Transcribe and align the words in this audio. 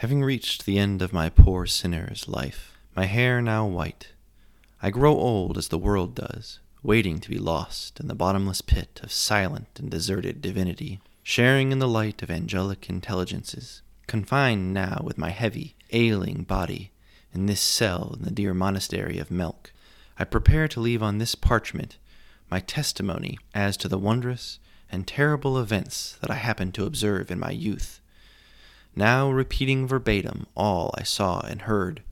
Having 0.00 0.24
reached 0.24 0.64
the 0.64 0.78
end 0.78 1.02
of 1.02 1.12
my 1.12 1.28
poor 1.28 1.66
sinner's 1.66 2.26
life, 2.26 2.78
my 2.96 3.04
hair 3.04 3.42
now 3.42 3.66
white, 3.66 4.12
I 4.80 4.88
grow 4.88 5.12
old 5.12 5.58
as 5.58 5.68
the 5.68 5.76
world 5.76 6.14
does, 6.14 6.58
waiting 6.82 7.18
to 7.18 7.28
be 7.28 7.36
lost 7.36 8.00
in 8.00 8.08
the 8.08 8.14
bottomless 8.14 8.62
pit 8.62 8.98
of 9.02 9.12
silent 9.12 9.68
and 9.78 9.90
deserted 9.90 10.40
divinity, 10.40 11.00
sharing 11.22 11.70
in 11.70 11.80
the 11.80 11.86
light 11.86 12.22
of 12.22 12.30
angelic 12.30 12.88
intelligences, 12.88 13.82
confined 14.06 14.72
now 14.72 15.02
with 15.04 15.18
my 15.18 15.28
heavy, 15.28 15.76
ailing 15.90 16.44
body 16.44 16.92
in 17.34 17.44
this 17.44 17.60
cell 17.60 18.14
in 18.18 18.24
the 18.24 18.30
dear 18.30 18.54
monastery 18.54 19.18
of 19.18 19.30
Melk. 19.30 19.70
I 20.18 20.24
prepare 20.24 20.66
to 20.68 20.80
leave 20.80 21.02
on 21.02 21.18
this 21.18 21.34
parchment 21.34 21.98
my 22.50 22.60
testimony 22.60 23.38
as 23.54 23.76
to 23.76 23.86
the 23.86 23.98
wondrous 23.98 24.60
and 24.90 25.06
terrible 25.06 25.58
events 25.58 26.16
that 26.22 26.30
I 26.30 26.36
happened 26.36 26.72
to 26.76 26.86
observe 26.86 27.30
in 27.30 27.38
my 27.38 27.50
youth, 27.50 28.00
now 29.00 29.30
repeating 29.30 29.86
verbatim 29.86 30.46
all 30.54 30.94
I 30.94 31.04
saw 31.04 31.40
and 31.40 31.62
heard, 31.62 32.02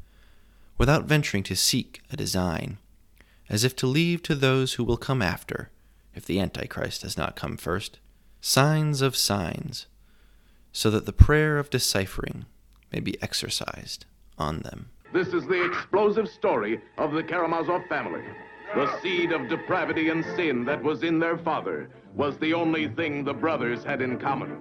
without 0.78 1.04
venturing 1.04 1.42
to 1.42 1.54
seek 1.54 2.00
a 2.10 2.16
design, 2.16 2.78
as 3.50 3.62
if 3.62 3.76
to 3.76 3.86
leave 3.86 4.22
to 4.22 4.34
those 4.34 4.72
who 4.72 4.84
will 4.84 4.96
come 4.96 5.20
after, 5.20 5.70
if 6.14 6.24
the 6.24 6.40
Antichrist 6.40 7.02
has 7.02 7.18
not 7.18 7.36
come 7.36 7.58
first, 7.58 7.98
signs 8.40 9.02
of 9.02 9.14
signs, 9.14 9.86
so 10.72 10.88
that 10.90 11.04
the 11.04 11.12
prayer 11.12 11.58
of 11.58 11.68
deciphering 11.68 12.46
may 12.90 13.00
be 13.00 13.20
exercised 13.22 14.06
on 14.38 14.60
them. 14.60 14.88
This 15.12 15.28
is 15.28 15.46
the 15.46 15.62
explosive 15.62 16.26
story 16.26 16.80
of 16.96 17.12
the 17.12 17.22
Karamazov 17.22 17.82
family. 17.90 18.22
The 18.74 18.98
seed 19.00 19.32
of 19.32 19.48
depravity 19.48 20.08
and 20.08 20.24
sin 20.36 20.64
that 20.64 20.82
was 20.82 21.02
in 21.02 21.18
their 21.18 21.36
father 21.36 21.90
was 22.14 22.38
the 22.38 22.54
only 22.54 22.88
thing 22.88 23.24
the 23.24 23.34
brothers 23.34 23.84
had 23.84 24.00
in 24.00 24.18
common. 24.18 24.60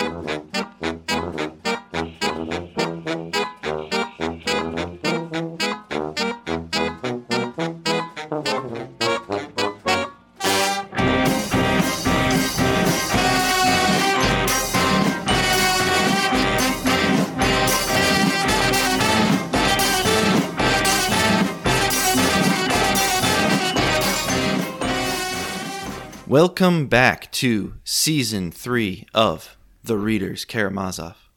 Welcome 26.41 26.87
back 26.87 27.31
to 27.33 27.75
season 27.83 28.49
three 28.49 29.05
of 29.13 29.57
The 29.83 29.95
Readers 29.95 30.43
Karamazov. 30.43 31.29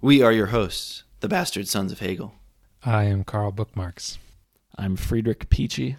We 0.00 0.20
are 0.20 0.32
your 0.32 0.46
hosts, 0.46 1.04
the 1.20 1.28
bastard 1.28 1.68
sons 1.68 1.92
of 1.92 2.00
Hegel. 2.00 2.34
I 2.84 3.04
am 3.04 3.22
Carl 3.22 3.52
Bookmarks. 3.52 4.18
I'm 4.76 4.96
Friedrich 4.96 5.48
Peachy. 5.48 5.94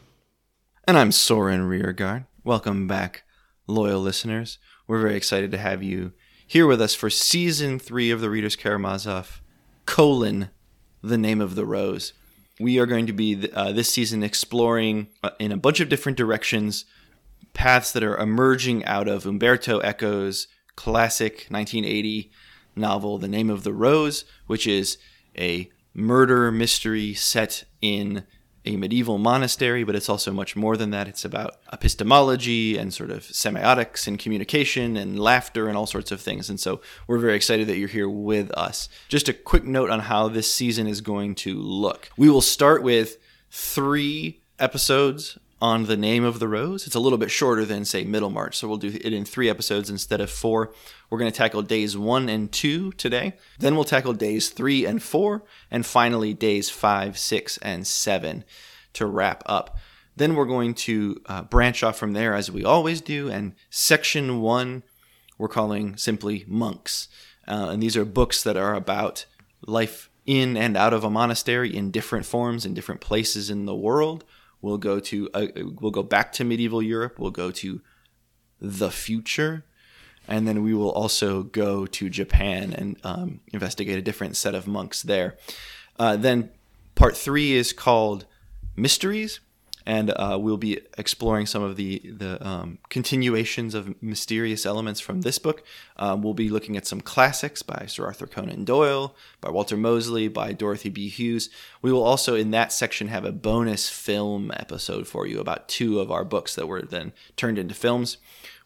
And 0.86 0.98
I'm 0.98 1.14
Soren 1.14 1.70
Rearguard. 1.70 2.26
Welcome 2.44 2.86
back, 2.86 3.24
loyal 3.66 4.02
listeners. 4.02 4.60
We're 4.88 5.00
very 5.00 5.16
excited 5.16 5.50
to 5.52 5.58
have 5.58 5.82
you 5.82 6.12
here 6.46 6.68
with 6.68 6.82
us 6.82 6.94
for 6.94 7.10
season 7.10 7.80
three 7.80 8.12
of 8.12 8.20
The 8.20 8.30
Readers 8.30 8.58
Karamazov, 8.58 9.42
colon, 9.86 10.50
The 11.02 11.18
Name 11.18 11.40
of 11.40 11.56
the 11.56 11.66
Rose. 11.66 12.12
We 12.60 12.78
are 12.78 12.88
going 12.88 13.08
to 13.08 13.14
be 13.14 13.50
uh, 13.54 13.72
this 13.72 13.94
season 13.94 14.22
exploring 14.22 15.08
uh, 15.24 15.30
in 15.40 15.54
a 15.54 15.58
bunch 15.58 15.80
of 15.80 15.88
different 15.88 16.18
directions 16.18 16.84
paths 17.54 17.92
that 17.92 18.04
are 18.04 18.18
emerging 18.18 18.84
out 18.86 19.08
of 19.08 19.26
Umberto 19.26 19.80
Eco's 19.82 20.48
classic 20.76 21.48
1980 21.50 22.32
novel, 22.76 23.18
The 23.18 23.28
Name 23.28 23.50
of 23.50 23.64
the 23.64 23.74
Rose, 23.74 24.26
which 24.48 24.68
is 24.68 24.98
a 25.38 25.70
murder 25.94 26.52
mystery 26.52 27.14
set 27.14 27.64
in 27.82 28.26
a 28.66 28.78
medieval 28.78 29.18
monastery, 29.18 29.84
but 29.84 29.96
it's 29.96 30.10
also 30.10 30.32
much 30.32 30.56
more 30.56 30.78
than 30.78 30.92
that. 30.92 31.08
It's 31.08 31.26
about 31.26 31.58
epistemology 31.72 32.78
and 32.78 32.94
sort 32.94 33.12
of 33.12 33.24
semiotics 33.24 34.08
and 34.08 34.18
communication 34.18 34.96
and 34.96 35.20
laughter 35.20 35.68
and 35.68 35.78
all 35.78 35.86
sorts 35.86 36.12
of 36.12 36.22
things. 36.22 36.50
And 36.50 36.60
so 36.60 36.80
we're 37.08 37.18
very 37.18 37.36
excited 37.36 37.68
that 37.68 37.78
you're 37.78 37.90
here 37.90 38.10
with 38.10 38.52
us. 38.52 38.88
Just 39.10 39.28
a 39.28 39.34
quick 39.34 39.66
note 39.66 39.90
on 39.90 40.02
how 40.02 40.30
this 40.30 40.52
season 40.52 40.88
is 40.88 41.02
going 41.02 41.36
to 41.36 41.56
look. 41.56 42.10
We 42.18 42.30
will 42.30 42.42
start 42.42 42.84
with 42.84 43.18
three 43.52 44.42
episodes 44.60 45.38
on 45.64 45.86
the 45.86 45.96
name 45.96 46.26
of 46.26 46.40
the 46.40 46.48
rose. 46.50 46.86
It's 46.86 46.96
a 46.96 47.00
little 47.00 47.18
bit 47.18 47.32
shorter 47.32 47.64
than, 47.64 47.86
say, 47.86 48.04
Middlemarch. 48.04 48.58
So 48.58 48.68
we'll 48.68 48.76
do 48.76 48.90
it 48.90 49.14
in 49.14 49.24
three 49.24 49.50
episodes 49.50 49.90
instead 49.90 50.20
of 50.20 50.30
four. 50.30 50.74
We're 51.10 51.20
going 51.20 51.32
to 51.32 51.38
tackle 51.38 51.62
days 51.62 51.96
one 51.96 52.28
and 52.28 52.52
two 52.52 52.92
today. 52.92 53.36
Then 53.60 53.76
we'll 53.76 53.86
tackle 53.86 54.12
days 54.12 54.50
three 54.50 54.86
and 54.86 55.02
four. 55.02 55.46
And 55.72 55.86
finally, 55.86 56.34
days 56.34 56.70
five, 56.70 57.18
six, 57.18 57.58
and 57.60 57.88
seven 57.88 58.44
to 58.92 59.06
wrap 59.06 59.42
up. 59.46 59.78
Then 60.18 60.36
we're 60.36 60.48
going 60.48 60.74
to 60.74 61.22
uh, 61.28 61.44
branch 61.44 61.82
off 61.82 61.98
from 61.98 62.12
there 62.12 62.34
as 62.34 62.52
we 62.52 62.66
always 62.66 63.00
do. 63.00 63.30
And 63.30 63.56
section 63.70 64.42
one, 64.42 64.84
we're 65.38 65.48
calling 65.48 65.96
simply 65.96 66.44
monks. 66.46 67.08
Uh, 67.48 67.70
and 67.72 67.82
these 67.82 67.96
are 67.96 68.04
books 68.04 68.44
that 68.44 68.58
are 68.58 68.76
about 68.76 69.26
life 69.66 70.10
in 70.26 70.58
and 70.58 70.76
out 70.76 70.92
of 70.92 71.06
a 71.06 71.10
monastery 71.10 71.74
in 71.74 71.90
different 71.90 72.26
forms 72.26 72.66
in 72.66 72.74
different 72.74 73.00
places 73.00 73.50
in 73.50 73.66
the 73.66 73.76
world 73.76 74.26
We'll 74.64 74.78
go 74.78 75.02
to 75.02 75.30
uh, 75.34 75.48
we'll 75.82 75.92
go 75.92 76.04
back 76.04 76.32
to 76.34 76.46
medieval 76.46 76.82
Europe. 76.82 77.20
We'll 77.20 77.32
go 77.32 77.52
to 77.52 77.82
the 78.62 78.90
future, 78.90 79.66
and 80.26 80.48
then 80.48 80.64
we 80.64 80.74
will 80.74 80.90
also 80.90 81.44
go 81.44 81.86
to 81.86 82.10
Japan 82.10 82.72
and 82.72 82.98
um, 83.04 83.42
investigate 83.52 83.98
a 83.98 84.02
different 84.02 84.38
set 84.38 84.56
of 84.56 84.66
monks 84.66 85.02
there. 85.04 85.38
Uh, 86.00 86.16
then 86.16 86.50
part 86.96 87.18
three 87.18 87.52
is 87.52 87.74
called 87.74 88.26
mysteries, 88.78 89.42
and 89.86 90.12
uh, 90.12 90.38
we'll 90.40 90.58
be 90.58 90.80
exploring 90.98 91.46
some 91.46 91.64
of 91.64 91.76
the 91.76 92.00
the 92.00 92.46
um, 92.46 92.78
continuations 92.90 93.74
of 93.74 94.02
mysterious 94.02 94.66
elements 94.66 95.00
from 95.00 95.22
this 95.22 95.40
book. 95.40 95.64
Um, 95.98 96.22
we'll 96.22 96.34
be 96.34 96.50
looking 96.50 96.78
at 96.78 96.88
some 96.88 97.02
classics 97.02 97.62
by 97.62 97.86
Sir 97.88 98.06
Arthur 98.06 98.28
Conan 98.28 98.64
Doyle, 98.64 99.16
by 99.42 99.50
Walter 99.50 99.78
Mosley, 99.78 100.28
by 100.28 100.54
Dorothy 100.54 100.90
B. 100.90 101.10
Hughes. 101.10 101.50
We 101.82 101.92
will 101.92 102.04
also, 102.04 102.36
in 102.36 102.52
that 102.52 102.72
section, 102.72 103.10
have 103.10 103.26
a 103.26 103.32
bonus 103.32 103.90
film 103.90 104.52
episode 104.56 105.08
for 105.08 105.28
you 105.28 105.40
about 105.40 105.68
two 105.68 106.00
of 106.00 106.12
our 106.12 106.24
books 106.24 106.56
that 106.56 106.68
were 106.68 106.82
then 106.82 107.14
turned 107.36 107.58
into 107.58 107.74
films. 107.74 108.18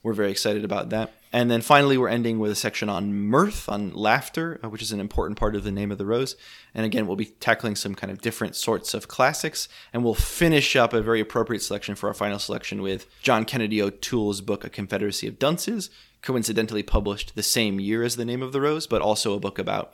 We're 0.04 0.14
very 0.14 0.32
excited 0.32 0.64
about 0.64 0.90
that. 0.92 1.14
And 1.38 1.52
then 1.52 1.62
finally, 1.62 2.00
we're 2.00 2.08
ending 2.08 2.40
with 2.40 2.52
a 2.52 2.56
section 2.56 2.90
on 2.90 3.14
mirth, 3.14 3.70
on 3.70 3.94
laughter, 3.94 4.60
uh, 4.64 4.70
which 4.70 4.82
is 4.82 4.92
an 4.92 5.00
important 5.00 5.38
part 5.38 5.56
of 5.56 5.64
the 5.64 5.72
name 5.72 5.92
of 5.92 6.00
the 6.00 6.06
rose. 6.06 6.36
And 6.74 6.84
again, 6.84 7.06
we'll 7.06 7.16
be 7.16 7.28
tackling 7.28 7.76
some 7.76 7.94
kind 7.94 8.10
of 8.10 8.22
different 8.22 8.56
sorts 8.56 8.96
of 8.96 9.08
classics. 9.08 9.70
And 9.94 10.04
we'll 10.04 10.16
finish 10.16 10.76
up 10.76 10.94
a 10.94 11.02
very 11.02 11.20
appropriate 11.20 11.62
selection 11.62 11.94
for 11.94 12.08
our 12.08 12.16
final 12.16 12.40
selection 12.40 12.82
with 12.82 13.06
John 13.22 13.46
Kennedy 13.46 13.80
O'Toole's 13.80 14.42
book, 14.42 14.64
A 14.64 14.70
Confederacy 14.72 15.28
of 15.28 15.38
Dunces, 15.38 15.92
coincidentally 16.24 16.82
published 16.82 17.36
the 17.36 17.44
same 17.44 17.80
year 17.80 18.02
as 18.02 18.16
the 18.16 18.26
name 18.26 18.42
of 18.42 18.52
the 18.52 18.60
rose, 18.60 18.88
but 18.88 19.04
also 19.04 19.36
a 19.36 19.40
book 19.40 19.60
about 19.60 19.94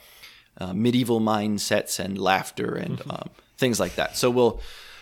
uh, 0.61 0.71
medieval 0.71 1.19
mindsets 1.19 1.99
and 1.99 2.17
laughter 2.17 2.73
and 2.73 2.99
mm-hmm. 2.99 3.11
um, 3.11 3.29
things 3.57 3.81
like 3.81 3.95
that. 3.95 4.15
So 4.15 4.29
we'll 4.29 4.61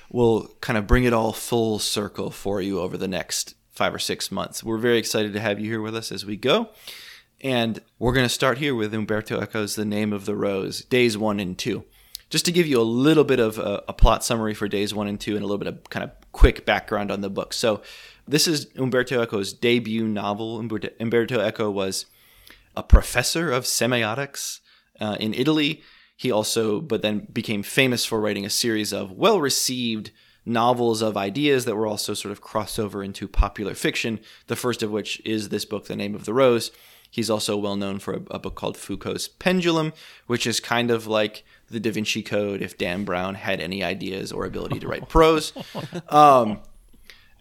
we'll 0.10 0.48
kind 0.60 0.80
of 0.80 0.88
bring 0.88 1.04
it 1.04 1.14
all 1.14 1.34
full 1.34 1.78
circle 1.78 2.32
for 2.32 2.64
you 2.64 2.80
over 2.80 2.98
the 2.98 3.08
next 3.08 3.54
five 3.72 3.94
or 3.94 4.00
six 4.00 4.32
months. 4.32 4.64
We're 4.64 4.78
very 4.78 4.98
excited 4.98 5.34
to 5.34 5.40
have 5.40 5.60
you 5.60 5.66
here 5.66 5.82
with 5.82 5.96
us 5.96 6.12
as 6.12 6.26
we 6.26 6.36
go. 6.36 6.70
And 7.42 7.82
we're 7.98 8.14
going 8.14 8.26
to 8.26 8.30
start 8.30 8.60
here 8.60 8.76
with 8.76 8.94
Umberto 8.94 9.42
Eco's 9.42 9.76
The 9.76 9.86
Name 9.86 10.14
of 10.14 10.26
the 10.26 10.36
Rose, 10.36 10.82
days 10.82 11.18
one 11.18 11.40
and 11.40 11.58
two. 11.58 11.86
Just 12.30 12.46
to 12.46 12.52
give 12.52 12.68
you 12.68 12.80
a 12.80 12.84
little 12.84 13.24
bit 13.24 13.40
of 13.40 13.58
a, 13.58 13.84
a 13.88 13.94
plot 13.94 14.24
summary 14.24 14.54
for 14.54 14.68
days 14.68 14.94
one 14.94 15.08
and 15.08 15.20
two 15.20 15.36
and 15.36 15.44
a 15.44 15.48
little 15.48 15.58
bit 15.58 15.68
of 15.68 15.90
kind 15.90 16.04
of 16.04 16.12
quick 16.32 16.66
background 16.66 17.12
on 17.12 17.22
the 17.22 17.30
book. 17.30 17.54
So, 17.54 17.82
this 18.28 18.48
is 18.48 18.68
Umberto 18.78 19.22
Eco's 19.22 19.52
debut 19.52 20.08
novel. 20.08 20.60
Umberto 20.60 21.46
Eco 21.46 21.72
was 21.72 22.06
a 22.76 22.84
professor 22.84 23.52
of 23.52 23.64
semiotics 23.64 24.60
uh, 25.00 25.18
in 25.20 25.34
Italy. 25.34 25.82
He 26.16 26.32
also, 26.32 26.80
but 26.80 27.02
then 27.02 27.28
became 27.34 27.64
famous 27.64 28.06
for 28.06 28.22
writing 28.22 28.46
a 28.46 28.50
series 28.50 28.94
of 28.94 29.12
well 29.12 29.42
received 29.42 30.12
novels 30.46 31.02
of 31.02 31.18
ideas 31.18 31.66
that 31.66 31.76
were 31.76 31.88
also 31.88 32.14
sort 32.14 32.32
of 32.32 32.42
crossed 32.42 32.80
over 32.80 33.04
into 33.04 33.28
popular 33.28 33.76
fiction. 33.76 34.20
The 34.48 34.56
first 34.56 34.82
of 34.82 34.92
which 34.92 35.22
is 35.26 35.50
this 35.50 35.66
book, 35.66 35.86
The 35.86 35.96
Name 35.96 36.16
of 36.16 36.26
the 36.26 36.34
Rose. 36.34 36.72
He's 37.10 37.30
also 37.30 37.58
well 37.58 37.76
known 37.76 38.00
for 38.00 38.14
a, 38.14 38.22
a 38.32 38.40
book 38.40 38.56
called 38.56 38.78
Foucault's 38.78 39.28
Pendulum, 39.28 39.92
which 40.28 40.48
is 40.48 40.60
kind 40.60 40.90
of 40.90 41.08
like 41.08 41.44
the 41.70 41.80
Da 41.80 41.92
Vinci 41.92 42.24
Code 42.24 42.62
if 42.62 42.78
Dan 42.78 43.04
Brown 43.04 43.36
had 43.36 43.60
any 43.60 43.84
ideas 43.84 44.32
or 44.32 44.46
ability 44.46 44.80
to 44.80 44.88
write 44.88 45.10
prose. 45.10 45.54
Um, 46.10 46.60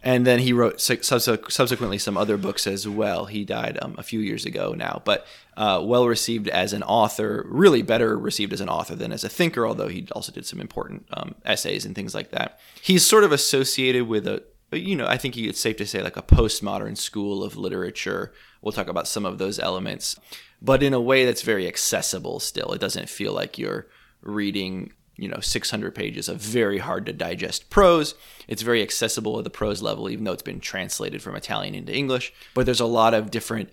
and 0.02 0.26
then 0.26 0.38
he 0.38 0.52
wrote 0.52 0.80
subsequently 0.80 1.98
some 1.98 2.16
other 2.16 2.36
books 2.36 2.66
as 2.66 2.88
well. 2.88 3.26
He 3.26 3.44
died 3.44 3.78
um, 3.82 3.94
a 3.98 4.02
few 4.02 4.20
years 4.20 4.46
ago 4.46 4.72
now, 4.72 5.02
but 5.04 5.26
uh, 5.56 5.82
well 5.84 6.06
received 6.06 6.48
as 6.48 6.72
an 6.72 6.82
author, 6.82 7.44
really 7.48 7.82
better 7.82 8.18
received 8.18 8.52
as 8.52 8.62
an 8.62 8.68
author 8.68 8.94
than 8.94 9.12
as 9.12 9.24
a 9.24 9.28
thinker, 9.28 9.66
although 9.66 9.88
he 9.88 10.08
also 10.12 10.32
did 10.32 10.46
some 10.46 10.60
important 10.60 11.06
um, 11.12 11.34
essays 11.44 11.84
and 11.84 11.94
things 11.94 12.14
like 12.14 12.30
that. 12.30 12.58
He's 12.80 13.06
sort 13.06 13.24
of 13.24 13.32
associated 13.32 14.08
with 14.08 14.26
a, 14.26 14.42
you 14.72 14.96
know, 14.96 15.06
I 15.06 15.18
think 15.18 15.36
it's 15.36 15.60
safe 15.60 15.76
to 15.76 15.86
say 15.86 16.02
like 16.02 16.16
a 16.16 16.22
postmodern 16.22 16.96
school 16.96 17.44
of 17.44 17.56
literature. 17.56 18.32
We'll 18.62 18.72
talk 18.72 18.88
about 18.88 19.08
some 19.08 19.26
of 19.26 19.36
those 19.38 19.58
elements. 19.58 20.16
but 20.62 20.82
in 20.82 20.94
a 20.94 21.00
way 21.00 21.24
that's 21.24 21.42
very 21.42 21.66
accessible 21.66 22.40
still. 22.40 22.72
It 22.72 22.80
doesn't 22.80 23.08
feel 23.08 23.32
like 23.32 23.58
you're 23.58 23.86
reading, 24.22 24.92
you 25.20 25.28
know, 25.28 25.40
600 25.40 25.94
pages 25.94 26.28
of 26.28 26.38
very 26.38 26.78
hard 26.78 27.04
to 27.06 27.12
digest 27.12 27.68
prose. 27.68 28.14
It's 28.48 28.62
very 28.62 28.82
accessible 28.82 29.36
at 29.38 29.44
the 29.44 29.50
prose 29.50 29.82
level, 29.82 30.08
even 30.08 30.24
though 30.24 30.32
it's 30.32 30.42
been 30.42 30.60
translated 30.60 31.22
from 31.22 31.36
Italian 31.36 31.74
into 31.74 31.94
English. 31.94 32.32
But 32.54 32.64
there's 32.64 32.80
a 32.80 32.86
lot 32.86 33.12
of 33.12 33.30
different 33.30 33.68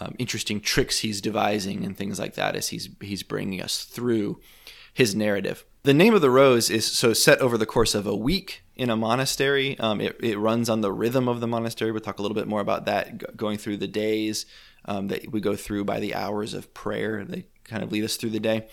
um, 0.00 0.14
interesting 0.18 0.60
tricks 0.60 1.00
he's 1.00 1.20
devising 1.20 1.84
and 1.84 1.96
things 1.96 2.18
like 2.18 2.34
that 2.34 2.56
as 2.56 2.68
he's 2.68 2.88
he's 3.00 3.22
bringing 3.22 3.60
us 3.60 3.84
through 3.84 4.40
his 4.94 5.14
narrative. 5.14 5.64
The 5.82 5.92
name 5.92 6.14
of 6.14 6.20
the 6.20 6.30
rose 6.30 6.70
is 6.70 6.86
so 6.86 7.12
set 7.12 7.40
over 7.40 7.58
the 7.58 7.66
course 7.66 7.94
of 7.96 8.06
a 8.06 8.14
week 8.14 8.62
in 8.76 8.88
a 8.88 8.96
monastery. 8.96 9.76
Um, 9.80 10.00
it, 10.00 10.16
it 10.22 10.38
runs 10.38 10.70
on 10.70 10.80
the 10.80 10.92
rhythm 10.92 11.28
of 11.28 11.40
the 11.40 11.48
monastery. 11.48 11.90
We'll 11.90 12.00
talk 12.00 12.20
a 12.20 12.22
little 12.22 12.36
bit 12.36 12.46
more 12.46 12.60
about 12.60 12.84
that 12.86 13.18
g- 13.18 13.26
going 13.34 13.58
through 13.58 13.78
the 13.78 13.88
days 13.88 14.46
um, 14.84 15.08
that 15.08 15.32
we 15.32 15.40
go 15.40 15.56
through 15.56 15.84
by 15.84 15.98
the 15.98 16.14
hours 16.14 16.54
of 16.54 16.72
prayer. 16.72 17.24
They 17.24 17.46
kind 17.64 17.82
of 17.82 17.90
lead 17.90 18.04
us 18.04 18.16
through 18.16 18.30
the 18.30 18.40
day. 18.40 18.68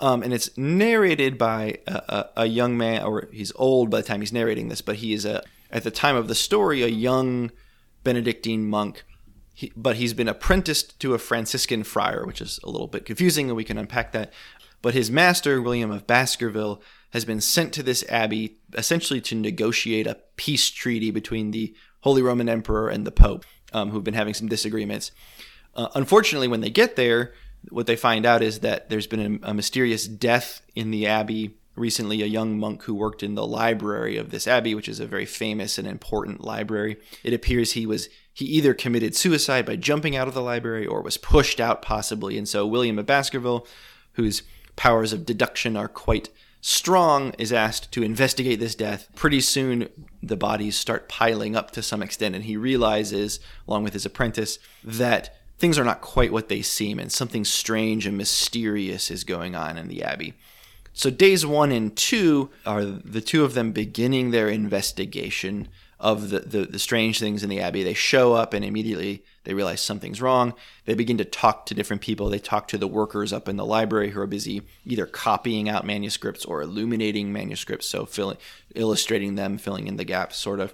Um, 0.00 0.22
and 0.22 0.32
it's 0.32 0.56
narrated 0.56 1.36
by 1.38 1.78
a, 1.86 1.92
a, 1.92 2.30
a, 2.42 2.46
young 2.46 2.78
man, 2.78 3.02
or 3.02 3.28
he's 3.32 3.52
old 3.56 3.90
by 3.90 4.00
the 4.00 4.06
time 4.06 4.20
he's 4.20 4.32
narrating 4.32 4.68
this, 4.68 4.80
but 4.80 4.96
he 4.96 5.12
is 5.12 5.24
a 5.24 5.42
at 5.70 5.82
the 5.82 5.90
time 5.90 6.14
of 6.14 6.28
the 6.28 6.34
story 6.34 6.82
a 6.82 6.88
young 6.88 7.50
Benedictine 8.04 8.68
monk. 8.68 9.04
He, 9.54 9.72
but 9.76 9.96
he's 9.96 10.14
been 10.14 10.28
apprenticed 10.28 11.00
to 11.00 11.14
a 11.14 11.18
Franciscan 11.18 11.82
friar, 11.82 12.24
which 12.24 12.40
is 12.40 12.60
a 12.62 12.70
little 12.70 12.86
bit 12.86 13.04
confusing, 13.04 13.48
and 13.48 13.56
we 13.56 13.64
can 13.64 13.76
unpack 13.76 14.12
that. 14.12 14.32
But 14.82 14.94
his 14.94 15.10
master, 15.10 15.60
William 15.60 15.90
of 15.90 16.06
Baskerville, 16.06 16.80
has 17.10 17.24
been 17.24 17.40
sent 17.40 17.72
to 17.72 17.82
this 17.82 18.04
abbey 18.08 18.58
essentially 18.74 19.20
to 19.22 19.34
negotiate 19.34 20.06
a 20.06 20.18
peace 20.36 20.70
treaty 20.70 21.10
between 21.10 21.50
the 21.50 21.74
Holy 22.02 22.22
Roman 22.22 22.48
Emperor 22.48 22.88
and 22.88 23.06
the 23.06 23.10
Pope, 23.10 23.44
um, 23.72 23.90
who've 23.90 24.04
been 24.04 24.14
having 24.14 24.34
some 24.34 24.48
disagreements. 24.48 25.10
Uh, 25.74 25.88
unfortunately, 25.94 26.48
when 26.48 26.60
they 26.60 26.70
get 26.70 26.96
there, 26.96 27.32
what 27.70 27.86
they 27.86 27.96
find 27.96 28.24
out 28.24 28.42
is 28.42 28.60
that 28.60 28.88
there's 28.88 29.06
been 29.06 29.40
a, 29.42 29.50
a, 29.50 29.54
mysterious 29.54 30.06
death 30.06 30.62
in 30.74 30.90
the 30.90 31.06
abbey 31.06 31.56
recently. 31.74 32.22
A 32.22 32.26
young 32.26 32.58
monk 32.58 32.82
who 32.84 32.94
worked 32.94 33.22
in 33.22 33.34
the 33.34 33.46
library 33.46 34.16
of 34.16 34.30
this 34.30 34.46
abbey, 34.46 34.74
which 34.74 34.88
is 34.88 35.00
a 35.00 35.06
very 35.06 35.26
famous 35.26 35.78
and 35.78 35.86
important 35.86 36.42
library. 36.42 36.96
It 37.22 37.32
appears 37.32 37.72
he 37.72 37.86
was 37.86 38.08
he 38.32 38.44
either 38.44 38.72
committed 38.72 39.16
suicide 39.16 39.66
by 39.66 39.76
jumping 39.76 40.14
out 40.14 40.28
of 40.28 40.34
the 40.34 40.42
library 40.42 40.86
or 40.86 41.02
was 41.02 41.16
pushed 41.16 41.60
out, 41.60 41.82
possibly. 41.82 42.38
And 42.38 42.48
so 42.48 42.66
William 42.66 42.98
of 42.98 43.06
Baskerville, 43.06 43.66
whose 44.12 44.42
powers 44.76 45.12
of 45.12 45.26
deduction 45.26 45.76
are 45.76 45.88
quite 45.88 46.28
strong, 46.60 47.34
is 47.36 47.52
asked 47.52 47.90
to 47.92 48.02
investigate 48.02 48.60
this 48.60 48.76
death. 48.76 49.08
Pretty 49.16 49.40
soon, 49.40 49.88
the 50.22 50.36
bodies 50.36 50.76
start 50.76 51.08
piling 51.08 51.56
up 51.56 51.72
to 51.72 51.82
some 51.82 52.00
extent, 52.00 52.36
and 52.36 52.44
he 52.44 52.56
realizes, 52.56 53.40
along 53.66 53.82
with 53.82 53.92
his 53.92 54.06
apprentice, 54.06 54.60
that 54.84 55.34
things 55.58 55.78
are 55.78 55.84
not 55.84 56.00
quite 56.00 56.32
what 56.32 56.48
they 56.48 56.62
seem, 56.62 56.98
and 56.98 57.10
something 57.10 57.44
strange 57.44 58.06
and 58.06 58.16
mysterious 58.16 59.10
is 59.10 59.24
going 59.24 59.54
on 59.54 59.76
in 59.78 59.88
the 59.88 60.02
Abbey. 60.02 60.34
So, 60.92 61.10
days 61.10 61.46
one 61.46 61.70
and 61.70 61.96
two 61.96 62.50
are 62.66 62.84
the 62.84 63.20
two 63.20 63.44
of 63.44 63.54
them 63.54 63.70
beginning 63.70 64.32
their 64.32 64.48
investigation 64.48 65.68
of 66.00 66.30
the, 66.30 66.40
the, 66.40 66.64
the, 66.64 66.78
strange 66.78 67.18
things 67.18 67.42
in 67.42 67.50
the 67.50 67.60
abbey. 67.60 67.82
They 67.82 67.94
show 67.94 68.32
up 68.32 68.54
and 68.54 68.64
immediately 68.64 69.24
they 69.44 69.54
realize 69.54 69.80
something's 69.80 70.22
wrong. 70.22 70.54
They 70.84 70.94
begin 70.94 71.18
to 71.18 71.24
talk 71.24 71.66
to 71.66 71.74
different 71.74 72.02
people. 72.02 72.28
They 72.28 72.38
talk 72.38 72.68
to 72.68 72.78
the 72.78 72.86
workers 72.86 73.32
up 73.32 73.48
in 73.48 73.56
the 73.56 73.64
library 73.64 74.10
who 74.10 74.20
are 74.20 74.26
busy 74.26 74.62
either 74.84 75.06
copying 75.06 75.68
out 75.68 75.84
manuscripts 75.84 76.44
or 76.44 76.62
illuminating 76.62 77.32
manuscripts, 77.32 77.88
so 77.88 78.04
filling, 78.04 78.36
illustrating 78.74 79.34
them, 79.34 79.58
filling 79.58 79.88
in 79.88 79.96
the 79.96 80.04
gaps, 80.04 80.36
sort 80.36 80.60
of. 80.60 80.72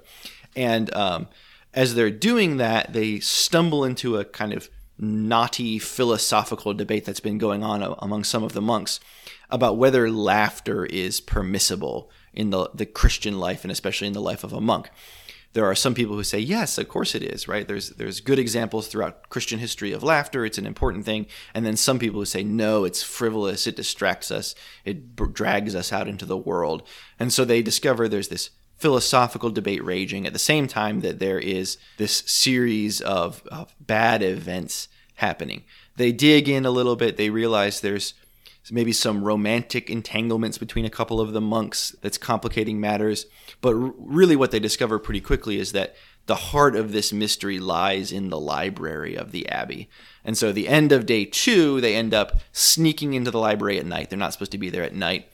And 0.54 0.94
um, 0.94 1.28
as 1.74 1.94
they're 1.94 2.10
doing 2.10 2.56
that, 2.58 2.92
they 2.92 3.20
stumble 3.20 3.84
into 3.84 4.16
a 4.16 4.24
kind 4.24 4.52
of 4.52 4.70
knotty 4.96 5.78
philosophical 5.78 6.72
debate 6.72 7.04
that's 7.04 7.20
been 7.20 7.38
going 7.38 7.64
on 7.64 7.96
among 7.98 8.24
some 8.24 8.44
of 8.44 8.52
the 8.52 8.62
monks 8.62 9.00
about 9.50 9.76
whether 9.76 10.10
laughter 10.10 10.86
is 10.86 11.20
permissible 11.20 12.10
in 12.32 12.50
the, 12.50 12.70
the 12.72 12.86
Christian 12.86 13.38
life 13.38 13.64
and 13.64 13.72
especially 13.72 14.06
in 14.06 14.12
the 14.12 14.20
life 14.20 14.44
of 14.44 14.52
a 14.52 14.60
monk. 14.60 14.90
There 15.52 15.64
are 15.66 15.74
some 15.76 15.94
people 15.94 16.16
who 16.16 16.24
say, 16.24 16.40
yes, 16.40 16.78
of 16.78 16.88
course 16.88 17.14
it 17.14 17.22
is, 17.22 17.46
right? 17.46 17.66
There's, 17.66 17.90
there's 17.90 18.20
good 18.20 18.40
examples 18.40 18.88
throughout 18.88 19.28
Christian 19.28 19.60
history 19.60 19.92
of 19.92 20.02
laughter. 20.02 20.44
It's 20.44 20.58
an 20.58 20.66
important 20.66 21.04
thing. 21.04 21.26
And 21.54 21.64
then 21.64 21.76
some 21.76 22.00
people 22.00 22.20
who 22.20 22.24
say, 22.24 22.42
no, 22.42 22.84
it's 22.84 23.04
frivolous. 23.04 23.68
It 23.68 23.76
distracts 23.76 24.32
us. 24.32 24.56
It 24.84 25.14
drags 25.14 25.76
us 25.76 25.92
out 25.92 26.08
into 26.08 26.26
the 26.26 26.36
world. 26.36 26.82
And 27.20 27.32
so 27.32 27.44
they 27.44 27.62
discover 27.62 28.08
there's 28.08 28.28
this 28.28 28.50
philosophical 28.84 29.48
debate 29.48 29.82
raging 29.82 30.26
at 30.26 30.34
the 30.34 30.38
same 30.38 30.68
time 30.68 31.00
that 31.00 31.18
there 31.18 31.38
is 31.38 31.78
this 31.96 32.22
series 32.26 33.00
of, 33.00 33.42
of 33.50 33.74
bad 33.80 34.22
events 34.22 34.88
happening. 35.14 35.64
They 35.96 36.12
dig 36.12 36.50
in 36.50 36.66
a 36.66 36.70
little 36.70 36.94
bit. 36.94 37.16
They 37.16 37.30
realize 37.30 37.80
there's 37.80 38.12
maybe 38.70 38.92
some 38.92 39.24
romantic 39.24 39.88
entanglements 39.88 40.58
between 40.58 40.84
a 40.84 40.90
couple 40.90 41.18
of 41.18 41.32
the 41.32 41.40
monks 41.40 41.96
that's 42.02 42.18
complicating 42.18 42.78
matters. 42.78 43.24
But 43.62 43.74
really, 43.74 44.36
what 44.36 44.50
they 44.50 44.60
discover 44.60 44.98
pretty 44.98 45.22
quickly 45.22 45.58
is 45.58 45.72
that 45.72 45.96
the 46.26 46.34
heart 46.34 46.76
of 46.76 46.92
this 46.92 47.10
mystery 47.10 47.58
lies 47.58 48.12
in 48.12 48.28
the 48.28 48.38
library 48.38 49.14
of 49.14 49.32
the 49.32 49.48
abbey. 49.48 49.88
And 50.26 50.36
so, 50.36 50.52
the 50.52 50.68
end 50.68 50.92
of 50.92 51.06
day 51.06 51.24
two, 51.24 51.80
they 51.80 51.96
end 51.96 52.12
up 52.12 52.38
sneaking 52.52 53.14
into 53.14 53.30
the 53.30 53.38
library 53.38 53.78
at 53.78 53.86
night. 53.86 54.10
They're 54.10 54.18
not 54.18 54.34
supposed 54.34 54.52
to 54.52 54.58
be 54.58 54.68
there 54.68 54.82
at 54.82 54.94
night, 54.94 55.30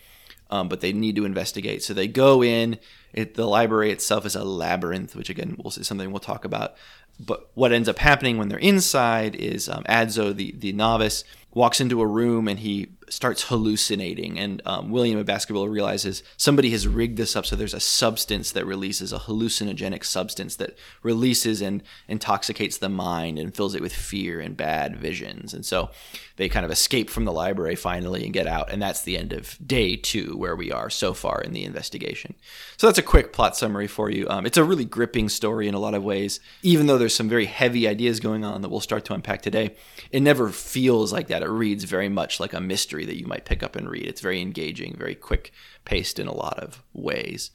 um, 0.50 0.68
but 0.68 0.80
they 0.80 0.92
need 0.92 1.16
to 1.16 1.24
investigate. 1.24 1.82
So, 1.82 1.94
they 1.94 2.08
go 2.08 2.42
in. 2.42 2.78
It, 3.12 3.34
the 3.34 3.46
library 3.46 3.90
itself 3.90 4.24
is 4.24 4.36
a 4.36 4.44
labyrinth, 4.44 5.16
which 5.16 5.30
again, 5.30 5.56
we'll 5.58 5.72
see 5.72 5.82
something 5.82 6.10
we'll 6.10 6.20
talk 6.20 6.44
about. 6.44 6.74
But 7.18 7.50
what 7.54 7.72
ends 7.72 7.88
up 7.88 7.98
happening 7.98 8.38
when 8.38 8.48
they're 8.48 8.58
inside 8.58 9.34
is 9.34 9.68
um, 9.68 9.84
Adso, 9.84 10.34
the, 10.34 10.54
the 10.56 10.72
novice, 10.72 11.24
walks 11.52 11.80
into 11.80 12.00
a 12.00 12.06
room 12.06 12.48
and 12.48 12.60
he 12.60 12.88
starts 13.10 13.44
hallucinating. 13.44 14.38
And 14.38 14.62
um, 14.64 14.90
William 14.90 15.18
of 15.18 15.26
Baskerville 15.26 15.68
realizes 15.68 16.22
somebody 16.36 16.70
has 16.70 16.88
rigged 16.88 17.18
this 17.18 17.36
up 17.36 17.44
so 17.44 17.56
there's 17.56 17.74
a 17.74 17.80
substance 17.80 18.52
that 18.52 18.64
releases 18.64 19.12
a 19.12 19.18
hallucinogenic 19.18 20.04
substance 20.04 20.56
that 20.56 20.78
releases 21.02 21.60
and 21.60 21.82
intoxicates 22.08 22.78
the 22.78 22.88
mind 22.88 23.38
and 23.38 23.54
fills 23.54 23.74
it 23.74 23.82
with 23.82 23.92
fear 23.92 24.40
and 24.40 24.56
bad 24.56 24.96
visions. 24.96 25.52
And 25.52 25.66
so 25.66 25.90
they 26.36 26.48
kind 26.48 26.64
of 26.64 26.72
escape 26.72 27.10
from 27.10 27.26
the 27.26 27.32
library 27.32 27.76
finally 27.76 28.24
and 28.24 28.32
get 28.32 28.46
out. 28.46 28.72
And 28.72 28.80
that's 28.80 29.02
the 29.02 29.18
end 29.18 29.32
of 29.32 29.58
day 29.64 29.96
two, 29.96 30.36
where 30.38 30.56
we 30.56 30.72
are 30.72 30.88
so 30.88 31.12
far 31.12 31.40
in 31.42 31.52
the 31.52 31.64
investigation. 31.64 32.34
So 32.76 32.86
that's 32.86 32.98
a 32.98 33.02
quick 33.02 33.32
plot 33.32 33.56
summary 33.56 33.86
for 33.86 34.08
you. 34.08 34.26
Um, 34.28 34.46
it's 34.46 34.56
a 34.56 34.64
really 34.64 34.86
gripping 34.86 35.28
story 35.28 35.68
in 35.68 35.74
a 35.74 35.78
lot 35.78 35.94
of 35.94 36.02
ways, 36.02 36.40
even 36.62 36.86
though 36.86 36.96
there's 36.96 37.14
some 37.14 37.28
very 37.28 37.46
heavy 37.46 37.86
ideas 37.86 38.20
going 38.20 38.44
on 38.44 38.62
that 38.62 38.70
we'll 38.70 38.80
start 38.80 39.04
to 39.06 39.14
unpack 39.14 39.42
today. 39.42 39.74
It 40.10 40.20
never 40.20 40.48
feels 40.48 41.12
like 41.12 41.28
that. 41.28 41.42
It 41.42 41.48
reads 41.50 41.84
very 41.84 42.08
much 42.08 42.40
like 42.40 42.54
a 42.54 42.60
mystery 42.60 42.99
that 43.04 43.18
you 43.18 43.26
might 43.26 43.44
pick 43.44 43.62
up 43.62 43.76
and 43.76 43.88
read. 43.88 44.06
It's 44.06 44.20
very 44.20 44.40
engaging, 44.40 44.96
very 44.96 45.14
quick 45.14 45.52
paced 45.84 46.18
in 46.18 46.26
a 46.26 46.34
lot 46.34 46.58
of 46.58 46.82
ways. 46.92 47.50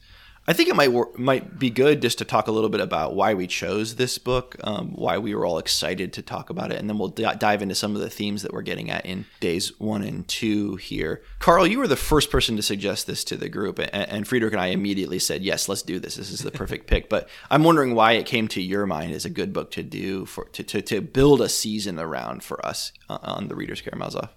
I 0.48 0.52
think 0.52 0.68
it 0.68 0.76
might 0.76 1.18
might 1.18 1.58
be 1.58 1.70
good 1.70 2.00
just 2.00 2.18
to 2.18 2.24
talk 2.24 2.46
a 2.46 2.52
little 2.52 2.70
bit 2.70 2.80
about 2.80 3.16
why 3.16 3.34
we 3.34 3.48
chose 3.48 3.96
this 3.96 4.16
book, 4.16 4.54
um, 4.62 4.90
why 4.92 5.18
we 5.18 5.34
were 5.34 5.44
all 5.44 5.58
excited 5.58 6.12
to 6.12 6.22
talk 6.22 6.50
about 6.50 6.70
it, 6.70 6.78
and 6.78 6.88
then 6.88 6.98
we'll 6.98 7.08
d- 7.08 7.26
dive 7.38 7.62
into 7.62 7.74
some 7.74 7.96
of 7.96 8.00
the 8.00 8.10
themes 8.10 8.42
that 8.42 8.52
we're 8.52 8.62
getting 8.62 8.88
at 8.88 9.04
in 9.04 9.26
days 9.40 9.76
one 9.80 10.02
and 10.02 10.28
two 10.28 10.76
here. 10.76 11.22
Carl, 11.40 11.66
you 11.66 11.78
were 11.78 11.88
the 11.88 11.96
first 11.96 12.30
person 12.30 12.54
to 12.56 12.62
suggest 12.62 13.08
this 13.08 13.24
to 13.24 13.36
the 13.36 13.48
group, 13.48 13.80
and, 13.80 13.92
and 13.92 14.28
Friedrich 14.28 14.52
and 14.52 14.62
I 14.62 14.66
immediately 14.66 15.18
said, 15.18 15.42
"Yes, 15.42 15.68
let's 15.68 15.82
do 15.82 15.98
this. 15.98 16.14
This 16.14 16.30
is 16.30 16.40
the 16.40 16.52
perfect 16.52 16.86
pick." 16.86 17.08
But 17.08 17.28
I'm 17.50 17.64
wondering 17.64 17.96
why 17.96 18.12
it 18.12 18.26
came 18.26 18.46
to 18.48 18.62
your 18.62 18.86
mind 18.86 19.14
as 19.14 19.24
a 19.24 19.30
good 19.30 19.52
book 19.52 19.72
to 19.72 19.82
do 19.82 20.26
for 20.26 20.44
to 20.50 20.62
to, 20.62 20.80
to 20.80 21.00
build 21.00 21.40
a 21.40 21.48
season 21.48 21.98
around 21.98 22.44
for 22.44 22.64
us 22.64 22.92
uh, 23.08 23.18
on 23.20 23.48
the 23.48 23.56
Reader's 23.56 23.80
Karamazov. 23.80 24.28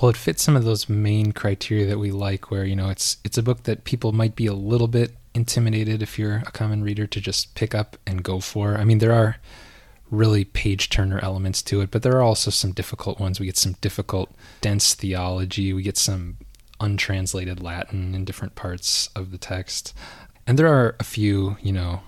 Well, 0.00 0.10
it 0.10 0.16
fits 0.16 0.42
some 0.42 0.56
of 0.56 0.64
those 0.64 0.88
main 0.88 1.32
criteria 1.32 1.86
that 1.86 1.98
we 1.98 2.10
like, 2.10 2.50
where 2.50 2.64
you 2.64 2.76
know 2.76 2.90
it's 2.90 3.18
it's 3.24 3.38
a 3.38 3.42
book 3.42 3.62
that 3.64 3.84
people 3.84 4.12
might 4.12 4.34
be 4.34 4.46
a 4.46 4.54
little 4.54 4.88
bit 4.88 5.12
intimidated 5.34 6.02
if 6.02 6.18
you're 6.18 6.42
a 6.46 6.52
common 6.52 6.82
reader 6.82 7.06
to 7.06 7.20
just 7.20 7.54
pick 7.54 7.74
up 7.74 7.96
and 8.06 8.22
go 8.22 8.40
for. 8.40 8.76
I 8.76 8.84
mean, 8.84 8.98
there 8.98 9.12
are 9.12 9.36
really 10.10 10.44
page 10.44 10.90
turner 10.90 11.18
elements 11.20 11.62
to 11.62 11.80
it, 11.80 11.90
but 11.90 12.02
there 12.02 12.16
are 12.16 12.22
also 12.22 12.50
some 12.50 12.72
difficult 12.72 13.18
ones. 13.18 13.40
We 13.40 13.46
get 13.46 13.56
some 13.56 13.76
difficult, 13.80 14.30
dense 14.60 14.94
theology. 14.94 15.72
We 15.72 15.82
get 15.82 15.96
some 15.96 16.36
untranslated 16.80 17.62
Latin 17.62 18.14
in 18.14 18.24
different 18.24 18.54
parts 18.54 19.08
of 19.14 19.30
the 19.30 19.38
text, 19.38 19.94
and 20.46 20.58
there 20.58 20.68
are 20.68 20.96
a 20.98 21.04
few, 21.04 21.56
you 21.62 21.72
know, 21.72 22.00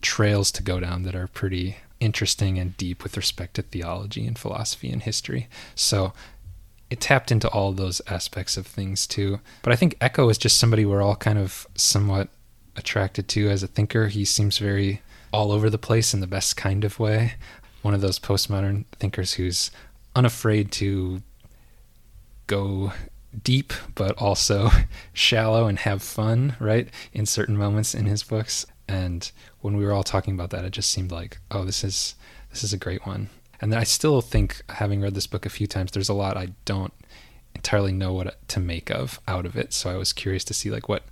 trails 0.00 0.52
to 0.52 0.62
go 0.62 0.78
down 0.80 1.02
that 1.02 1.16
are 1.16 1.26
pretty 1.26 1.78
interesting 1.98 2.58
and 2.58 2.76
deep 2.76 3.02
with 3.02 3.16
respect 3.16 3.54
to 3.54 3.62
theology 3.62 4.26
and 4.26 4.38
philosophy 4.38 4.90
and 4.90 5.02
history. 5.02 5.48
So 5.74 6.12
it 6.90 7.00
tapped 7.00 7.32
into 7.32 7.48
all 7.48 7.72
those 7.72 8.00
aspects 8.06 8.56
of 8.56 8.66
things 8.66 9.06
too. 9.06 9.40
But 9.62 9.72
I 9.72 9.76
think 9.76 9.96
Eco 10.00 10.28
is 10.28 10.38
just 10.38 10.58
somebody 10.58 10.84
we're 10.84 11.02
all 11.02 11.16
kind 11.16 11.38
of 11.38 11.66
somewhat 11.74 12.28
attracted 12.76 13.28
to 13.28 13.48
as 13.48 13.62
a 13.62 13.68
thinker. 13.68 14.08
He 14.08 14.24
seems 14.24 14.58
very 14.58 15.02
all 15.32 15.50
over 15.50 15.68
the 15.68 15.78
place 15.78 16.14
in 16.14 16.20
the 16.20 16.26
best 16.26 16.56
kind 16.56 16.84
of 16.84 16.98
way. 16.98 17.34
One 17.82 17.94
of 17.94 18.00
those 18.00 18.18
postmodern 18.18 18.84
thinkers 18.98 19.34
who's 19.34 19.70
unafraid 20.14 20.72
to 20.72 21.22
go 22.46 22.92
deep 23.42 23.72
but 23.94 24.16
also 24.18 24.70
shallow 25.12 25.66
and 25.66 25.80
have 25.80 26.02
fun, 26.02 26.56
right? 26.60 26.88
In 27.12 27.26
certain 27.26 27.56
moments 27.56 27.94
in 27.94 28.06
his 28.06 28.22
books. 28.22 28.66
And 28.88 29.30
when 29.60 29.76
we 29.76 29.84
were 29.84 29.92
all 29.92 30.04
talking 30.04 30.34
about 30.34 30.50
that, 30.50 30.64
it 30.64 30.70
just 30.70 30.90
seemed 30.90 31.10
like, 31.10 31.38
oh, 31.50 31.64
this 31.64 31.82
is 31.82 32.14
this 32.50 32.62
is 32.62 32.72
a 32.72 32.78
great 32.78 33.04
one. 33.04 33.28
And 33.60 33.74
I 33.74 33.84
still 33.84 34.20
think, 34.20 34.62
having 34.68 35.00
read 35.00 35.14
this 35.14 35.26
book 35.26 35.46
a 35.46 35.50
few 35.50 35.66
times, 35.66 35.92
there's 35.92 36.08
a 36.08 36.14
lot 36.14 36.36
I 36.36 36.48
don't 36.64 36.92
entirely 37.54 37.92
know 37.92 38.12
what 38.12 38.48
to 38.48 38.60
make 38.60 38.90
of 38.90 39.20
out 39.26 39.46
of 39.46 39.56
it. 39.56 39.72
So 39.72 39.90
I 39.90 39.96
was 39.96 40.12
curious 40.12 40.44
to 40.44 40.54
see 40.54 40.70
like 40.70 40.88
what 40.88 41.04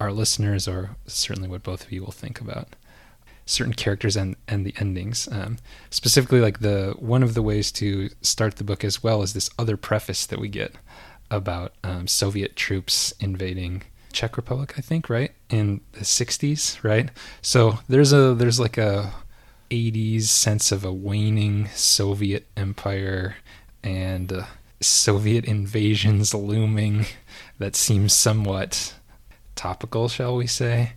our 0.00 0.12
listeners, 0.12 0.66
or 0.66 0.96
certainly 1.06 1.48
what 1.48 1.62
both 1.62 1.84
of 1.84 1.92
you 1.92 2.02
will 2.02 2.12
think 2.12 2.40
about 2.40 2.76
certain 3.46 3.74
characters 3.74 4.16
and 4.16 4.36
and 4.48 4.66
the 4.66 4.74
endings. 4.78 5.28
Um, 5.30 5.58
specifically, 5.90 6.40
like 6.40 6.60
the 6.60 6.94
one 6.98 7.22
of 7.22 7.34
the 7.34 7.42
ways 7.42 7.70
to 7.72 8.10
start 8.20 8.56
the 8.56 8.64
book 8.64 8.84
as 8.84 9.02
well 9.02 9.22
is 9.22 9.32
this 9.32 9.50
other 9.58 9.76
preface 9.76 10.26
that 10.26 10.40
we 10.40 10.48
get 10.48 10.74
about 11.30 11.72
um, 11.82 12.06
Soviet 12.06 12.56
troops 12.56 13.12
invading 13.20 13.82
Czech 14.12 14.36
Republic, 14.36 14.74
I 14.76 14.80
think, 14.80 15.08
right 15.08 15.32
in 15.50 15.80
the 15.92 16.00
'60s, 16.00 16.82
right? 16.82 17.10
So 17.42 17.78
there's 17.88 18.12
a 18.12 18.34
there's 18.34 18.60
like 18.60 18.78
a 18.78 19.12
80s 19.70 20.24
sense 20.24 20.72
of 20.72 20.84
a 20.84 20.92
waning 20.92 21.68
Soviet 21.74 22.46
empire 22.56 23.36
and 23.82 24.32
uh, 24.32 24.44
Soviet 24.80 25.44
invasions 25.44 26.34
looming 26.34 27.06
that 27.58 27.76
seems 27.76 28.12
somewhat 28.12 28.94
topical, 29.54 30.08
shall 30.08 30.36
we 30.36 30.46
say, 30.46 30.92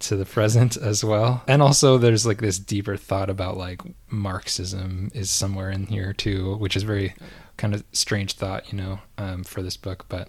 to 0.00 0.16
the 0.16 0.24
present 0.24 0.76
as 0.76 1.04
well. 1.04 1.42
And 1.46 1.62
also, 1.62 1.98
there's 1.98 2.26
like 2.26 2.40
this 2.40 2.58
deeper 2.58 2.96
thought 2.96 3.30
about 3.30 3.56
like 3.56 3.80
Marxism 4.10 5.10
is 5.14 5.30
somewhere 5.30 5.70
in 5.70 5.86
here 5.86 6.12
too, 6.12 6.56
which 6.56 6.76
is 6.76 6.82
very 6.82 7.14
kind 7.56 7.74
of 7.74 7.84
strange 7.92 8.34
thought, 8.34 8.72
you 8.72 8.78
know, 8.78 9.00
um, 9.18 9.44
for 9.44 9.62
this 9.62 9.76
book. 9.76 10.06
But 10.08 10.28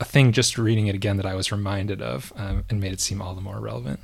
a 0.00 0.04
thing 0.04 0.32
just 0.32 0.58
reading 0.58 0.86
it 0.86 0.94
again 0.94 1.16
that 1.16 1.26
I 1.26 1.34
was 1.34 1.50
reminded 1.50 2.00
of 2.00 2.32
um, 2.36 2.64
and 2.70 2.80
made 2.80 2.92
it 2.92 3.00
seem 3.00 3.20
all 3.20 3.34
the 3.34 3.40
more 3.40 3.60
relevant. 3.60 4.00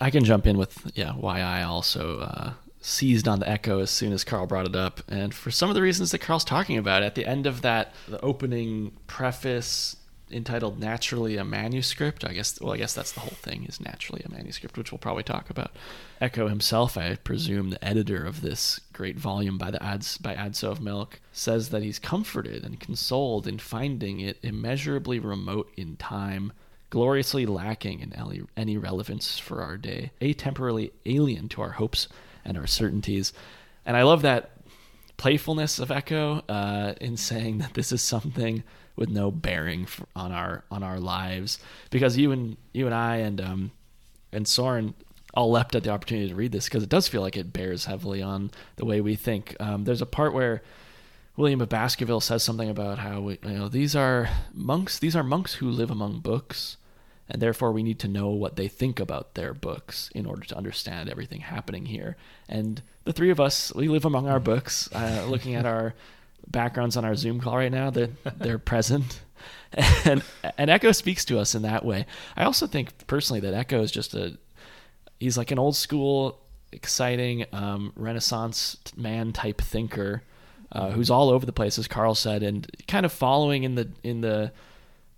I 0.00 0.10
can 0.10 0.24
jump 0.24 0.46
in 0.46 0.56
with 0.56 0.90
yeah 0.94 1.12
why 1.12 1.40
I 1.40 1.62
also 1.62 2.20
uh, 2.20 2.52
seized 2.80 3.26
on 3.26 3.40
the 3.40 3.50
Eco 3.50 3.80
as 3.80 3.90
soon 3.90 4.12
as 4.12 4.24
Carl 4.24 4.46
brought 4.46 4.66
it 4.66 4.76
up, 4.76 5.00
and 5.08 5.34
for 5.34 5.50
some 5.50 5.68
of 5.68 5.74
the 5.74 5.82
reasons 5.82 6.10
that 6.12 6.20
Carl's 6.20 6.44
talking 6.44 6.78
about 6.78 7.02
at 7.02 7.14
the 7.14 7.26
end 7.26 7.46
of 7.46 7.62
that 7.62 7.94
the 8.06 8.20
opening 8.20 8.92
preface 9.06 9.96
entitled 10.30 10.78
"Naturally 10.78 11.36
a 11.36 11.44
Manuscript." 11.44 12.24
I 12.24 12.32
guess 12.32 12.60
well 12.60 12.74
I 12.74 12.76
guess 12.76 12.94
that's 12.94 13.12
the 13.12 13.20
whole 13.20 13.30
thing 13.30 13.64
is 13.64 13.80
naturally 13.80 14.22
a 14.24 14.30
manuscript, 14.30 14.78
which 14.78 14.92
we'll 14.92 14.98
probably 14.98 15.24
talk 15.24 15.50
about. 15.50 15.72
Eco 16.20 16.48
himself, 16.48 16.96
I 16.96 17.16
presume, 17.16 17.70
the 17.70 17.84
editor 17.84 18.24
of 18.24 18.40
this 18.40 18.80
great 18.92 19.16
volume 19.16 19.58
by 19.58 19.70
the 19.70 19.82
ads 19.82 20.18
by 20.18 20.34
Adso 20.34 20.70
of 20.70 20.80
Melk, 20.80 21.20
says 21.32 21.70
that 21.70 21.82
he's 21.82 21.98
comforted 21.98 22.64
and 22.64 22.78
consoled 22.78 23.46
in 23.46 23.58
finding 23.58 24.20
it 24.20 24.38
immeasurably 24.42 25.18
remote 25.18 25.72
in 25.76 25.96
time 25.96 26.52
gloriously 26.90 27.46
lacking 27.46 28.00
in 28.00 28.12
any, 28.56 28.76
relevance 28.76 29.38
for 29.38 29.62
our 29.62 29.76
day, 29.76 30.12
atemporally 30.20 30.90
alien 31.06 31.48
to 31.50 31.62
our 31.62 31.72
hopes 31.72 32.08
and 32.44 32.56
our 32.56 32.66
certainties. 32.66 33.32
And 33.84 33.96
I 33.96 34.02
love 34.02 34.22
that 34.22 34.52
playfulness 35.16 35.78
of 35.78 35.90
Eco 35.90 36.42
uh, 36.48 36.94
in 37.00 37.16
saying 37.16 37.58
that 37.58 37.74
this 37.74 37.92
is 37.92 38.02
something 38.02 38.62
with 38.96 39.10
no 39.10 39.30
bearing 39.30 39.86
for, 39.86 40.06
on 40.16 40.32
our 40.32 40.64
on 40.70 40.82
our 40.82 40.98
lives, 40.98 41.58
because 41.90 42.16
you 42.16 42.32
and 42.32 42.56
you 42.72 42.86
and 42.86 42.94
I 42.94 43.16
and 43.16 43.40
um, 43.40 43.70
and 44.32 44.46
Soren 44.46 44.94
all 45.34 45.50
leapt 45.50 45.74
at 45.74 45.84
the 45.84 45.90
opportunity 45.90 46.28
to 46.28 46.34
read 46.34 46.52
this 46.52 46.64
because 46.64 46.82
it 46.82 46.88
does 46.88 47.06
feel 47.06 47.20
like 47.20 47.36
it 47.36 47.52
bears 47.52 47.84
heavily 47.84 48.22
on 48.22 48.50
the 48.76 48.84
way 48.84 49.00
we 49.00 49.14
think. 49.14 49.54
Um, 49.60 49.84
there's 49.84 50.02
a 50.02 50.06
part 50.06 50.32
where 50.32 50.62
William 51.38 51.60
of 51.60 51.68
Baskerville 51.68 52.20
says 52.20 52.42
something 52.42 52.68
about 52.68 52.98
how 52.98 53.20
we, 53.20 53.38
you 53.44 53.50
know 53.50 53.68
these 53.68 53.94
are 53.94 54.28
monks. 54.52 54.98
These 54.98 55.14
are 55.14 55.22
monks 55.22 55.54
who 55.54 55.70
live 55.70 55.88
among 55.88 56.18
books, 56.18 56.78
and 57.28 57.40
therefore 57.40 57.70
we 57.70 57.84
need 57.84 58.00
to 58.00 58.08
know 58.08 58.30
what 58.30 58.56
they 58.56 58.66
think 58.66 58.98
about 58.98 59.34
their 59.34 59.54
books 59.54 60.10
in 60.16 60.26
order 60.26 60.42
to 60.42 60.56
understand 60.56 61.08
everything 61.08 61.42
happening 61.42 61.86
here. 61.86 62.16
And 62.48 62.82
the 63.04 63.12
three 63.12 63.30
of 63.30 63.38
us, 63.38 63.72
we 63.72 63.86
live 63.86 64.04
among 64.04 64.26
our 64.26 64.40
books. 64.40 64.88
Uh, 64.92 65.26
looking 65.28 65.54
at 65.54 65.64
our 65.64 65.94
backgrounds 66.48 66.96
on 66.96 67.04
our 67.04 67.14
Zoom 67.14 67.40
call 67.40 67.56
right 67.56 67.70
now, 67.70 67.90
they're 67.90 68.10
they're 68.36 68.58
present, 68.58 69.20
and 70.04 70.24
and 70.58 70.70
Eco 70.70 70.90
speaks 70.90 71.24
to 71.26 71.38
us 71.38 71.54
in 71.54 71.62
that 71.62 71.84
way. 71.84 72.04
I 72.36 72.42
also 72.42 72.66
think 72.66 73.06
personally 73.06 73.38
that 73.40 73.54
Eco 73.54 73.80
is 73.80 73.92
just 73.92 74.12
a 74.12 74.36
he's 75.20 75.38
like 75.38 75.52
an 75.52 75.60
old 75.60 75.76
school, 75.76 76.40
exciting 76.72 77.46
um, 77.52 77.92
Renaissance 77.94 78.76
man 78.96 79.32
type 79.32 79.60
thinker 79.60 80.24
uh, 80.72 80.90
who's 80.90 81.10
all 81.10 81.30
over 81.30 81.46
the 81.46 81.52
place, 81.52 81.78
as 81.78 81.88
Carl 81.88 82.14
said, 82.14 82.42
and 82.42 82.66
kind 82.86 83.06
of 83.06 83.12
following 83.12 83.64
in 83.64 83.74
the 83.74 83.88
in 84.02 84.20
the 84.20 84.52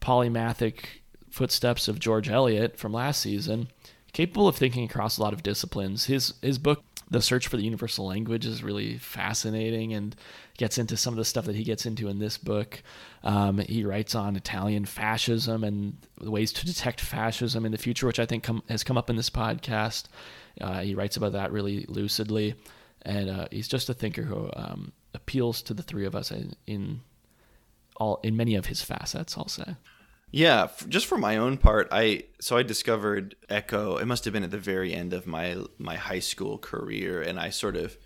polymathic 0.01 0.85
footsteps 1.31 1.89
of 1.89 1.99
George 1.99 2.29
Eliot 2.29 2.77
from 2.77 2.93
last 2.93 3.21
season, 3.21 3.69
capable 4.13 4.49
of 4.49 4.57
thinking 4.57 4.85
across 4.85 5.19
a 5.19 5.23
lot 5.23 5.33
of 5.33 5.43
disciplines. 5.43 6.07
His 6.07 6.35
his 6.43 6.59
book, 6.59 6.85
The 7.11 7.21
Search 7.21 7.49
for 7.49 7.57
the 7.57 7.65
Universal 7.65 8.07
Language, 8.07 8.47
is 8.47 8.63
really 8.63 8.99
fascinating 8.99 9.93
and 9.93 10.15
gets 10.57 10.79
into 10.79 10.97
some 10.97 11.15
of 11.15 11.19
the 11.19 11.25
stuff 11.25 11.47
that 11.47 11.57
he 11.57 11.65
gets 11.65 11.87
into 11.87 12.09
in 12.09 12.19
this 12.19 12.37
book. 12.39 12.83
Um, 13.25 13.59
he 13.59 13.85
writes 13.85 14.15
on 14.15 14.37
Italian 14.37 14.85
fascism 14.85 15.65
and 15.65 15.97
ways 16.21 16.53
to 16.53 16.67
detect 16.67 17.01
fascism 17.01 17.65
in 17.65 17.73
the 17.73 17.79
future, 17.79 18.07
which 18.07 18.21
I 18.21 18.27
think 18.27 18.45
come, 18.45 18.63
has 18.69 18.85
come 18.85 18.99
up 18.99 19.11
in 19.11 19.17
this 19.17 19.31
podcast. 19.31 20.05
Uh, 20.61 20.81
he 20.81 20.95
writes 20.95 21.17
about 21.17 21.33
that 21.33 21.51
really 21.51 21.87
lucidly, 21.89 22.55
and 23.03 23.31
uh, 23.31 23.47
he's 23.51 23.69
just 23.69 23.89
a 23.89 23.95
thinker 23.95 24.23
who 24.23 24.51
um, 24.55 24.93
appeals 25.15 25.63
to 25.63 25.75
the 25.75 25.83
three 25.83 26.07
of 26.07 26.15
us 26.15 26.31
in, 26.31 26.55
in 26.67 27.01
all 27.97 28.21
in 28.23 28.37
many 28.37 28.55
of 28.55 28.67
his 28.67 28.83
facets. 28.83 29.37
I'll 29.37 29.49
say. 29.49 29.77
Yeah, 30.33 30.69
just 30.89 31.07
for 31.07 31.19
my 31.19 31.37
own 31.37 31.57
part, 31.59 31.89
I 31.91 32.25
so 32.41 32.57
I 32.57 32.63
discovered 32.63 33.35
Eco. 33.49 33.97
It 33.97 34.07
must 34.07 34.25
have 34.25 34.33
been 34.33 34.45
at 34.45 34.53
the 34.53 34.59
very 34.59 34.95
end 34.95 35.13
of 35.13 35.27
my 35.27 35.57
my 35.79 35.97
high 35.97 36.21
school 36.21 36.57
career, 36.59 37.21
and 37.21 37.39
I 37.39 37.51
sort 37.51 37.77
of 37.77 37.99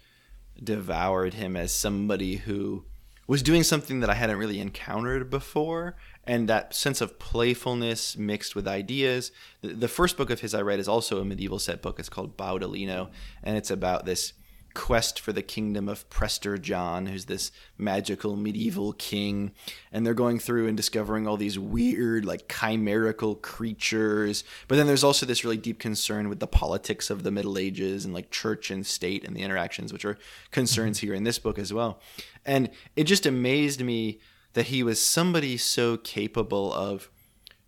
devoured 0.62 1.34
him 1.34 1.56
as 1.56 1.72
somebody 1.72 2.36
who 2.36 2.84
was 3.26 3.42
doing 3.42 3.62
something 3.62 4.00
that 4.00 4.10
I 4.10 4.14
hadn't 4.14 4.38
really 4.38 4.60
encountered 4.60 5.28
before, 5.28 5.96
and 6.24 6.48
that 6.48 6.74
sense 6.74 7.00
of 7.00 7.18
playfulness 7.18 8.16
mixed 8.16 8.54
with 8.54 8.68
ideas. 8.68 9.32
The, 9.60 9.68
the 9.68 9.88
first 9.88 10.16
book 10.16 10.30
of 10.30 10.40
his 10.40 10.54
I 10.54 10.62
read 10.62 10.78
is 10.78 10.88
also 10.88 11.20
a 11.20 11.24
medieval 11.24 11.58
set 11.58 11.82
book. 11.82 11.98
It's 11.98 12.08
called 12.08 12.36
Baudolino, 12.38 13.10
and 13.42 13.56
it's 13.56 13.70
about 13.70 14.06
this 14.06 14.32
quest 14.74 15.18
for 15.20 15.32
the 15.32 15.42
kingdom 15.42 15.88
of 15.88 16.08
Prester 16.10 16.58
John, 16.58 17.06
who's 17.06 17.24
this 17.24 17.50
magical 17.78 18.36
medieval 18.36 18.92
king. 18.92 19.52
And 19.92 20.04
they're 20.04 20.14
going 20.14 20.38
through 20.38 20.68
and 20.68 20.76
discovering 20.76 21.26
all 21.26 21.36
these 21.36 21.58
weird, 21.58 22.24
like 22.24 22.48
chimerical 22.48 23.36
creatures. 23.36 24.44
But 24.68 24.76
then 24.76 24.86
there's 24.86 25.04
also 25.04 25.24
this 25.24 25.44
really 25.44 25.56
deep 25.56 25.78
concern 25.78 26.28
with 26.28 26.40
the 26.40 26.46
politics 26.46 27.10
of 27.10 27.22
the 27.22 27.30
Middle 27.30 27.56
Ages 27.56 28.04
and 28.04 28.12
like 28.12 28.30
church 28.30 28.70
and 28.70 28.84
state 28.84 29.24
and 29.24 29.36
the 29.36 29.42
interactions, 29.42 29.92
which 29.92 30.04
are 30.04 30.18
concerns 30.50 30.98
mm-hmm. 30.98 31.06
here 31.06 31.14
in 31.14 31.24
this 31.24 31.38
book 31.38 31.58
as 31.58 31.72
well. 31.72 32.00
And 32.44 32.70
it 32.96 33.04
just 33.04 33.26
amazed 33.26 33.82
me 33.82 34.20
that 34.54 34.66
he 34.66 34.82
was 34.82 35.04
somebody 35.04 35.56
so 35.56 35.96
capable 35.96 36.72
of 36.72 37.10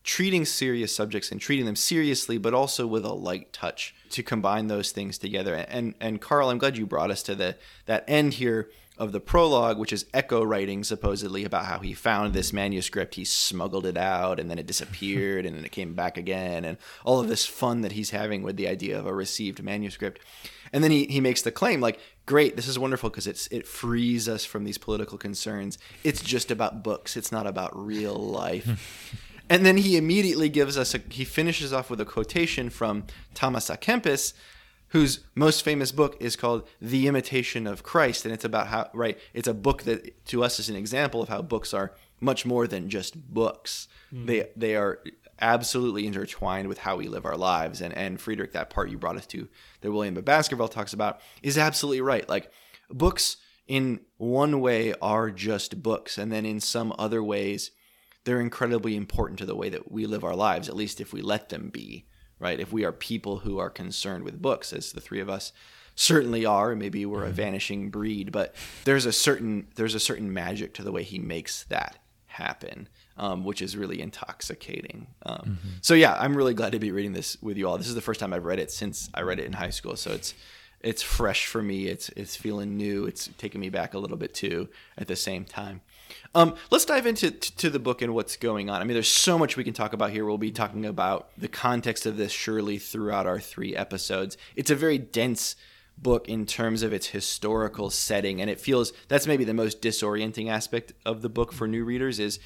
treating 0.06 0.44
serious 0.44 0.94
subjects 0.94 1.32
and 1.32 1.40
treating 1.40 1.66
them 1.66 1.76
seriously, 1.76 2.38
but 2.38 2.54
also 2.54 2.86
with 2.86 3.04
a 3.04 3.12
light 3.12 3.52
touch 3.52 3.94
to 4.08 4.22
combine 4.22 4.68
those 4.68 4.92
things 4.92 5.18
together. 5.18 5.54
And 5.54 5.94
and 6.00 6.20
Carl, 6.20 6.48
I'm 6.48 6.58
glad 6.58 6.78
you 6.78 6.86
brought 6.86 7.10
us 7.10 7.22
to 7.24 7.34
the 7.34 7.56
that 7.84 8.04
end 8.08 8.34
here 8.34 8.70
of 8.98 9.12
the 9.12 9.20
prologue, 9.20 9.78
which 9.78 9.92
is 9.92 10.06
Eco 10.14 10.42
writing 10.42 10.82
supposedly 10.82 11.44
about 11.44 11.66
how 11.66 11.80
he 11.80 11.92
found 11.92 12.32
this 12.32 12.50
manuscript, 12.50 13.16
he 13.16 13.24
smuggled 13.24 13.84
it 13.84 13.98
out, 13.98 14.40
and 14.40 14.50
then 14.50 14.58
it 14.58 14.66
disappeared, 14.66 15.44
and 15.44 15.54
then 15.54 15.64
it 15.66 15.72
came 15.72 15.92
back 15.92 16.16
again, 16.16 16.64
and 16.64 16.78
all 17.04 17.20
of 17.20 17.28
this 17.28 17.44
fun 17.44 17.82
that 17.82 17.92
he's 17.92 18.08
having 18.08 18.42
with 18.42 18.56
the 18.56 18.66
idea 18.66 18.98
of 18.98 19.04
a 19.04 19.12
received 19.12 19.62
manuscript. 19.62 20.18
And 20.72 20.82
then 20.82 20.90
he, 20.90 21.04
he 21.06 21.20
makes 21.20 21.42
the 21.42 21.52
claim 21.52 21.82
like, 21.82 22.00
great, 22.24 22.56
this 22.56 22.66
is 22.66 22.78
wonderful 22.78 23.10
because 23.10 23.26
it's 23.26 23.48
it 23.48 23.66
frees 23.66 24.28
us 24.28 24.44
from 24.46 24.64
these 24.64 24.78
political 24.78 25.18
concerns. 25.18 25.76
It's 26.02 26.22
just 26.22 26.50
about 26.50 26.82
books. 26.82 27.18
It's 27.18 27.30
not 27.30 27.46
about 27.46 27.76
real 27.76 28.14
life. 28.14 29.22
And 29.48 29.64
then 29.64 29.76
he 29.76 29.96
immediately 29.96 30.48
gives 30.48 30.76
us 30.76 30.94
a, 30.94 30.98
he 31.08 31.24
finishes 31.24 31.72
off 31.72 31.88
with 31.90 32.00
a 32.00 32.04
quotation 32.04 32.70
from 32.70 33.04
Thomas 33.34 33.70
à 33.70 33.80
Kempis, 33.80 34.32
whose 34.88 35.20
most 35.34 35.62
famous 35.62 35.92
book 35.92 36.16
is 36.20 36.36
called 36.36 36.66
The 36.80 37.06
Imitation 37.06 37.66
of 37.66 37.82
Christ. 37.82 38.24
And 38.24 38.34
it's 38.34 38.44
about 38.44 38.68
how, 38.68 38.90
right, 38.92 39.18
it's 39.34 39.48
a 39.48 39.54
book 39.54 39.82
that 39.84 40.24
to 40.26 40.42
us 40.42 40.58
is 40.58 40.68
an 40.68 40.76
example 40.76 41.22
of 41.22 41.28
how 41.28 41.42
books 41.42 41.72
are 41.74 41.92
much 42.20 42.46
more 42.46 42.66
than 42.66 42.88
just 42.88 43.16
books. 43.32 43.88
Mm. 44.12 44.26
They, 44.26 44.48
they 44.56 44.76
are 44.76 45.00
absolutely 45.40 46.06
intertwined 46.06 46.68
with 46.68 46.78
how 46.78 46.96
we 46.96 47.08
live 47.08 47.26
our 47.26 47.36
lives. 47.36 47.80
And, 47.80 47.94
and 47.94 48.20
Friedrich, 48.20 48.52
that 48.52 48.70
part 48.70 48.90
you 48.90 48.98
brought 48.98 49.16
us 49.16 49.26
to 49.26 49.48
that 49.80 49.92
William 49.92 50.16
of 50.16 50.24
Baskerville 50.24 50.68
talks 50.68 50.92
about 50.92 51.20
is 51.42 51.58
absolutely 51.58 52.00
right. 52.00 52.28
Like 52.28 52.50
books 52.90 53.36
in 53.66 54.00
one 54.16 54.60
way 54.60 54.94
are 55.02 55.30
just 55.30 55.82
books. 55.82 56.16
And 56.16 56.32
then 56.32 56.46
in 56.46 56.60
some 56.60 56.94
other 56.98 57.22
ways, 57.22 57.70
they're 58.26 58.40
incredibly 58.40 58.96
important 58.96 59.38
to 59.38 59.46
the 59.46 59.54
way 59.54 59.68
that 59.68 59.90
we 59.90 60.04
live 60.04 60.24
our 60.24 60.34
lives, 60.34 60.68
at 60.68 60.74
least 60.74 61.00
if 61.00 61.12
we 61.12 61.22
let 61.22 61.48
them 61.48 61.68
be, 61.68 62.04
right? 62.40 62.58
If 62.58 62.72
we 62.72 62.84
are 62.84 62.90
people 62.90 63.38
who 63.38 63.58
are 63.58 63.70
concerned 63.70 64.24
with 64.24 64.42
books, 64.42 64.72
as 64.72 64.92
the 64.92 65.00
three 65.00 65.20
of 65.20 65.30
us 65.30 65.52
certainly 65.94 66.44
are, 66.44 66.74
maybe 66.74 67.06
we're 67.06 67.22
a 67.22 67.26
mm-hmm. 67.26 67.36
vanishing 67.36 67.88
breed, 67.88 68.32
but 68.32 68.56
there's 68.84 69.06
a 69.06 69.12
certain 69.12 69.68
there's 69.76 69.94
a 69.94 70.00
certain 70.00 70.32
magic 70.32 70.74
to 70.74 70.82
the 70.82 70.90
way 70.90 71.04
he 71.04 71.20
makes 71.20 71.62
that 71.64 71.98
happen, 72.26 72.88
um, 73.16 73.44
which 73.44 73.62
is 73.62 73.76
really 73.76 74.00
intoxicating. 74.00 75.06
Um, 75.24 75.36
mm-hmm. 75.36 75.68
So 75.80 75.94
yeah, 75.94 76.16
I'm 76.18 76.36
really 76.36 76.52
glad 76.52 76.72
to 76.72 76.80
be 76.80 76.90
reading 76.90 77.12
this 77.12 77.40
with 77.40 77.56
you 77.56 77.68
all. 77.68 77.78
This 77.78 77.88
is 77.88 77.94
the 77.94 78.00
first 78.00 78.18
time 78.18 78.32
I've 78.32 78.44
read 78.44 78.58
it 78.58 78.72
since 78.72 79.08
I 79.14 79.20
read 79.22 79.38
it 79.38 79.46
in 79.46 79.52
high 79.52 79.70
school, 79.70 79.94
so 79.94 80.10
it's 80.10 80.34
it's 80.80 81.00
fresh 81.00 81.46
for 81.46 81.62
me. 81.62 81.86
It's 81.86 82.08
it's 82.16 82.34
feeling 82.34 82.76
new. 82.76 83.06
It's 83.06 83.30
taking 83.38 83.60
me 83.60 83.70
back 83.70 83.94
a 83.94 83.98
little 84.00 84.16
bit 84.16 84.34
too 84.34 84.68
at 84.98 85.06
the 85.06 85.16
same 85.16 85.44
time. 85.44 85.80
Um, 86.34 86.54
let's 86.70 86.84
dive 86.84 87.06
into 87.06 87.30
to 87.30 87.70
the 87.70 87.78
book 87.78 88.02
and 88.02 88.14
what's 88.14 88.36
going 88.36 88.68
on. 88.68 88.80
I 88.80 88.84
mean, 88.84 88.94
there's 88.94 89.08
so 89.08 89.38
much 89.38 89.56
we 89.56 89.64
can 89.64 89.72
talk 89.72 89.92
about 89.92 90.10
here. 90.10 90.24
We'll 90.24 90.38
be 90.38 90.50
talking 90.50 90.84
about 90.84 91.30
the 91.38 91.48
context 91.48 92.06
of 92.06 92.16
this 92.16 92.32
surely 92.32 92.78
throughout 92.78 93.26
our 93.26 93.40
three 93.40 93.74
episodes. 93.74 94.36
It's 94.54 94.70
a 94.70 94.74
very 94.74 94.98
dense 94.98 95.56
book 95.98 96.28
in 96.28 96.44
terms 96.44 96.82
of 96.82 96.92
its 96.92 97.06
historical 97.06 97.90
setting, 97.90 98.40
and 98.40 98.50
it 98.50 98.60
feels 98.60 98.92
that's 99.08 99.26
maybe 99.26 99.44
the 99.44 99.54
most 99.54 99.80
disorienting 99.80 100.50
aspect 100.50 100.92
of 101.04 101.22
the 101.22 101.28
book 101.28 101.52
for 101.52 101.66
new 101.66 101.84
readers 101.84 102.20
is 102.20 102.38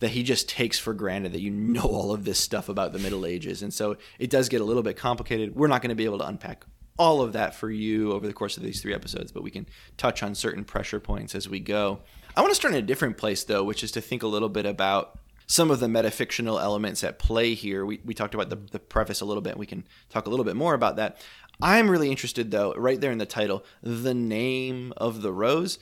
that 0.00 0.10
he 0.10 0.24
just 0.24 0.48
takes 0.48 0.80
for 0.80 0.94
granted 0.94 1.32
that 1.32 1.40
you 1.40 1.50
know 1.50 1.82
all 1.82 2.12
of 2.12 2.24
this 2.24 2.38
stuff 2.38 2.68
about 2.68 2.92
the 2.92 2.98
Middle 2.98 3.24
Ages, 3.24 3.62
and 3.62 3.72
so 3.72 3.96
it 4.18 4.30
does 4.30 4.48
get 4.48 4.60
a 4.60 4.64
little 4.64 4.82
bit 4.82 4.96
complicated. 4.96 5.54
We're 5.54 5.68
not 5.68 5.80
going 5.80 5.90
to 5.90 5.94
be 5.94 6.04
able 6.04 6.18
to 6.18 6.26
unpack 6.26 6.64
all 6.98 7.22
of 7.22 7.32
that 7.32 7.54
for 7.54 7.70
you 7.70 8.12
over 8.12 8.26
the 8.26 8.32
course 8.32 8.56
of 8.56 8.62
these 8.62 8.82
three 8.82 8.94
episodes, 8.94 9.32
but 9.32 9.42
we 9.42 9.50
can 9.50 9.66
touch 9.96 10.22
on 10.22 10.34
certain 10.34 10.64
pressure 10.64 11.00
points 11.00 11.34
as 11.34 11.48
we 11.48 11.60
go. 11.60 12.00
I 12.34 12.40
want 12.40 12.50
to 12.50 12.54
start 12.54 12.72
in 12.72 12.82
a 12.82 12.86
different 12.86 13.18
place, 13.18 13.44
though, 13.44 13.62
which 13.62 13.84
is 13.84 13.92
to 13.92 14.00
think 14.00 14.22
a 14.22 14.26
little 14.26 14.48
bit 14.48 14.64
about 14.64 15.18
some 15.46 15.70
of 15.70 15.80
the 15.80 15.86
metafictional 15.86 16.62
elements 16.62 17.04
at 17.04 17.18
play 17.18 17.52
here. 17.52 17.84
We, 17.84 18.00
we 18.04 18.14
talked 18.14 18.34
about 18.34 18.48
the, 18.48 18.56
the 18.56 18.78
preface 18.78 19.20
a 19.20 19.26
little 19.26 19.42
bit. 19.42 19.58
We 19.58 19.66
can 19.66 19.84
talk 20.08 20.26
a 20.26 20.30
little 20.30 20.44
bit 20.44 20.56
more 20.56 20.72
about 20.72 20.96
that. 20.96 21.18
I'm 21.60 21.90
really 21.90 22.10
interested, 22.10 22.50
though, 22.50 22.72
right 22.74 22.98
there 22.98 23.12
in 23.12 23.18
the 23.18 23.26
title, 23.26 23.64
the 23.82 24.14
name 24.14 24.94
of 24.96 25.20
the 25.20 25.32
rose 25.32 25.78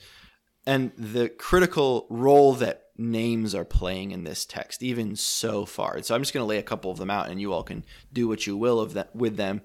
and 0.65 0.91
the 0.97 1.29
critical 1.29 2.05
role 2.09 2.53
that 2.53 2.87
names 2.97 3.55
are 3.55 3.65
playing 3.65 4.11
in 4.11 4.25
this 4.25 4.45
text, 4.45 4.83
even 4.83 5.15
so 5.15 5.65
far. 5.65 6.01
So 6.03 6.13
I'm 6.13 6.21
just 6.21 6.33
going 6.33 6.43
to 6.43 6.49
lay 6.49 6.57
a 6.57 6.63
couple 6.63 6.91
of 6.91 6.97
them 6.97 7.09
out, 7.09 7.29
and 7.29 7.39
you 7.39 7.53
all 7.53 7.63
can 7.63 7.85
do 8.11 8.27
what 8.27 8.45
you 8.45 8.57
will 8.57 8.81
of 8.81 8.93
that 8.93 9.15
with 9.15 9.37
them 9.37 9.61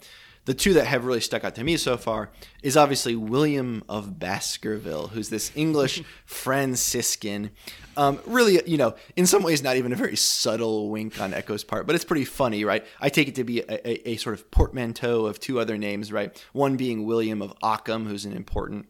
the 0.47 0.55
two 0.55 0.75
that 0.75 0.87
have 0.87 1.05
really 1.05 1.21
stuck 1.21 1.45
out 1.45 1.57
to 1.57 1.65
me 1.65 1.77
so 1.77 1.97
far 1.97 2.31
is 2.63 2.77
obviously 2.77 3.15
William 3.17 3.83
of 3.89 4.19
Baskerville, 4.19 5.09
who's 5.09 5.29
this 5.29 5.53
English 5.55 6.03
Franciscan. 6.25 7.51
Um, 7.97 8.21
really, 8.27 8.63
you 8.65 8.77
know, 8.77 8.95
in 9.17 9.27
some 9.27 9.43
ways, 9.43 9.63
not 9.63 9.77
even 9.77 9.93
a 9.93 9.97
very 9.97 10.17
subtle 10.17 10.89
wink 10.89 11.21
on 11.21 11.35
Eco's 11.35 11.65
part, 11.65 11.87
but 11.87 11.97
it's 11.97 12.05
pretty 12.05 12.25
funny, 12.25 12.65
right? 12.65 12.85
I 13.01 13.09
take 13.09 13.27
it 13.27 13.35
to 13.35 13.45
be 13.45 13.61
a, 13.61 13.89
a, 13.89 14.11
a 14.11 14.17
sort 14.17 14.35
of 14.35 14.51
portmanteau 14.51 15.27
of 15.27 15.41
two 15.41 15.59
other 15.59 15.77
names, 15.77 16.13
right? 16.13 16.43
One 16.53 16.77
being 16.77 17.05
William 17.05 17.43
of 17.43 17.53
Ockham, 17.61 18.07
who's 18.07 18.25
an 18.25 18.33
important 18.33 18.87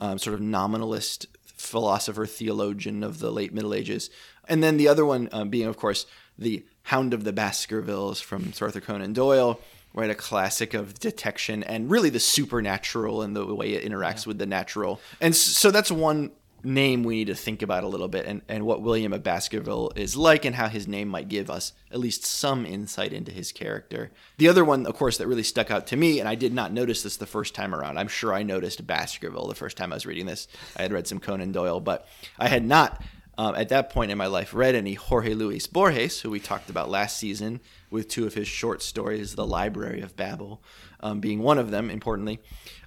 um, 0.00 0.18
sort 0.18 0.34
of 0.34 0.40
nominalist 0.40 1.26
philosopher, 1.44 2.24
theologian 2.24 3.02
of 3.02 3.18
the 3.18 3.30
late 3.30 3.52
Middle 3.52 3.74
Ages. 3.74 4.08
And 4.48 4.62
then 4.62 4.78
the 4.78 4.88
other 4.88 5.04
one 5.04 5.28
um, 5.32 5.50
being, 5.50 5.66
of 5.66 5.76
course, 5.76 6.06
the 6.38 6.64
Hound 6.84 7.14
of 7.14 7.24
the 7.24 7.32
Baskervilles 7.32 8.20
from 8.20 8.52
Sir 8.52 8.66
Arthur 8.66 8.80
Conan 8.80 9.12
Doyle, 9.12 9.60
right? 9.94 10.10
A 10.10 10.14
classic 10.14 10.74
of 10.74 10.98
detection 10.98 11.62
and 11.62 11.90
really 11.90 12.10
the 12.10 12.20
supernatural 12.20 13.22
and 13.22 13.34
the 13.34 13.54
way 13.54 13.72
it 13.74 13.88
interacts 13.88 14.26
yeah. 14.26 14.30
with 14.30 14.38
the 14.38 14.46
natural. 14.46 15.00
And 15.20 15.34
so 15.34 15.70
that's 15.70 15.90
one 15.90 16.32
name 16.64 17.04
we 17.04 17.16
need 17.16 17.26
to 17.26 17.34
think 17.34 17.62
about 17.62 17.84
a 17.84 17.88
little 17.88 18.08
bit 18.08 18.24
and, 18.24 18.40
and 18.48 18.64
what 18.64 18.80
William 18.80 19.12
of 19.12 19.22
Baskerville 19.22 19.92
is 19.96 20.16
like 20.16 20.44
and 20.44 20.56
how 20.56 20.68
his 20.68 20.88
name 20.88 21.08
might 21.08 21.28
give 21.28 21.50
us 21.50 21.72
at 21.92 22.00
least 22.00 22.24
some 22.24 22.64
insight 22.64 23.12
into 23.12 23.30
his 23.30 23.52
character. 23.52 24.10
The 24.38 24.48
other 24.48 24.64
one, 24.64 24.86
of 24.86 24.94
course, 24.96 25.18
that 25.18 25.26
really 25.26 25.42
stuck 25.42 25.70
out 25.70 25.86
to 25.88 25.96
me, 25.96 26.20
and 26.20 26.28
I 26.28 26.34
did 26.34 26.54
not 26.54 26.72
notice 26.72 27.02
this 27.02 27.18
the 27.18 27.26
first 27.26 27.54
time 27.54 27.74
around. 27.74 27.98
I'm 27.98 28.08
sure 28.08 28.32
I 28.32 28.42
noticed 28.42 28.86
Baskerville 28.86 29.46
the 29.46 29.54
first 29.54 29.76
time 29.76 29.92
I 29.92 29.96
was 29.96 30.06
reading 30.06 30.26
this. 30.26 30.48
I 30.76 30.82
had 30.82 30.92
read 30.92 31.06
some 31.06 31.20
Conan 31.20 31.52
Doyle, 31.52 31.80
but 31.80 32.08
I 32.38 32.48
had 32.48 32.64
not 32.64 33.02
um, 33.36 33.54
at 33.54 33.68
that 33.70 33.90
point 33.90 34.10
in 34.10 34.18
my 34.18 34.26
life 34.26 34.54
read 34.54 34.74
any 34.74 34.94
Jorge 34.94 35.34
Luis 35.34 35.66
Borges, 35.66 36.20
who 36.20 36.30
we 36.30 36.40
talked 36.40 36.70
about 36.70 36.90
last 36.90 37.18
season 37.18 37.60
with 37.90 38.08
two 38.08 38.26
of 38.26 38.34
his 38.34 38.48
short 38.48 38.82
stories, 38.82 39.34
The 39.34 39.46
Library 39.46 40.00
of 40.00 40.16
Babel 40.16 40.62
um, 41.00 41.20
being 41.20 41.40
one 41.40 41.58
of 41.58 41.70
them, 41.70 41.90
importantly. 41.90 42.40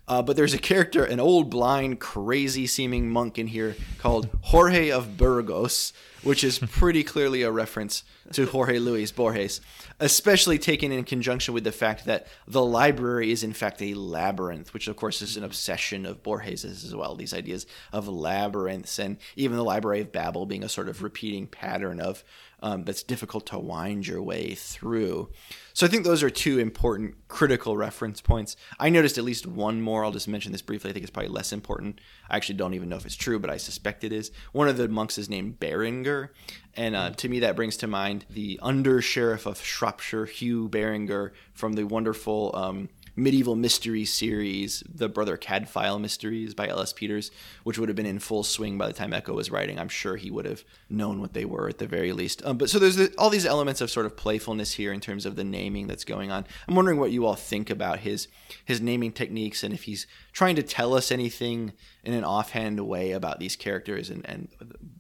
Uh, 0.08 0.22
but 0.22 0.38
there's 0.38 0.54
a 0.54 0.60
character, 0.60 1.04
an 1.04 1.20
old, 1.20 1.50
blind, 1.50 2.00
crazy 2.00 2.66
seeming 2.66 3.10
monk 3.10 3.38
in 3.38 3.48
here 3.48 3.76
called 3.98 4.30
Jorge 4.42 4.90
of 4.90 5.18
Burgos, 5.18 5.92
which 6.24 6.46
is 6.46 6.60
pretty 6.72 7.04
clearly 7.04 7.42
a 7.42 7.52
reference 7.52 8.04
to 8.32 8.46
Jorge 8.46 8.80
Luis 8.80 9.12
Borges, 9.12 9.60
especially 10.00 10.58
taken 10.60 10.94
in 10.94 11.04
conjunction 11.04 11.54
with 11.54 11.66
the 11.66 11.74
fact 11.74 12.06
that 12.06 12.28
the 12.48 12.64
library 12.64 13.32
is, 13.32 13.44
in 13.44 13.52
fact, 13.52 13.82
a 13.82 13.94
labyrinth, 13.96 14.74
which, 14.74 14.88
of 14.88 14.96
course, 14.96 15.22
is 15.22 15.36
an 15.36 15.44
obsession 15.44 16.06
of 16.06 16.24
Borges's 16.24 16.86
as 16.86 16.96
well. 16.96 17.16
These 17.16 17.34
ideas 17.34 17.66
of 17.92 18.08
labyrinths, 18.08 19.00
and 19.00 19.18
even 19.36 19.58
the 19.58 19.64
Library 19.64 20.02
of 20.02 20.14
Babel 20.14 20.46
being 20.46 20.64
a 20.64 20.70
sort 20.70 20.88
of 20.88 21.04
repeating 21.04 21.48
pattern 21.48 22.00
of 22.00 22.24
um, 22.62 22.84
that's 22.84 23.04
difficult 23.04 23.46
to 23.48 23.60
wind 23.60 24.08
your 24.08 24.22
way 24.22 24.56
through. 24.56 25.30
So 25.78 25.86
I 25.86 25.90
think 25.90 26.06
those 26.06 26.24
are 26.24 26.32
two 26.32 26.58
important 26.58 27.14
critical 27.28 27.78
reference 27.78 28.20
points. 28.20 28.56
I 28.80 28.90
noticed 28.90 29.20
at 29.20 29.24
least 29.24 29.46
one 29.46 29.80
more. 29.80 30.04
I'll 30.04 30.12
just 30.12 30.28
mention 30.28 30.52
this 30.52 30.64
briefly. 30.64 30.90
I 30.90 30.94
think 30.94 31.04
it's 31.04 31.12
probably 31.12 31.30
less 31.30 31.54
important. 31.54 32.02
I 32.32 32.36
actually 32.36 32.56
don't 32.56 32.74
even 32.74 32.90
know 32.90 32.96
if 32.96 33.06
it's 33.06 33.14
true, 33.14 33.38
but 33.38 33.52
I 33.52 33.58
suspect 33.58 34.04
it 34.04 34.12
is. 34.12 34.32
One 34.54 34.68
of 34.68 34.78
the 34.78 34.88
monks 34.88 35.20
is 35.20 35.30
named 35.30 35.60
Berengar, 35.60 36.30
and 36.74 36.96
uh, 36.96 37.12
to 37.12 37.30
me 37.30 37.42
that 37.42 37.56
brings 37.56 37.78
to 37.78 37.86
mind 37.86 38.26
the 38.28 38.60
under 38.60 39.04
sheriff 39.04 39.46
of 39.46 39.62
Shropshire, 39.62 40.26
Hugh 40.26 40.68
Beringar, 40.68 41.34
from 41.54 41.74
the 41.74 41.84
wonderful 41.84 42.56
um, 42.56 42.90
medieval 43.18 43.56
mystery 43.56 44.06
series, 44.06 44.84
the 44.88 45.10
Brother 45.10 45.38
Cadfael 45.38 46.00
mysteries 46.00 46.54
by 46.54 46.68
Ellis 46.68 46.94
Peters, 46.94 47.32
which 47.64 47.80
would 47.80 47.90
have 47.90 47.96
been 47.96 48.06
in 48.06 48.20
full 48.20 48.44
swing 48.44 48.78
by 48.78 48.88
the 48.88 48.94
time 48.94 49.14
Eco 49.14 49.34
was 49.34 49.50
writing. 49.50 49.80
I'm 49.80 49.90
sure 49.90 50.16
he 50.16 50.30
would 50.30 50.46
have 50.46 50.64
known 50.88 51.20
what 51.20 51.34
they 51.34 51.44
were 51.44 51.68
at 51.68 51.80
the 51.80 51.88
very 51.88 52.14
least. 52.14 52.46
Um, 52.46 52.58
but 52.58 52.70
so 52.70 52.78
there's 52.78 52.96
the, 52.96 53.14
all 53.18 53.32
these 53.32 53.46
elements 53.46 53.82
of 53.82 53.90
sort 53.90 54.06
of 54.06 54.16
playfulness 54.16 54.74
here 54.74 54.94
in 54.94 55.02
terms 55.02 55.26
of 55.26 55.36
the 55.36 55.44
naming 55.44 55.88
that's 55.88 56.06
going 56.06 56.32
on. 56.32 56.46
I'm 56.68 56.76
wondering 56.76 57.00
what 57.00 57.12
you 57.12 57.26
all 57.26 57.36
think 57.36 57.70
about 57.70 58.00
his 58.00 58.28
his 58.64 58.80
naming 58.80 59.12
techniques 59.12 59.64
and 59.64 59.74
if 59.74 59.84
he's 59.84 60.06
trying 60.32 60.56
to 60.56 60.64
tell 60.64 60.94
us 60.94 61.12
anything 61.12 61.74
in 62.04 62.14
an 62.14 62.24
offhand 62.24 62.80
way 62.88 63.12
about 63.12 63.40
these 63.40 63.56
characters 63.56 64.12
and, 64.12 64.24
and 64.30 64.48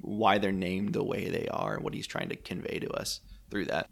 why 0.02 0.40
they're 0.40 0.52
named 0.52 0.94
the 0.94 1.04
way 1.04 1.30
they 1.30 1.48
are 1.52 1.76
and 1.76 1.84
what 1.84 1.94
he's 1.94 2.08
trying 2.08 2.30
to 2.30 2.36
convey 2.36 2.80
to 2.80 2.90
us 2.92 3.22
through 3.52 3.66
that. 3.66 3.90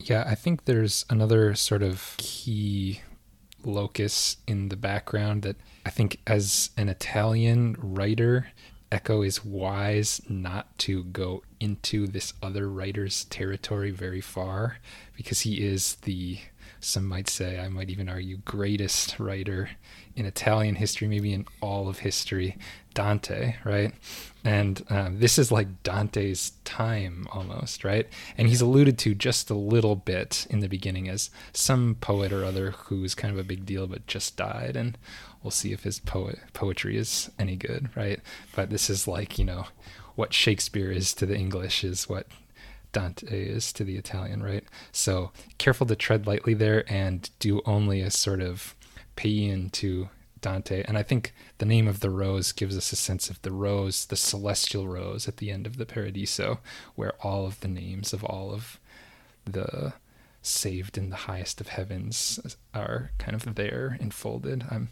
Yeah, 0.00 0.24
I 0.26 0.34
think 0.34 0.64
there's 0.64 1.04
another 1.10 1.54
sort 1.54 1.82
of 1.82 2.14
key 2.18 3.00
locus 3.68 4.38
in 4.46 4.68
the 4.68 4.76
background 4.76 5.42
that 5.42 5.56
I 5.86 5.90
think 5.90 6.20
as 6.26 6.70
an 6.76 6.88
Italian 6.88 7.76
writer, 7.78 8.48
Eco 8.90 9.22
is 9.22 9.44
wise 9.44 10.22
not 10.28 10.76
to 10.78 11.04
go 11.04 11.42
into 11.60 12.06
this 12.06 12.32
other 12.42 12.68
writer's 12.68 13.24
territory 13.24 13.90
very 13.90 14.20
far 14.20 14.78
because 15.16 15.40
he 15.40 15.62
is 15.66 15.96
the, 15.96 16.38
some 16.80 17.06
might 17.06 17.28
say, 17.28 17.60
I 17.60 17.68
might 17.68 17.90
even 17.90 18.08
argue, 18.08 18.38
greatest 18.38 19.18
writer 19.18 19.70
in 20.16 20.24
Italian 20.24 20.76
history, 20.76 21.06
maybe 21.06 21.32
in 21.34 21.46
all 21.60 21.88
of 21.88 21.98
history, 21.98 22.56
Dante, 22.94 23.56
right? 23.64 23.92
And 24.44 24.84
um, 24.88 25.18
this 25.18 25.38
is 25.38 25.50
like 25.50 25.82
Dante's 25.82 26.52
time 26.64 27.26
almost, 27.32 27.84
right? 27.84 28.06
And 28.36 28.48
he's 28.48 28.60
alluded 28.60 28.96
to 28.98 29.14
just 29.14 29.50
a 29.50 29.54
little 29.54 29.96
bit 29.96 30.46
in 30.48 30.60
the 30.60 30.68
beginning 30.68 31.08
as 31.08 31.30
some 31.52 31.96
poet 32.00 32.32
or 32.32 32.44
other 32.44 32.70
who's 32.70 33.14
kind 33.14 33.32
of 33.32 33.38
a 33.38 33.44
big 33.44 33.66
deal 33.66 33.86
but 33.86 34.06
just 34.06 34.36
died. 34.36 34.76
And 34.76 34.96
we'll 35.42 35.50
see 35.50 35.72
if 35.72 35.82
his 35.82 35.98
poet 35.98 36.38
poetry 36.52 36.96
is 36.96 37.30
any 37.38 37.56
good, 37.56 37.90
right? 37.96 38.20
But 38.54 38.70
this 38.70 38.88
is 38.88 39.08
like, 39.08 39.38
you 39.38 39.44
know, 39.44 39.66
what 40.14 40.32
Shakespeare 40.32 40.90
is 40.90 41.12
to 41.14 41.26
the 41.26 41.36
English 41.36 41.84
is 41.84 42.08
what 42.08 42.26
Dante 42.92 43.48
is 43.48 43.72
to 43.74 43.84
the 43.84 43.96
Italian, 43.96 44.42
right? 44.42 44.64
So 44.92 45.30
careful 45.58 45.86
to 45.86 45.96
tread 45.96 46.26
lightly 46.26 46.54
there 46.54 46.90
and 46.90 47.28
do 47.38 47.60
only 47.66 48.00
a 48.00 48.10
sort 48.10 48.40
of 48.40 48.74
paean 49.16 49.70
to 49.70 50.08
Dante. 50.40 50.82
And 50.86 50.98
I 50.98 51.02
think 51.02 51.32
the 51.58 51.66
name 51.66 51.88
of 51.88 52.00
the 52.00 52.10
rose 52.10 52.52
gives 52.52 52.76
us 52.76 52.92
a 52.92 52.96
sense 52.96 53.30
of 53.30 53.40
the 53.42 53.52
rose, 53.52 54.06
the 54.06 54.16
celestial 54.16 54.86
rose 54.86 55.28
at 55.28 55.38
the 55.38 55.50
end 55.50 55.66
of 55.66 55.76
the 55.76 55.86
Paradiso, 55.86 56.60
where 56.94 57.14
all 57.22 57.46
of 57.46 57.60
the 57.60 57.68
names 57.68 58.12
of 58.12 58.24
all 58.24 58.52
of 58.52 58.78
the 59.44 59.94
saved 60.42 60.96
in 60.96 61.10
the 61.10 61.16
highest 61.16 61.60
of 61.60 61.68
heavens 61.68 62.56
are 62.72 63.10
kind 63.18 63.34
of 63.34 63.54
there 63.54 63.96
enfolded. 64.00 64.64
I'm 64.70 64.88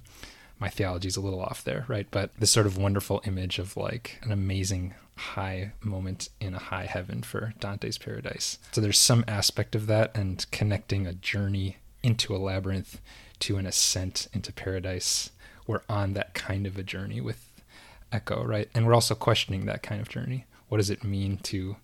my 0.59 0.69
theology 0.69 1.09
is 1.09 1.17
a 1.17 1.21
little 1.21 1.43
off 1.43 1.63
there, 1.65 1.85
right? 1.89 2.07
But 2.11 2.31
this 2.39 2.51
sort 2.51 2.67
of 2.67 2.79
wonderful 2.79 3.21
image 3.25 3.59
of 3.59 3.77
like 3.77 4.19
an 4.23 4.33
amazing 4.33 4.95
high 5.17 5.73
moment 5.83 6.29
in 6.41 6.55
a 6.55 6.59
high 6.59 6.87
heaven 6.87 7.23
for 7.23 7.53
Dante's 7.61 7.99
paradise. 7.99 8.59
So 8.73 8.81
there's 8.81 8.99
some 8.99 9.25
aspect 9.29 9.75
of 9.75 9.87
that 9.87 10.17
and 10.17 10.47
connecting 10.51 11.07
a 11.07 11.13
journey 11.13 11.77
into 12.03 12.35
a 12.35 12.39
labyrinth 12.39 13.01
to 13.41 13.57
an 13.59 13.67
ascent 13.67 14.29
into 14.33 14.53
paradise. 14.53 15.31
We're 15.67 15.83
on 15.89 16.13
that 16.15 16.35
kind 16.35 16.67
of 16.67 16.79
a 16.79 16.83
journey 16.83 17.21
with 17.21 17.51
Eco, 18.13 18.45
right? 18.45 18.69
And 18.75 18.87
we're 18.87 18.95
also 18.95 19.15
questioning 19.15 19.67
that 19.67 19.83
kind 19.83 20.01
of 20.01 20.09
journey. 20.09 20.47
What 20.69 20.79
does 20.79 20.91
it 20.91 21.05
mean 21.05 21.39
to 21.45 21.77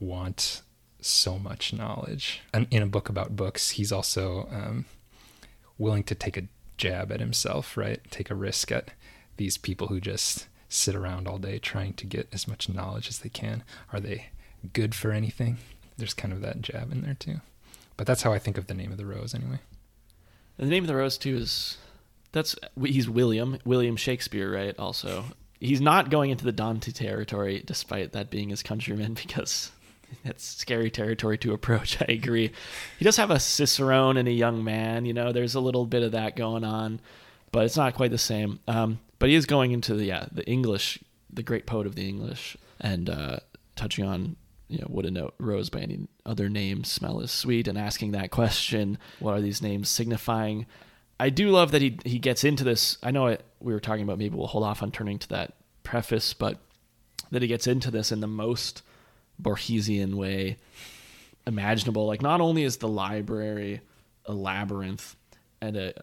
want 0.00 0.62
so 1.00 1.38
much 1.38 1.72
knowledge? 1.72 2.40
And 2.52 2.66
in 2.70 2.82
a 2.82 2.86
book 2.86 3.08
about 3.08 3.36
books, 3.36 3.70
he's 3.70 3.92
also 3.92 4.48
um, 4.50 4.86
willing 5.78 6.02
to 6.04 6.14
take 6.14 6.36
a 6.36 6.48
jab 6.76 7.12
at 7.12 7.20
himself, 7.20 7.76
right? 7.76 8.00
Take 8.10 8.30
a 8.30 8.34
risk 8.34 8.72
at 8.72 8.90
these 9.36 9.58
people 9.58 9.88
who 9.88 10.00
just 10.00 10.46
sit 10.68 10.94
around 10.94 11.28
all 11.28 11.38
day 11.38 11.58
trying 11.58 11.92
to 11.94 12.06
get 12.06 12.28
as 12.32 12.48
much 12.48 12.68
knowledge 12.68 13.08
as 13.08 13.18
they 13.18 13.28
can. 13.28 13.62
Are 13.92 14.00
they 14.00 14.26
good 14.72 14.94
for 14.94 15.12
anything? 15.12 15.58
There's 15.96 16.14
kind 16.14 16.32
of 16.32 16.40
that 16.40 16.62
jab 16.62 16.90
in 16.90 17.02
there 17.02 17.14
too. 17.14 17.36
But 17.96 18.06
that's 18.06 18.22
how 18.22 18.32
I 18.32 18.38
think 18.38 18.58
of 18.58 18.66
the 18.66 18.74
name 18.74 18.90
of 18.90 18.98
the 18.98 19.06
rose 19.06 19.34
anyway. 19.34 19.60
The 20.56 20.66
name 20.66 20.84
of 20.84 20.88
the 20.88 20.96
rose 20.96 21.18
too 21.18 21.36
is 21.36 21.76
That's 22.34 22.56
he's 22.82 23.08
William 23.08 23.58
William 23.64 23.94
Shakespeare, 23.96 24.52
right? 24.52 24.74
Also, 24.76 25.24
he's 25.60 25.80
not 25.80 26.10
going 26.10 26.30
into 26.30 26.44
the 26.44 26.52
Dante 26.52 26.90
territory, 26.90 27.62
despite 27.64 28.10
that 28.12 28.28
being 28.28 28.48
his 28.48 28.62
countryman, 28.62 29.14
because 29.22 29.70
that's 30.24 30.44
scary 30.44 30.90
territory 30.90 31.38
to 31.38 31.54
approach. 31.54 31.96
I 32.08 32.12
agree. 32.12 32.50
He 32.98 33.04
does 33.04 33.16
have 33.18 33.30
a 33.30 33.38
cicerone 33.38 34.16
and 34.16 34.26
a 34.26 34.32
young 34.32 34.64
man. 34.64 35.04
You 35.04 35.14
know, 35.14 35.30
there's 35.30 35.54
a 35.54 35.60
little 35.60 35.86
bit 35.86 36.02
of 36.02 36.12
that 36.12 36.34
going 36.34 36.64
on, 36.64 37.00
but 37.52 37.64
it's 37.64 37.76
not 37.76 37.94
quite 37.94 38.10
the 38.10 38.18
same. 38.18 38.58
Um, 38.66 38.98
but 39.20 39.28
he 39.28 39.36
is 39.36 39.46
going 39.46 39.70
into 39.70 39.94
the 39.94 40.06
yeah 40.06 40.26
the 40.32 40.44
English, 40.44 40.98
the 41.32 41.44
great 41.44 41.66
poet 41.66 41.86
of 41.86 41.94
the 41.94 42.08
English, 42.08 42.56
and 42.80 43.08
uh, 43.08 43.36
touching 43.76 44.04
on 44.04 44.34
you 44.66 44.78
know 44.78 44.88
would 44.90 45.06
a 45.06 45.10
note 45.12 45.34
rose 45.38 45.70
by 45.70 45.82
any 45.82 46.08
other 46.26 46.48
name 46.48 46.82
smell 46.82 47.20
is 47.20 47.30
sweet, 47.30 47.68
and 47.68 47.78
asking 47.78 48.10
that 48.10 48.32
question, 48.32 48.98
what 49.20 49.34
are 49.34 49.40
these 49.40 49.62
names 49.62 49.88
signifying? 49.88 50.66
I 51.24 51.30
do 51.30 51.48
love 51.48 51.70
that 51.70 51.80
he 51.80 51.96
he 52.04 52.18
gets 52.18 52.44
into 52.44 52.64
this. 52.64 52.98
I 53.02 53.10
know 53.10 53.38
we 53.58 53.72
were 53.72 53.80
talking 53.80 54.02
about 54.02 54.18
maybe 54.18 54.36
we'll 54.36 54.46
hold 54.46 54.62
off 54.62 54.82
on 54.82 54.92
turning 54.92 55.18
to 55.20 55.28
that 55.30 55.54
preface, 55.82 56.34
but 56.34 56.58
that 57.30 57.40
he 57.40 57.48
gets 57.48 57.66
into 57.66 57.90
this 57.90 58.12
in 58.12 58.20
the 58.20 58.26
most 58.26 58.82
Borgesian 59.40 60.16
way 60.16 60.58
imaginable. 61.46 62.06
Like 62.06 62.20
not 62.20 62.42
only 62.42 62.62
is 62.62 62.76
the 62.76 62.88
library 62.88 63.80
a 64.26 64.34
labyrinth 64.34 65.16
and 65.62 65.78
a 65.78 65.94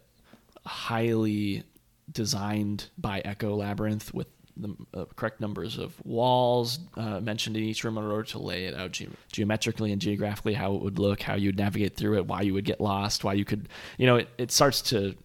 highly 0.65 1.65
designed 2.11 2.89
by 2.97 3.21
Eco 3.23 3.55
Labyrinth 3.55 4.15
with 4.15 4.27
the 4.57 4.75
uh, 4.93 5.05
correct 5.15 5.39
numbers 5.39 5.77
of 5.77 5.93
walls 6.05 6.79
uh, 6.95 7.19
mentioned 7.19 7.57
in 7.57 7.63
each 7.63 7.83
room 7.83 7.97
in 7.97 8.03
order 8.03 8.23
to 8.23 8.39
lay 8.39 8.65
it 8.65 8.75
out 8.75 8.91
ge- 8.91 9.07
geometrically 9.31 9.91
and 9.91 10.01
geographically 10.01 10.53
how 10.53 10.75
it 10.75 10.81
would 10.81 10.99
look, 10.99 11.21
how 11.21 11.35
you'd 11.35 11.57
navigate 11.57 11.95
through 11.95 12.17
it, 12.17 12.25
why 12.25 12.41
you 12.41 12.53
would 12.53 12.65
get 12.65 12.81
lost, 12.81 13.23
why 13.23 13.33
you 13.33 13.45
could, 13.45 13.69
you 13.97 14.05
know, 14.05 14.17
it, 14.17 14.29
it 14.37 14.51
starts 14.51 14.81
to 14.81 15.15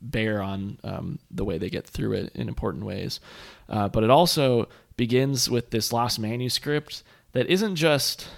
bear 0.00 0.42
on 0.42 0.78
um, 0.82 1.18
the 1.30 1.44
way 1.44 1.58
they 1.58 1.70
get 1.70 1.86
through 1.86 2.12
it 2.12 2.32
in 2.34 2.48
important 2.48 2.84
ways. 2.84 3.20
Uh, 3.68 3.88
but 3.88 4.02
it 4.02 4.10
also 4.10 4.68
begins 4.96 5.48
with 5.48 5.70
this 5.70 5.92
lost 5.92 6.18
manuscript 6.18 7.02
that 7.32 7.46
isn't 7.46 7.76
just 7.76 8.28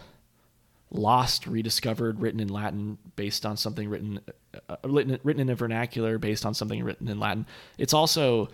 lost, 0.90 1.46
rediscovered, 1.46 2.20
written 2.20 2.40
in 2.40 2.48
Latin 2.48 2.98
based 3.16 3.46
on 3.46 3.56
something 3.56 3.88
written, 3.88 4.20
uh, 4.68 4.76
written, 4.84 5.18
written 5.24 5.40
in 5.40 5.48
a 5.48 5.54
vernacular 5.54 6.18
based 6.18 6.44
on 6.44 6.54
something 6.54 6.84
written 6.84 7.08
in 7.08 7.18
Latin. 7.18 7.46
It's 7.78 7.94
also 7.94 8.48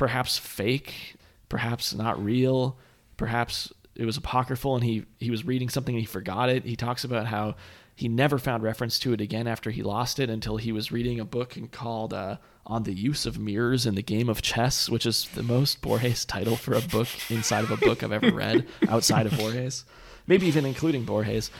perhaps 0.00 0.38
fake, 0.38 1.14
perhaps 1.50 1.94
not 1.94 2.24
real, 2.24 2.78
perhaps 3.18 3.70
it 3.94 4.06
was 4.06 4.16
apocryphal 4.16 4.74
and 4.74 4.82
he, 4.82 5.04
he 5.18 5.30
was 5.30 5.44
reading 5.44 5.68
something 5.68 5.94
and 5.94 6.00
he 6.00 6.06
forgot 6.06 6.48
it. 6.48 6.64
He 6.64 6.74
talks 6.74 7.04
about 7.04 7.26
how 7.26 7.54
he 7.94 8.08
never 8.08 8.38
found 8.38 8.62
reference 8.62 8.98
to 9.00 9.12
it 9.12 9.20
again 9.20 9.46
after 9.46 9.70
he 9.70 9.82
lost 9.82 10.18
it 10.18 10.30
until 10.30 10.56
he 10.56 10.72
was 10.72 10.90
reading 10.90 11.20
a 11.20 11.24
book 11.26 11.54
and 11.54 11.70
called 11.70 12.14
uh, 12.14 12.38
On 12.64 12.84
the 12.84 12.94
Use 12.94 13.26
of 13.26 13.38
Mirrors 13.38 13.84
in 13.84 13.94
the 13.94 14.00
Game 14.00 14.30
of 14.30 14.40
Chess, 14.40 14.88
which 14.88 15.04
is 15.04 15.28
the 15.34 15.42
most 15.42 15.82
Borges 15.82 16.24
title 16.24 16.56
for 16.56 16.72
a 16.72 16.80
book 16.80 17.08
inside 17.28 17.64
of 17.64 17.70
a 17.70 17.76
book 17.76 18.02
I've 18.02 18.10
ever 18.10 18.32
read 18.32 18.66
outside 18.88 19.26
of 19.26 19.36
Borges, 19.36 19.84
maybe 20.26 20.46
even 20.46 20.64
including 20.64 21.04
Borges. 21.04 21.50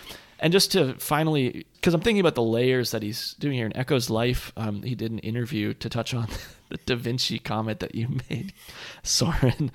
And 0.41 0.53
just 0.53 0.73
to 0.73 0.95
finally, 0.95 1.67
because 1.75 1.93
I'm 1.93 2.01
thinking 2.01 2.21
about 2.21 2.35
the 2.35 2.43
layers 2.43 2.91
that 2.93 3.03
he's 3.03 3.35
doing 3.35 3.55
here 3.55 3.67
in 3.67 3.77
Eco's 3.77 4.09
life, 4.09 4.53
um, 4.57 4.83
he 4.83 4.95
did 4.95 5.13
an 5.13 5.19
interview 5.19 5.75
to 5.75 5.89
touch 5.91 6.15
on 6.15 6.29
the 6.71 6.79
Da 6.79 6.97
Vinci 6.97 7.39
comment 7.39 7.81
that 7.81 7.95
you 7.95 8.09
made, 8.31 8.55
Soren. 9.03 9.71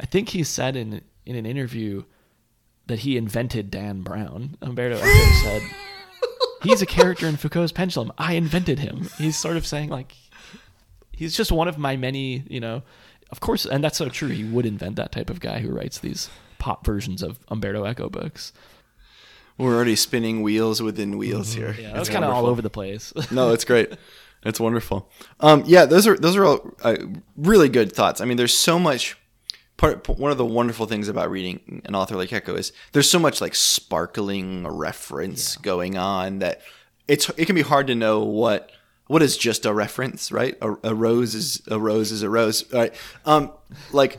I 0.00 0.06
think 0.06 0.30
he 0.30 0.42
said 0.42 0.76
in 0.76 1.02
in 1.24 1.36
an 1.36 1.46
interview 1.46 2.02
that 2.88 3.00
he 3.00 3.16
invented 3.16 3.70
Dan 3.70 4.02
Brown. 4.02 4.56
Umberto 4.60 4.96
Eco 4.96 5.32
said 5.44 5.62
he's 6.62 6.82
a 6.82 6.86
character 6.86 7.26
in 7.26 7.36
Foucault's 7.36 7.72
Pendulum. 7.72 8.12
I 8.18 8.32
invented 8.32 8.80
him. 8.80 9.08
He's 9.18 9.36
sort 9.36 9.56
of 9.56 9.66
saying 9.66 9.88
like 9.90 10.16
he's 11.12 11.36
just 11.36 11.52
one 11.52 11.68
of 11.68 11.78
my 11.78 11.96
many, 11.96 12.44
you 12.48 12.60
know. 12.60 12.82
Of 13.30 13.40
course, 13.40 13.66
and 13.66 13.84
that's 13.84 13.98
so 13.98 14.08
true. 14.08 14.28
He 14.28 14.42
would 14.42 14.66
invent 14.66 14.96
that 14.96 15.12
type 15.12 15.30
of 15.30 15.38
guy 15.38 15.60
who 15.60 15.70
writes 15.70 15.98
these 15.98 16.30
pop 16.58 16.84
versions 16.84 17.22
of 17.22 17.38
Umberto 17.48 17.84
Eco 17.84 18.08
books. 18.08 18.52
We're 19.58 19.74
already 19.74 19.96
spinning 19.96 20.42
wheels 20.42 20.80
within 20.80 21.18
wheels 21.18 21.52
here. 21.52 21.74
Yeah, 21.78 21.92
that's 21.92 22.08
kind 22.08 22.24
of 22.24 22.32
all 22.32 22.46
over 22.46 22.62
the 22.62 22.70
place. 22.70 23.12
no, 23.30 23.52
it's 23.52 23.64
great. 23.64 23.92
It's 24.44 24.60
wonderful. 24.60 25.10
Um, 25.40 25.64
yeah, 25.66 25.84
those 25.84 26.06
are 26.06 26.16
those 26.16 26.36
are 26.36 26.44
all 26.44 26.74
uh, 26.82 26.96
really 27.36 27.68
good 27.68 27.92
thoughts. 27.92 28.20
I 28.20 28.24
mean, 28.24 28.36
there's 28.36 28.54
so 28.54 28.78
much. 28.78 29.16
Part 29.76 30.08
one 30.08 30.32
of 30.32 30.38
the 30.38 30.44
wonderful 30.44 30.86
things 30.86 31.08
about 31.08 31.30
reading 31.30 31.82
an 31.84 31.94
author 31.94 32.16
like 32.16 32.32
Eco 32.32 32.56
is 32.56 32.72
there's 32.92 33.08
so 33.08 33.20
much 33.20 33.40
like 33.40 33.54
sparkling 33.54 34.66
reference 34.66 35.56
going 35.56 35.96
on 35.96 36.40
that 36.40 36.62
it's 37.06 37.28
it 37.36 37.46
can 37.46 37.54
be 37.54 37.62
hard 37.62 37.86
to 37.86 37.94
know 37.94 38.24
what 38.24 38.72
what 39.06 39.22
is 39.22 39.36
just 39.36 39.66
a 39.66 39.72
reference, 39.72 40.32
right? 40.32 40.56
A, 40.60 40.74
a 40.82 40.94
rose 40.94 41.34
is 41.34 41.62
a 41.68 41.78
rose 41.78 42.10
is 42.10 42.22
a 42.22 42.30
rose, 42.30 42.70
right? 42.72 42.94
Um, 43.24 43.52
like 43.92 44.18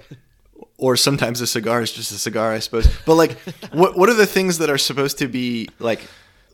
or 0.79 0.95
sometimes 0.95 1.41
a 1.41 1.47
cigar 1.47 1.81
is 1.81 1.91
just 1.91 2.11
a 2.11 2.17
cigar, 2.17 2.53
I 2.53 2.59
suppose. 2.59 2.87
But 3.05 3.15
like, 3.15 3.37
what 3.71 3.97
what 3.97 4.09
are 4.09 4.13
the 4.15 4.25
things 4.25 4.57
that 4.57 4.69
are 4.69 4.77
supposed 4.77 5.19
to 5.19 5.27
be 5.27 5.69
like 5.79 6.01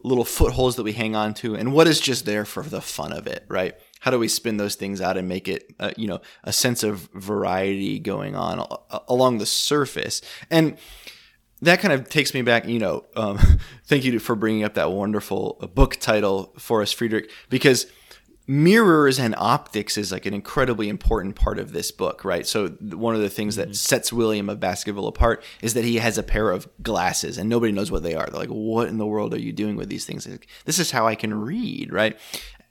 little 0.04 0.26
footholds 0.26 0.76
that 0.76 0.84
we 0.84 0.94
hang 0.94 1.16
on 1.16 1.34
to, 1.36 1.56
and 1.56 1.74
what 1.74 1.88
is 1.88 2.00
just 2.00 2.26
there 2.26 2.46
for 2.46 2.64
the 2.64 2.82
fun 2.82 3.14
of 3.14 3.28
it, 3.28 3.46
right? 3.48 3.76
How 4.02 4.12
do 4.12 4.20
we 4.20 4.28
spin 4.28 4.58
those 4.58 4.76
things 4.76 5.02
out 5.02 5.18
and 5.18 5.28
make 5.28 5.48
it, 5.48 5.74
uh, 5.80 5.92
you 5.98 6.08
know, 6.08 6.22
a 6.44 6.54
sense 6.54 6.84
of 6.84 7.10
variety 7.14 7.98
going 7.98 8.36
on 8.36 8.60
a- 8.60 9.00
along 9.08 9.40
the 9.40 9.48
surface? 9.48 10.22
And 10.52 10.78
that 11.62 11.80
kind 11.80 11.94
of 11.94 12.08
takes 12.08 12.34
me 12.34 12.44
back, 12.44 12.68
you 12.68 12.80
know. 12.80 13.06
Um, 13.16 13.40
thank 13.86 14.04
you 14.04 14.20
for 14.20 14.36
bringing 14.36 14.64
up 14.64 14.76
that 14.76 14.92
wonderful 14.92 15.72
book 15.74 15.96
title 15.96 16.54
for 16.60 16.82
us, 16.82 16.92
Friedrich, 16.92 17.32
because 17.50 17.88
mirrors 18.48 19.20
and 19.20 19.34
optics 19.38 19.98
is 19.98 20.12
like 20.12 20.26
an 20.26 20.34
incredibly 20.34 20.88
important 20.88 21.36
part 21.36 21.58
of 21.58 21.72
this 21.72 21.92
book, 21.92 22.24
right? 22.24 22.46
So 22.46 22.70
one 22.70 23.16
of 23.16 23.22
the 23.22 23.30
things 23.30 23.56
that 23.56 23.76
sets 23.76 24.14
William 24.14 24.50
of 24.50 24.60
Baskerville 24.60 25.08
apart 25.08 25.44
is 25.62 25.74
that 25.74 25.84
he 25.84 25.98
has 25.98 26.18
a 26.18 26.24
pair 26.24 26.52
of 26.52 26.68
glasses 26.82 27.38
and 27.38 27.50
nobody 27.50 27.72
knows 27.72 27.92
what 27.92 28.04
they 28.04 28.14
are. 28.14 28.28
They're 28.28 28.40
like, 28.40 28.50
what 28.50 28.88
in 28.88 28.98
the 28.98 29.06
world 29.06 29.34
are 29.34 29.40
you 29.40 29.52
doing 29.52 29.76
with 29.76 29.90
these 29.90 30.06
things? 30.06 30.28
Like, 30.28 30.48
this 30.66 30.80
is 30.80 30.92
how 30.92 31.08
I 31.08 31.16
can 31.16 31.34
read, 31.34 31.92
right? 31.92 32.18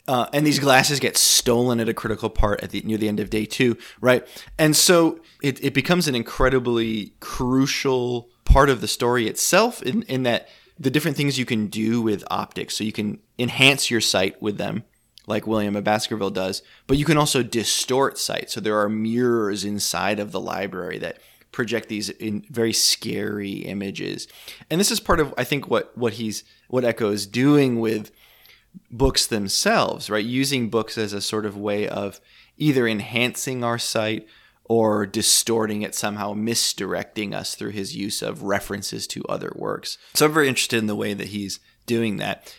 Uh, 0.06 0.26
and 0.32 0.46
these 0.46 0.58
glasses 0.58 1.00
get 1.00 1.16
stolen 1.16 1.80
at 1.80 1.88
a 1.88 1.94
critical 1.94 2.28
part 2.28 2.62
at 2.62 2.70
the 2.70 2.82
near 2.82 2.98
the 2.98 3.08
end 3.08 3.20
of 3.20 3.30
day 3.30 3.46
two, 3.46 3.76
right? 4.00 4.26
And 4.58 4.76
so 4.76 5.20
it, 5.42 5.64
it 5.64 5.72
becomes 5.72 6.06
an 6.06 6.14
incredibly 6.14 7.14
crucial 7.20 8.28
part 8.44 8.68
of 8.68 8.80
the 8.80 8.88
story 8.88 9.26
itself 9.26 9.82
in, 9.82 10.02
in 10.02 10.22
that 10.24 10.48
the 10.78 10.90
different 10.90 11.16
things 11.16 11.38
you 11.38 11.46
can 11.46 11.68
do 11.68 12.02
with 12.02 12.22
optics. 12.30 12.76
So 12.76 12.84
you 12.84 12.92
can 12.92 13.20
enhance 13.38 13.90
your 13.90 14.00
sight 14.00 14.42
with 14.42 14.58
them, 14.58 14.84
like 15.26 15.46
William 15.46 15.76
of 15.76 15.84
Baskerville 15.84 16.30
does, 16.30 16.62
but 16.86 16.98
you 16.98 17.04
can 17.04 17.16
also 17.16 17.42
distort 17.42 18.18
sight. 18.18 18.50
So 18.50 18.60
there 18.60 18.78
are 18.78 18.88
mirrors 18.88 19.64
inside 19.64 20.18
of 20.18 20.32
the 20.32 20.40
library 20.40 20.98
that 20.98 21.18
project 21.52 21.88
these 21.88 22.10
very 22.50 22.72
scary 22.72 23.52
images. 23.52 24.26
And 24.70 24.80
this 24.80 24.90
is 24.90 25.00
part 25.00 25.20
of 25.20 25.32
I 25.38 25.44
think 25.44 25.68
what 25.68 25.96
what 25.96 26.14
he's 26.14 26.44
what 26.68 26.84
Eco 26.84 27.10
is 27.10 27.26
doing 27.26 27.80
with 27.80 28.10
books 28.90 29.26
themselves, 29.26 30.10
right? 30.10 30.24
Using 30.24 30.68
books 30.68 30.98
as 30.98 31.12
a 31.12 31.20
sort 31.20 31.46
of 31.46 31.56
way 31.56 31.88
of 31.88 32.20
either 32.58 32.86
enhancing 32.86 33.62
our 33.62 33.78
sight 33.78 34.26
or 34.64 35.06
distorting 35.06 35.82
it 35.82 35.94
somehow, 35.94 36.32
misdirecting 36.32 37.34
us 37.34 37.54
through 37.54 37.70
his 37.70 37.94
use 37.94 38.22
of 38.22 38.42
references 38.42 39.06
to 39.06 39.22
other 39.28 39.52
works. 39.54 39.98
So 40.14 40.26
I'm 40.26 40.32
very 40.32 40.48
interested 40.48 40.78
in 40.78 40.86
the 40.86 40.96
way 40.96 41.14
that 41.14 41.28
he's 41.28 41.60
doing 41.86 42.16
that. 42.16 42.54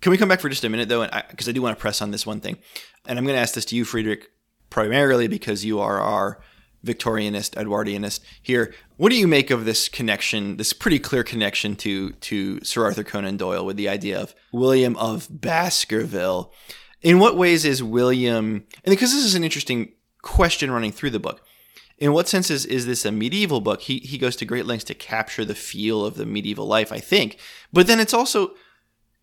Can 0.00 0.10
we 0.10 0.18
come 0.18 0.28
back 0.28 0.40
for 0.40 0.48
just 0.48 0.64
a 0.64 0.68
minute 0.68 0.88
though, 0.88 1.06
because 1.30 1.48
I, 1.48 1.50
I, 1.50 1.54
do 1.54 1.62
want 1.62 1.76
to 1.76 1.80
press 1.80 2.00
on 2.00 2.10
this 2.10 2.26
one 2.26 2.40
thing, 2.40 2.58
and 3.06 3.18
I'm 3.18 3.24
going 3.24 3.36
to 3.36 3.40
ask 3.40 3.54
this 3.54 3.66
to 3.66 3.76
you, 3.76 3.84
Friedrich, 3.84 4.30
primarily 4.70 5.28
because 5.28 5.64
you 5.64 5.80
are 5.80 6.00
our 6.00 6.40
Victorianist, 6.84 7.54
Edwardianist 7.54 8.20
here. 8.40 8.72
What 8.96 9.10
do 9.10 9.16
you 9.16 9.28
make 9.28 9.50
of 9.50 9.64
this 9.64 9.88
connection, 9.88 10.56
this 10.56 10.72
pretty 10.72 10.98
clear 10.98 11.22
connection 11.22 11.76
to 11.76 12.12
to 12.12 12.60
Sir 12.64 12.84
Arthur 12.84 13.04
Conan 13.04 13.36
Doyle 13.36 13.64
with 13.66 13.76
the 13.76 13.88
idea 13.88 14.18
of 14.18 14.34
William 14.52 14.96
of 14.96 15.28
Baskerville? 15.30 16.52
In 17.02 17.18
what 17.18 17.36
ways 17.36 17.64
is 17.64 17.82
William, 17.82 18.64
and 18.84 18.90
because 18.90 19.12
this 19.12 19.24
is 19.24 19.34
an 19.34 19.44
interesting 19.44 19.92
question 20.22 20.70
running 20.70 20.92
through 20.92 21.10
the 21.10 21.18
book, 21.18 21.42
in 21.98 22.12
what 22.12 22.28
sense 22.28 22.50
is, 22.50 22.64
is 22.64 22.86
this 22.86 23.04
a 23.04 23.12
medieval 23.12 23.60
book? 23.60 23.82
He, 23.82 23.98
he 23.98 24.16
goes 24.16 24.36
to 24.36 24.46
great 24.46 24.66
lengths 24.66 24.84
to 24.84 24.94
capture 24.94 25.44
the 25.44 25.54
feel 25.54 26.04
of 26.04 26.16
the 26.16 26.26
medieval 26.26 26.66
life, 26.66 26.92
I 26.92 26.98
think. 26.98 27.38
But 27.72 27.86
then 27.86 28.00
it's 28.00 28.14
also 28.14 28.54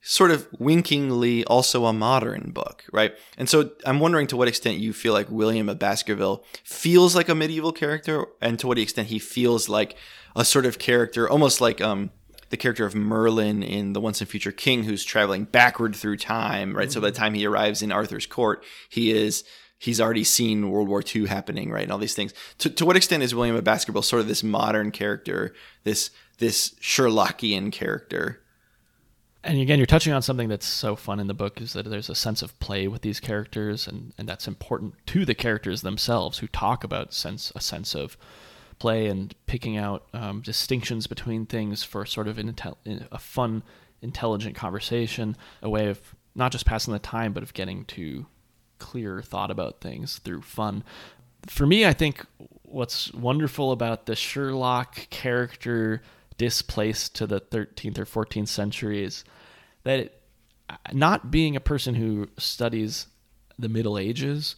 sort 0.02 0.32
of 0.32 0.48
winkingly 0.58 1.44
also 1.46 1.86
a 1.86 1.94
modern 1.94 2.52
book, 2.52 2.86
right? 2.94 3.14
And 3.38 3.50
so 3.50 3.72
I'm 3.86 4.00
wondering 4.00 4.28
to 4.28 4.38
what 4.38 4.48
extent 4.48 4.78
you 4.78 4.94
feel 4.94 5.14
like 5.14 5.30
William 5.30 5.68
of 5.70 5.80
Baskerville 5.80 6.44
feels 6.64 7.16
like 7.16 7.30
a 7.30 7.36
medieval 7.36 7.72
character, 7.72 8.26
and 8.42 8.58
to 8.60 8.68
what 8.68 8.78
extent 8.78 9.10
he 9.10 9.20
feels 9.20 9.68
like 9.68 9.98
a 10.36 10.46
sort 10.46 10.66
of 10.66 10.80
character, 10.80 11.30
almost 11.30 11.60
like 11.60 11.82
um, 11.82 12.12
the 12.50 12.58
character 12.58 12.86
of 12.86 12.96
Merlin 12.96 13.64
in 13.64 13.94
The 13.94 14.02
Once 14.02 14.22
and 14.22 14.30
Future 14.30 14.52
King, 14.52 14.84
who's 14.84 15.04
traveling 15.04 15.46
backward 15.46 15.96
through 15.96 16.18
time, 16.18 16.76
right? 16.76 16.88
Mm-hmm. 16.88 16.94
So 16.94 17.02
by 17.02 17.10
the 17.10 17.18
time 17.18 17.34
he 17.34 17.46
arrives 17.46 17.82
in 17.82 17.92
Arthur's 17.92 18.26
court, 18.26 18.64
he 18.90 19.12
is 19.12 19.44
he's 19.80 20.02
already 20.02 20.24
seen 20.24 20.70
World 20.70 20.88
War 20.88 21.04
II 21.04 21.28
happening, 21.28 21.70
right? 21.72 21.84
And 21.84 21.92
all 21.92 21.98
these 21.98 22.16
things. 22.16 22.34
To, 22.60 22.70
to 22.70 22.86
what 22.86 22.96
extent 22.96 23.24
is 23.24 23.36
William 23.36 23.56
of 23.56 23.64
Baskerville 23.64 24.02
sort 24.02 24.22
of 24.22 24.28
this 24.28 24.44
modern 24.44 24.92
character, 24.92 25.54
this 25.84 26.12
this 26.38 26.76
Sherlockian 26.82 27.72
character? 27.72 28.42
And 29.48 29.62
again, 29.62 29.80
you're 29.80 29.86
touching 29.86 30.12
on 30.12 30.22
something 30.22 30.50
that's 30.50 30.66
so 30.66 30.96
fun 30.96 31.20
in 31.22 31.28
the 31.28 31.34
book 31.34 31.62
is 31.62 31.72
that 31.74 31.90
there's 31.90 32.10
a 32.10 32.16
sense 32.16 32.42
of 32.42 32.58
play 32.60 32.88
with 32.88 33.02
these 33.02 33.22
characters, 33.22 33.88
and, 33.88 34.14
and 34.18 34.28
that's 34.28 34.48
important 34.48 34.94
to 35.08 35.24
the 35.24 35.34
characters 35.34 35.82
themselves 35.82 36.40
who 36.40 36.48
talk 36.48 36.84
about 36.84 37.14
sense 37.14 37.52
a 37.56 37.62
sense 37.62 37.96
of 37.96 38.18
play 38.78 39.08
and 39.08 39.34
picking 39.46 39.78
out 39.78 40.06
um, 40.14 40.42
distinctions 40.42 41.08
between 41.08 41.46
things 41.46 41.82
for 41.82 42.06
sort 42.06 42.28
of 42.28 42.38
a 42.38 43.18
fun, 43.18 43.64
intelligent 44.02 44.56
conversation, 44.56 45.36
a 45.62 45.70
way 45.70 45.88
of 45.88 46.14
not 46.36 46.52
just 46.52 46.66
passing 46.66 46.94
the 46.94 47.00
time, 47.00 47.32
but 47.32 47.42
of 47.42 47.54
getting 47.54 47.86
to 47.86 48.26
clear 48.80 49.22
thought 49.22 49.50
about 49.50 49.80
things 49.80 50.20
through 50.20 50.42
fun. 50.42 50.84
For 51.48 51.66
me, 51.66 51.86
I 51.86 51.94
think 51.94 52.26
what's 52.64 53.14
wonderful 53.14 53.72
about 53.72 54.06
the 54.08 54.16
Sherlock 54.16 55.10
character 55.10 56.02
displaced 56.38 57.16
to 57.16 57.28
the 57.28 57.42
13th 57.42 57.98
or 57.98 58.06
14th 58.06 58.48
centuries 58.48 59.24
that 59.84 60.00
it, 60.00 60.22
not 60.94 61.32
being 61.32 61.56
a 61.56 61.62
person 61.62 61.96
who 61.96 62.28
studies 62.38 63.08
the 63.58 63.70
Middle 63.70 63.98
Ages, 63.98 64.56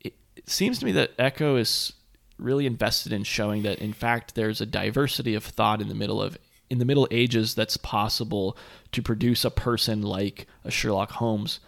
it, 0.00 0.14
it 0.36 0.48
seems 0.48 0.78
to 0.78 0.86
me 0.86 0.92
that 0.92 1.12
Eco 1.18 1.56
is 1.56 1.92
really 2.38 2.66
invested 2.66 3.12
in 3.12 3.22
showing 3.22 3.62
that 3.62 3.78
in 3.78 3.92
fact 3.92 4.34
there's 4.34 4.60
a 4.60 4.66
diversity 4.66 5.34
of 5.34 5.44
thought 5.44 5.80
in 5.80 5.88
the 5.88 5.94
middle 5.94 6.20
of 6.20 6.36
in 6.68 6.78
the 6.78 6.84
Middle 6.84 7.06
Ages 7.10 7.54
that's 7.54 7.76
possible 7.76 8.56
to 8.92 9.02
produce 9.02 9.44
a 9.44 9.50
person 9.50 10.02
like 10.02 10.46
a 10.64 10.70
Sherlock 10.70 11.10
Holmes 11.12 11.60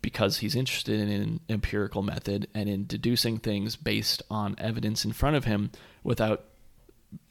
because 0.00 0.38
he's 0.38 0.56
interested 0.56 0.98
in 0.98 1.08
an 1.10 1.40
empirical 1.48 2.02
method 2.02 2.48
and 2.54 2.68
in 2.68 2.86
deducing 2.86 3.38
things 3.38 3.76
based 3.76 4.22
on 4.30 4.54
evidence 4.56 5.04
in 5.04 5.12
front 5.12 5.36
of 5.36 5.44
him 5.44 5.70
without 6.02 6.44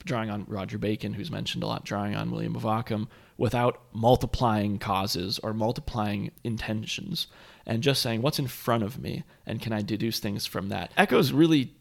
drawing 0.03 0.29
on 0.29 0.45
Roger 0.47 0.77
Bacon, 0.77 1.13
who's 1.13 1.31
mentioned 1.31 1.63
a 1.63 1.67
lot, 1.67 1.83
drawing 1.83 2.15
on 2.15 2.31
William 2.31 2.55
of 2.55 2.65
Ockham, 2.65 3.07
without 3.37 3.81
multiplying 3.93 4.79
causes 4.79 5.39
or 5.39 5.53
multiplying 5.53 6.31
intentions, 6.43 7.27
and 7.65 7.83
just 7.83 8.01
saying, 8.01 8.21
what's 8.21 8.39
in 8.39 8.47
front 8.47 8.83
of 8.83 8.99
me, 8.99 9.23
and 9.45 9.61
can 9.61 9.73
I 9.73 9.81
deduce 9.81 10.19
things 10.19 10.45
from 10.45 10.69
that? 10.69 10.91
Eco's 10.97 11.31
really 11.31 11.73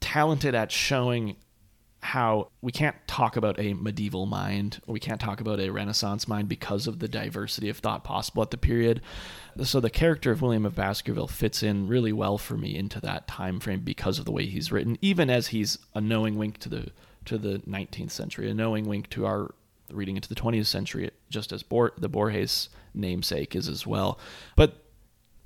talented 0.00 0.54
at 0.54 0.72
showing 0.72 1.36
how 2.08 2.48
we 2.62 2.72
can't 2.72 2.96
talk 3.06 3.36
about 3.36 3.58
a 3.60 3.74
medieval 3.74 4.26
mind 4.26 4.80
or 4.86 4.92
we 4.92 5.00
can't 5.00 5.20
talk 5.20 5.40
about 5.40 5.60
a 5.60 5.70
renaissance 5.70 6.26
mind 6.26 6.48
because 6.48 6.86
of 6.86 6.98
the 6.98 7.08
diversity 7.08 7.68
of 7.68 7.78
thought 7.78 8.02
possible 8.04 8.42
at 8.42 8.50
the 8.50 8.56
period. 8.56 9.00
So 9.62 9.80
the 9.80 9.90
character 9.90 10.30
of 10.30 10.40
william 10.40 10.64
of 10.64 10.74
baskerville 10.74 11.28
fits 11.28 11.62
in 11.62 11.88
really 11.88 12.12
well 12.12 12.38
for 12.38 12.56
me 12.56 12.76
into 12.76 13.00
that 13.00 13.28
time 13.28 13.60
frame 13.60 13.80
because 13.80 14.18
of 14.18 14.24
the 14.24 14.32
way 14.32 14.46
he's 14.46 14.72
written 14.72 14.96
even 15.02 15.28
as 15.28 15.48
he's 15.48 15.78
a 15.94 16.00
knowing 16.00 16.38
wink 16.38 16.58
to 16.58 16.68
the 16.68 16.90
to 17.24 17.36
the 17.36 17.58
19th 17.68 18.10
century 18.10 18.48
a 18.50 18.54
knowing 18.54 18.86
wink 18.86 19.10
to 19.10 19.26
our 19.26 19.54
reading 19.92 20.16
into 20.16 20.28
the 20.28 20.34
20th 20.34 20.66
century 20.66 21.10
just 21.30 21.52
as 21.52 21.62
Bor- 21.62 21.94
the 21.98 22.08
borges 22.08 22.68
namesake 22.94 23.54
is 23.54 23.68
as 23.68 23.86
well. 23.86 24.18
But 24.56 24.84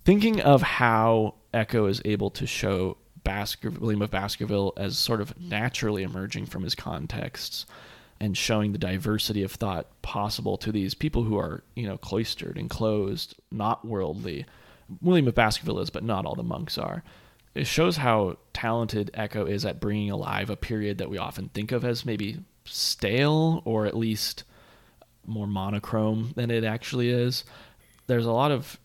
thinking 0.04 0.40
of 0.40 0.62
how 0.62 1.34
Eco 1.54 1.86
is 1.86 2.00
able 2.04 2.30
to 2.30 2.46
show 2.46 2.96
William 3.24 4.02
of 4.02 4.10
Baskerville 4.10 4.72
as 4.76 4.98
sort 4.98 5.20
of 5.20 5.38
naturally 5.40 6.02
emerging 6.02 6.46
from 6.46 6.62
his 6.62 6.74
contexts 6.74 7.66
and 8.20 8.36
showing 8.36 8.72
the 8.72 8.78
diversity 8.78 9.42
of 9.42 9.52
thought 9.52 10.00
possible 10.02 10.56
to 10.58 10.70
these 10.70 10.94
people 10.94 11.24
who 11.24 11.36
are, 11.36 11.62
you 11.74 11.86
know, 11.86 11.98
cloistered, 11.98 12.56
enclosed, 12.56 13.34
not 13.50 13.84
worldly. 13.84 14.46
William 15.00 15.28
of 15.28 15.34
Baskerville 15.34 15.80
is, 15.80 15.90
but 15.90 16.04
not 16.04 16.24
all 16.24 16.34
the 16.34 16.42
monks 16.42 16.78
are. 16.78 17.02
It 17.54 17.66
shows 17.66 17.96
how 17.96 18.38
talented 18.52 19.10
Eco 19.14 19.44
is 19.44 19.64
at 19.64 19.80
bringing 19.80 20.10
alive 20.10 20.50
a 20.50 20.56
period 20.56 20.98
that 20.98 21.10
we 21.10 21.18
often 21.18 21.48
think 21.48 21.72
of 21.72 21.84
as 21.84 22.06
maybe 22.06 22.38
stale 22.64 23.62
or 23.64 23.86
at 23.86 23.96
least 23.96 24.44
more 25.26 25.46
monochrome 25.46 26.32
than 26.36 26.50
it 26.50 26.64
actually 26.64 27.10
is. 27.10 27.44
There's 28.06 28.26
a 28.26 28.32
lot 28.32 28.52
of 28.52 28.78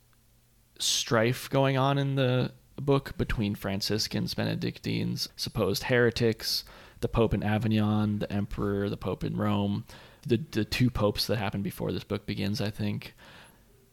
strife 0.80 1.50
going 1.50 1.78
on 1.78 1.98
in 1.98 2.16
the 2.16 2.52
book 2.82 3.18
between 3.18 3.56
Franciscans, 3.56 4.34
Benedictines, 4.34 5.30
supposed 5.36 5.84
heretics, 5.84 6.64
the 7.02 7.08
Pope 7.08 7.34
in 7.34 7.44
Avignon, 7.44 8.20
the 8.20 8.32
Emperor, 8.32 8.90
the 8.90 8.98
Pope 8.98 9.24
in 9.24 9.38
Rome, 9.38 9.86
the 10.26 10.40
the 10.52 10.66
two 10.66 10.90
popes 10.90 11.28
that 11.28 11.38
happened 11.38 11.64
before 11.64 11.92
this 11.92 12.04
book 12.04 12.26
begins. 12.26 12.62
I 12.62 12.70
think. 12.70 13.14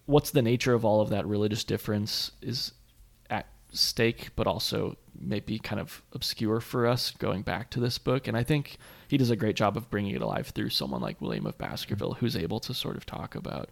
What's 0.07 0.31
the 0.31 0.43
nature 0.43 0.75
of 0.75 0.85
all 0.85 1.01
of 1.01 1.09
that 1.09 1.27
religious 1.27 1.65
difference 1.65 2.31
is 2.43 2.73
at 3.31 3.47
stake, 3.73 4.31
but 4.37 4.47
also 4.47 4.99
maybe 5.19 5.59
kind 5.59 5.81
of 5.81 6.03
obscure 6.13 6.61
for 6.61 6.87
us 6.87 7.11
going 7.13 7.43
back 7.43 7.71
to 7.71 7.81
this 7.81 7.97
book. 7.99 8.29
And 8.29 8.37
I 8.37 8.43
think 8.43 8.77
he 9.09 9.17
does 9.17 9.31
a 9.31 9.37
great 9.37 9.57
job 9.57 9.77
of 9.77 9.89
bringing 9.91 10.15
it 10.15 10.21
alive 10.23 10.49
through 10.49 10.71
someone 10.71 11.01
like 11.01 11.21
William 11.21 11.47
of 11.47 11.57
Baskerville, 11.57 12.15
who's 12.15 12.37
able 12.37 12.61
to 12.61 12.75
sort 12.75 12.97
of 12.97 13.07
talk 13.07 13.35
about, 13.35 13.71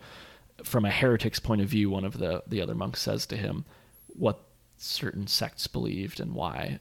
from 0.65 0.85
a 0.85 0.91
heretic's 0.91 1.41
point 1.41 1.61
of 1.61 1.69
view, 1.69 1.91
one 1.91 2.05
of 2.05 2.19
the, 2.19 2.43
the 2.47 2.63
other 2.63 2.75
monks 2.75 3.03
says 3.03 3.27
to 3.27 3.37
him, 3.37 3.65
what 4.09 4.45
certain 4.83 5.27
sects 5.27 5.67
believed 5.67 6.21
and 6.21 6.35
why. 6.35 6.81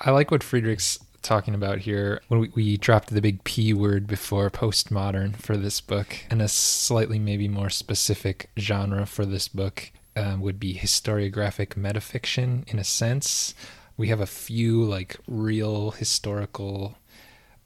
I 0.00 0.10
like 0.10 0.30
what 0.30 0.42
Friedrich's 0.42 0.98
talking 1.22 1.54
about 1.54 1.78
here 1.78 2.20
when 2.28 2.40
we, 2.40 2.50
we 2.54 2.76
dropped 2.76 3.08
the 3.08 3.20
big 3.20 3.42
P 3.44 3.72
word 3.72 4.06
before 4.06 4.48
postmodern 4.50 5.36
for 5.36 5.56
this 5.56 5.80
book, 5.80 6.16
and 6.30 6.40
a 6.40 6.48
slightly 6.48 7.18
maybe 7.18 7.48
more 7.48 7.70
specific 7.70 8.50
genre 8.58 9.06
for 9.06 9.26
this 9.26 9.48
book 9.48 9.90
um, 10.14 10.40
would 10.40 10.60
be 10.60 10.74
historiographic 10.74 11.74
metafiction 11.74 12.66
in 12.68 12.78
a 12.78 12.84
sense. 12.84 13.54
We 13.96 14.08
have 14.08 14.20
a 14.20 14.26
few 14.26 14.84
like 14.84 15.16
real 15.26 15.92
historical 15.92 16.98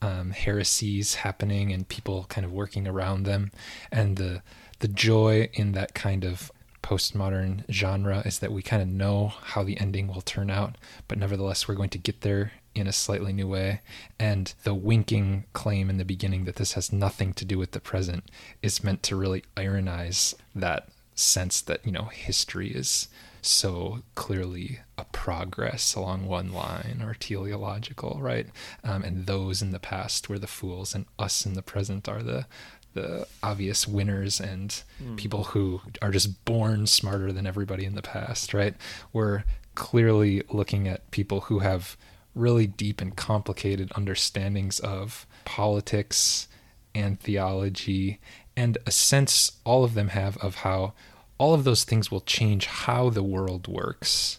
um, 0.01 0.31
heresies 0.31 1.17
happening 1.17 1.73
and 1.73 1.89
people 1.89 2.25
kind 2.29 2.45
of 2.45 2.53
working 2.53 2.89
around 2.89 3.25
them, 3.25 3.51
and 3.93 4.17
the 4.17 4.43
the 4.79 4.89
joy 4.89 5.51
in 5.53 5.73
that 5.73 5.95
kind 5.95 6.25
of 6.25 6.51
postmodern 6.91 7.63
genre 7.71 8.21
is 8.25 8.41
that 8.41 8.51
we 8.51 8.63
kind 8.63 8.83
of 8.83 8.89
know 8.89 9.29
how 9.29 9.63
the 9.63 9.79
ending 9.79 10.09
will 10.09 10.23
turn 10.23 10.51
out, 10.51 10.77
but 11.07 11.19
nevertheless, 11.19 11.69
we're 11.69 11.75
going 11.77 11.89
to 11.89 11.99
get 11.99 12.23
there 12.23 12.51
in 12.75 12.89
a 12.89 12.93
slightly 12.93 13.33
new 13.33 13.47
way. 13.47 13.81
And 14.19 14.53
the 14.65 14.75
winking 14.75 15.45
claim 15.53 15.89
in 15.89 15.99
the 15.99 16.05
beginning 16.05 16.47
that 16.47 16.57
this 16.57 16.73
has 16.73 16.93
nothing 16.93 17.33
to 17.35 17.45
do 17.45 17.59
with 17.59 17.71
the 17.71 17.81
present 17.81 18.25
is 18.61 18.83
meant 18.83 19.05
to 19.05 19.15
really 19.15 19.45
ironize 19.57 20.35
that 20.53 20.89
sense 21.15 21.61
that, 21.61 21.87
you 21.87 21.93
know, 21.93 22.07
history 22.07 22.71
is 22.71 23.07
so 23.41 24.03
clearly 24.17 24.81
a 24.99 25.05
progress 25.05 25.95
along 25.95 26.27
one 26.27 26.53
line 26.53 27.03
or 27.05 27.15
teleological, 27.15 28.19
right? 28.21 28.49
Um, 28.83 29.05
and 29.05 29.27
those 29.27 29.63
in 29.63 29.71
the 29.71 29.79
past 29.79 30.29
were 30.29 30.41
the 30.41 30.47
fools, 30.47 30.95
and 30.95 31.07
us 31.19 31.47
in 31.47 31.55
the 31.55 31.63
present 31.63 32.09
are 32.09 32.23
the 32.23 32.47
the 32.95 33.27
obvious 33.43 33.87
winners 33.87 34.41
and 34.41 34.83
mm. 35.03 35.17
people 35.17 35.45
who 35.45 35.81
are 36.03 36.11
just 36.11 36.45
born 36.45 36.87
smarter 36.87 37.33
than 37.33 37.47
everybody 37.47 37.85
in 37.85 37.95
the 37.95 38.03
past, 38.03 38.53
right? 38.53 38.75
We're 39.13 39.45
clearly 39.75 40.43
looking 40.51 40.89
at 40.89 41.11
people 41.11 41.43
who 41.43 41.61
have 41.61 41.97
really 42.35 42.67
deep 42.67 43.01
and 43.01 43.17
complicated 43.17 43.91
understandings 43.95 44.79
of 44.81 45.27
politics 45.45 46.49
and 46.95 47.21
theology 47.21 48.21
and 48.57 48.79
a 48.87 48.91
sense 48.91 49.53
all 49.65 49.85
of 49.85 49.95
them 49.95 50.09
have 50.09 50.37
of 50.39 50.57
how 50.57 50.93
all 51.39 51.55
of 51.55 51.65
those 51.65 51.85
things 51.85 52.11
will 52.11 52.21
change 52.21 52.67
how 52.67 53.09
the 53.11 53.23
world 53.23 53.67
works 53.67 54.39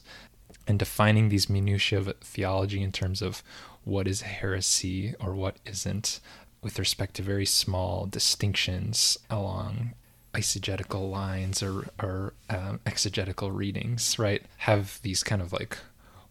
and 0.67 0.77
defining 0.77 1.29
these 1.29 1.49
minutiae 1.49 1.99
of 1.99 2.13
theology 2.21 2.81
in 2.81 2.91
terms 2.91 3.21
of 3.21 3.41
what 3.83 4.07
is 4.07 4.21
heresy 4.21 5.15
or 5.19 5.33
what 5.33 5.57
isn't 5.65 6.19
with 6.63 6.79
respect 6.79 7.15
to 7.15 7.21
very 7.21 7.45
small 7.45 8.05
distinctions 8.05 9.17
along 9.29 9.93
eisegetical 10.33 11.09
lines 11.09 11.61
or, 11.61 11.87
or 12.01 12.33
um, 12.49 12.79
exegetical 12.85 13.51
readings, 13.51 14.17
right, 14.17 14.43
have 14.59 14.99
these 15.01 15.23
kind 15.23 15.41
of 15.41 15.51
like 15.51 15.77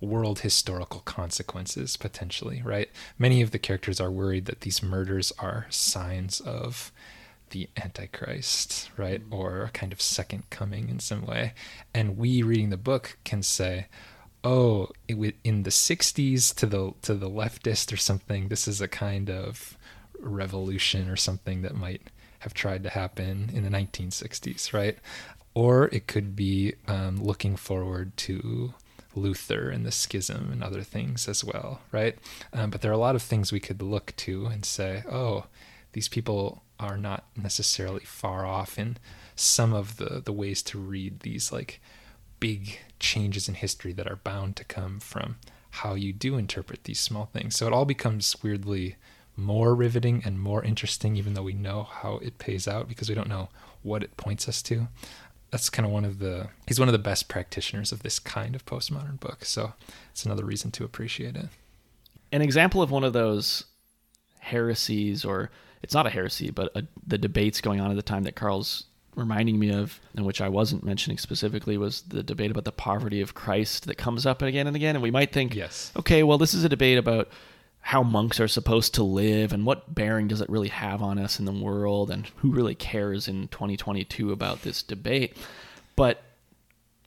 world 0.01 0.41
historical 0.41 1.01
consequences 1.01 1.97
potentially, 1.97 2.63
right? 2.65 2.89
Many 3.19 3.43
of 3.43 3.51
the 3.51 3.59
characters 3.59 4.01
are 4.01 4.11
worried 4.11 4.47
that 4.47 4.63
these 4.63 4.83
murders 4.83 5.33
are 5.39 5.67
signs 5.69 6.41
of 6.41 6.91
the 7.51 7.69
Antichrist, 7.77 8.89
right, 8.97 9.21
or 9.31 9.65
a 9.65 9.71
kind 9.71 9.93
of 9.93 10.01
second 10.01 10.49
coming 10.51 10.89
in 10.89 11.01
some 11.01 11.27
way. 11.27 11.53
And 11.93 12.17
we 12.17 12.43
reading 12.43 12.71
the 12.71 12.77
book 12.77 13.19
can 13.25 13.43
say, 13.43 13.87
oh, 14.43 14.89
in 15.09 15.65
the 15.65 15.71
60s 15.71 16.55
to 16.55 16.67
the 16.67 16.93
to 17.03 17.15
the 17.15 17.29
leftist 17.29 17.93
or 17.93 17.97
something, 17.97 18.49
this 18.49 18.67
is 18.67 18.81
a 18.81 18.89
kind 18.89 19.29
of 19.29 19.77
revolution 20.21 21.09
or 21.09 21.17
something 21.17 21.63
that 21.63 21.75
might 21.75 22.03
have 22.41 22.55
tried 22.55 22.83
to 22.85 22.91
happen 22.91 23.51
in 23.53 23.65
the 23.65 23.71
1960s, 23.71 24.73
right? 24.73 24.99
Or 25.55 25.89
it 25.93 26.07
could 26.07 26.35
be 26.35 26.75
um, 26.87 27.23
looking 27.23 27.57
forward 27.57 28.17
to 28.19 28.75
Luther 29.15 29.71
and 29.71 29.85
the 29.85 29.93
schism 29.93 30.51
and 30.53 30.63
other 30.63 30.83
things 30.83 31.29
as 31.29 31.45
well, 31.45 31.81
right? 31.93 32.17
Um, 32.53 32.71
but 32.71 32.81
there 32.81 32.91
are 32.91 32.95
a 32.95 32.99
lot 32.99 33.17
of 33.17 33.23
things 33.23 33.53
we 33.53 33.61
could 33.61 33.83
look 33.83 34.15
to 34.19 34.47
and 34.47 34.65
say, 34.65 35.03
oh, 35.11 35.47
these 35.93 36.09
people 36.09 36.63
are 36.79 36.97
not 36.97 37.25
necessarily 37.37 38.05
far 38.05 38.47
off 38.47 38.79
in 38.79 38.97
some 39.35 39.73
of 39.73 39.97
the, 39.97 40.23
the 40.25 40.33
ways 40.33 40.63
to 40.63 40.79
read 40.79 41.21
these 41.21 41.53
like 41.53 41.81
big 42.39 42.79
changes 42.99 43.49
in 43.49 43.55
history 43.55 43.93
that 43.93 44.07
are 44.07 44.17
bound 44.17 44.57
to 44.57 44.65
come 44.65 45.01
from 45.01 45.37
how 45.71 45.95
you 45.95 46.13
do 46.13 46.37
interpret 46.37 46.85
these 46.85 47.01
small 47.01 47.27
things. 47.27 47.57
So 47.57 47.67
it 47.67 47.73
all 47.73 47.85
becomes 47.85 48.37
weirdly 48.43 48.97
more 49.41 49.75
riveting 49.75 50.23
and 50.25 50.39
more 50.41 50.63
interesting, 50.65 51.17
even 51.17 51.35
though 51.35 51.43
we 51.43 51.53
know 51.55 51.85
how 51.85 52.17
it 52.19 52.39
pays 52.39 52.69
out 52.69 52.89
because 52.89 53.09
we 53.09 53.15
don't 53.15 53.29
know 53.29 53.49
what 53.83 54.03
it 54.03 54.17
points 54.17 54.49
us 54.49 54.63
to. 54.63 54.89
That's 55.51 55.69
kind 55.71 55.85
of 55.85 55.93
one 55.93 56.05
of 56.05 56.19
the, 56.21 56.49
he's 56.69 56.79
one 56.79 56.89
of 56.89 56.93
the 56.93 56.99
best 56.99 57.29
practitioners 57.29 57.91
of 57.93 58.03
this 58.03 58.19
kind 58.19 58.55
of 58.55 58.65
postmodern 58.67 59.19
book. 59.19 59.45
So 59.45 59.73
it's 60.13 60.25
another 60.25 60.45
reason 60.45 60.71
to 60.73 60.85
appreciate 60.85 61.35
it. 61.37 61.47
An 62.31 62.43
example 62.43 62.83
of 62.83 62.91
one 62.91 63.03
of 63.03 63.13
those 63.13 63.65
heresies, 64.39 65.25
or 65.25 65.51
it's 65.83 65.95
not 65.95 66.07
a 66.07 66.11
heresy, 66.11 66.51
but 66.51 66.71
a, 66.77 66.85
the 67.07 67.19
debates 67.19 67.61
going 67.61 67.81
on 67.81 67.91
at 67.91 67.97
the 67.97 68.03
time 68.03 68.23
that 68.25 68.37
Carl's 68.37 68.85
reminding 69.17 69.59
me 69.59 69.73
of, 69.73 69.99
and 70.15 70.25
which 70.25 70.41
I 70.41 70.49
wasn't 70.49 70.85
mentioning 70.85 71.19
specifically, 71.19 71.77
was 71.77 72.03
the 72.03 72.23
debate 72.23 72.51
about 72.53 72.65
the 72.65 72.73
poverty 72.73 73.21
of 73.21 73.35
Christ 73.35 73.87
that 73.87 73.97
comes 73.97 74.25
up 74.25 74.43
again 74.43 74.67
and 74.69 74.77
again. 74.77 74.95
And 74.95 75.03
we 75.03 75.11
might 75.11 75.33
think, 75.33 75.55
Yes. 75.55 75.93
okay, 75.97 76.23
well, 76.23 76.39
this 76.39 76.55
is 76.55 76.63
a 76.65 76.69
debate 76.69 76.97
about 76.99 77.29
how 77.81 78.03
monks 78.03 78.39
are 78.39 78.49
supposed 78.49 78.95
to 78.95 79.03
live 79.03 79.53
and 79.53 79.67
what 79.67 79.95
bearing 79.95 80.29
does 80.29 80.41
it 80.41 80.51
really 80.51 80.69
have 80.69 81.03
on 81.03 81.19
us 81.19 81.39
in 81.39 81.45
the 81.45 81.53
world 81.53 82.11
and 82.11 82.27
who 82.37 82.53
really 82.53 82.75
cares 82.75 83.27
in 83.27 83.49
2022 83.49 84.31
about 84.33 84.63
this 84.63 84.83
debate. 84.83 85.37
But 85.97 86.23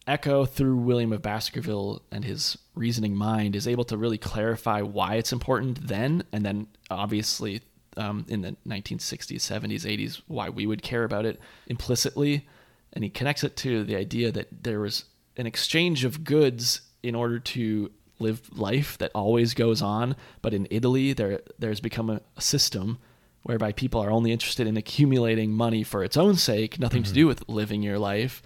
Eco, 0.07 0.45
through 0.45 0.77
William 0.77 1.13
of 1.13 1.21
Baskerville 1.21 2.01
and 2.11 2.25
his 2.25 2.57
reasoning 2.75 3.15
mind, 3.15 3.55
is 3.55 3.67
able 3.67 3.85
to 3.85 3.97
really 3.97 4.17
clarify 4.17 4.81
why 4.81 5.15
it's 5.15 5.31
important 5.31 5.87
then, 5.87 6.23
and 6.33 6.45
then 6.45 6.67
obviously 6.89 7.61
um, 7.95 8.25
in 8.27 8.41
the 8.41 8.55
1960s, 8.67 9.35
70s, 9.37 9.85
80s, 9.85 10.21
why 10.27 10.49
we 10.49 10.65
would 10.65 10.81
care 10.81 11.03
about 11.03 11.25
it 11.25 11.39
implicitly. 11.67 12.47
And 12.91 13.03
he 13.03 13.09
connects 13.09 13.43
it 13.43 13.55
to 13.57 13.83
the 13.83 13.95
idea 13.95 14.31
that 14.31 14.63
there 14.63 14.79
was 14.79 15.05
an 15.37 15.47
exchange 15.47 16.03
of 16.03 16.23
goods 16.23 16.81
in 17.01 17.15
order 17.15 17.39
to 17.39 17.91
live 18.19 18.41
life 18.57 18.97
that 18.99 19.11
always 19.13 19.53
goes 19.53 19.81
on. 19.81 20.15
But 20.41 20.53
in 20.53 20.67
Italy, 20.69 21.13
there 21.13 21.41
there's 21.59 21.79
become 21.79 22.09
a, 22.09 22.21
a 22.37 22.41
system 22.41 22.99
whereby 23.43 23.71
people 23.73 24.01
are 24.01 24.11
only 24.11 24.31
interested 24.31 24.67
in 24.67 24.77
accumulating 24.77 25.51
money 25.51 25.83
for 25.83 26.03
its 26.03 26.15
own 26.15 26.35
sake, 26.35 26.79
nothing 26.79 27.03
to 27.03 27.09
mm-hmm. 27.09 27.15
do 27.15 27.27
with 27.27 27.47
living 27.49 27.83
your 27.83 27.99
life. 27.99 28.41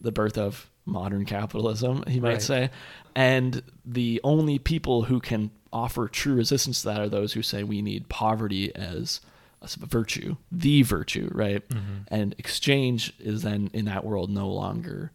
The 0.00 0.12
birth 0.12 0.38
of 0.38 0.70
modern 0.86 1.24
capitalism, 1.26 2.02
he 2.08 2.18
might 2.18 2.28
Right. 2.28 2.42
say. 2.42 2.70
And 3.14 3.62
the 3.84 4.20
only 4.24 4.58
people 4.58 5.02
who 5.04 5.20
can 5.20 5.50
offer 5.72 6.08
true 6.08 6.34
resistance 6.34 6.80
to 6.80 6.88
that 6.88 7.00
are 7.00 7.08
those 7.08 7.34
who 7.34 7.42
say 7.42 7.62
we 7.62 7.82
need 7.82 8.08
poverty 8.08 8.74
as 8.74 9.20
a 9.60 9.86
virtue, 9.86 10.36
the 10.50 10.82
virtue, 10.82 11.28
right? 11.32 11.68
Mm-hmm. 11.68 11.96
And 12.08 12.34
exchange 12.38 13.12
is 13.18 13.42
then 13.42 13.70
in 13.74 13.84
that 13.84 14.04
world 14.04 14.30
no 14.30 14.48
longer 14.48 15.12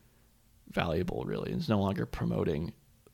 valuable, 0.69 1.23
really. 1.25 1.51
It's 1.53 1.69
no 1.69 1.79
longer 1.79 2.05
promoting 2.05 2.73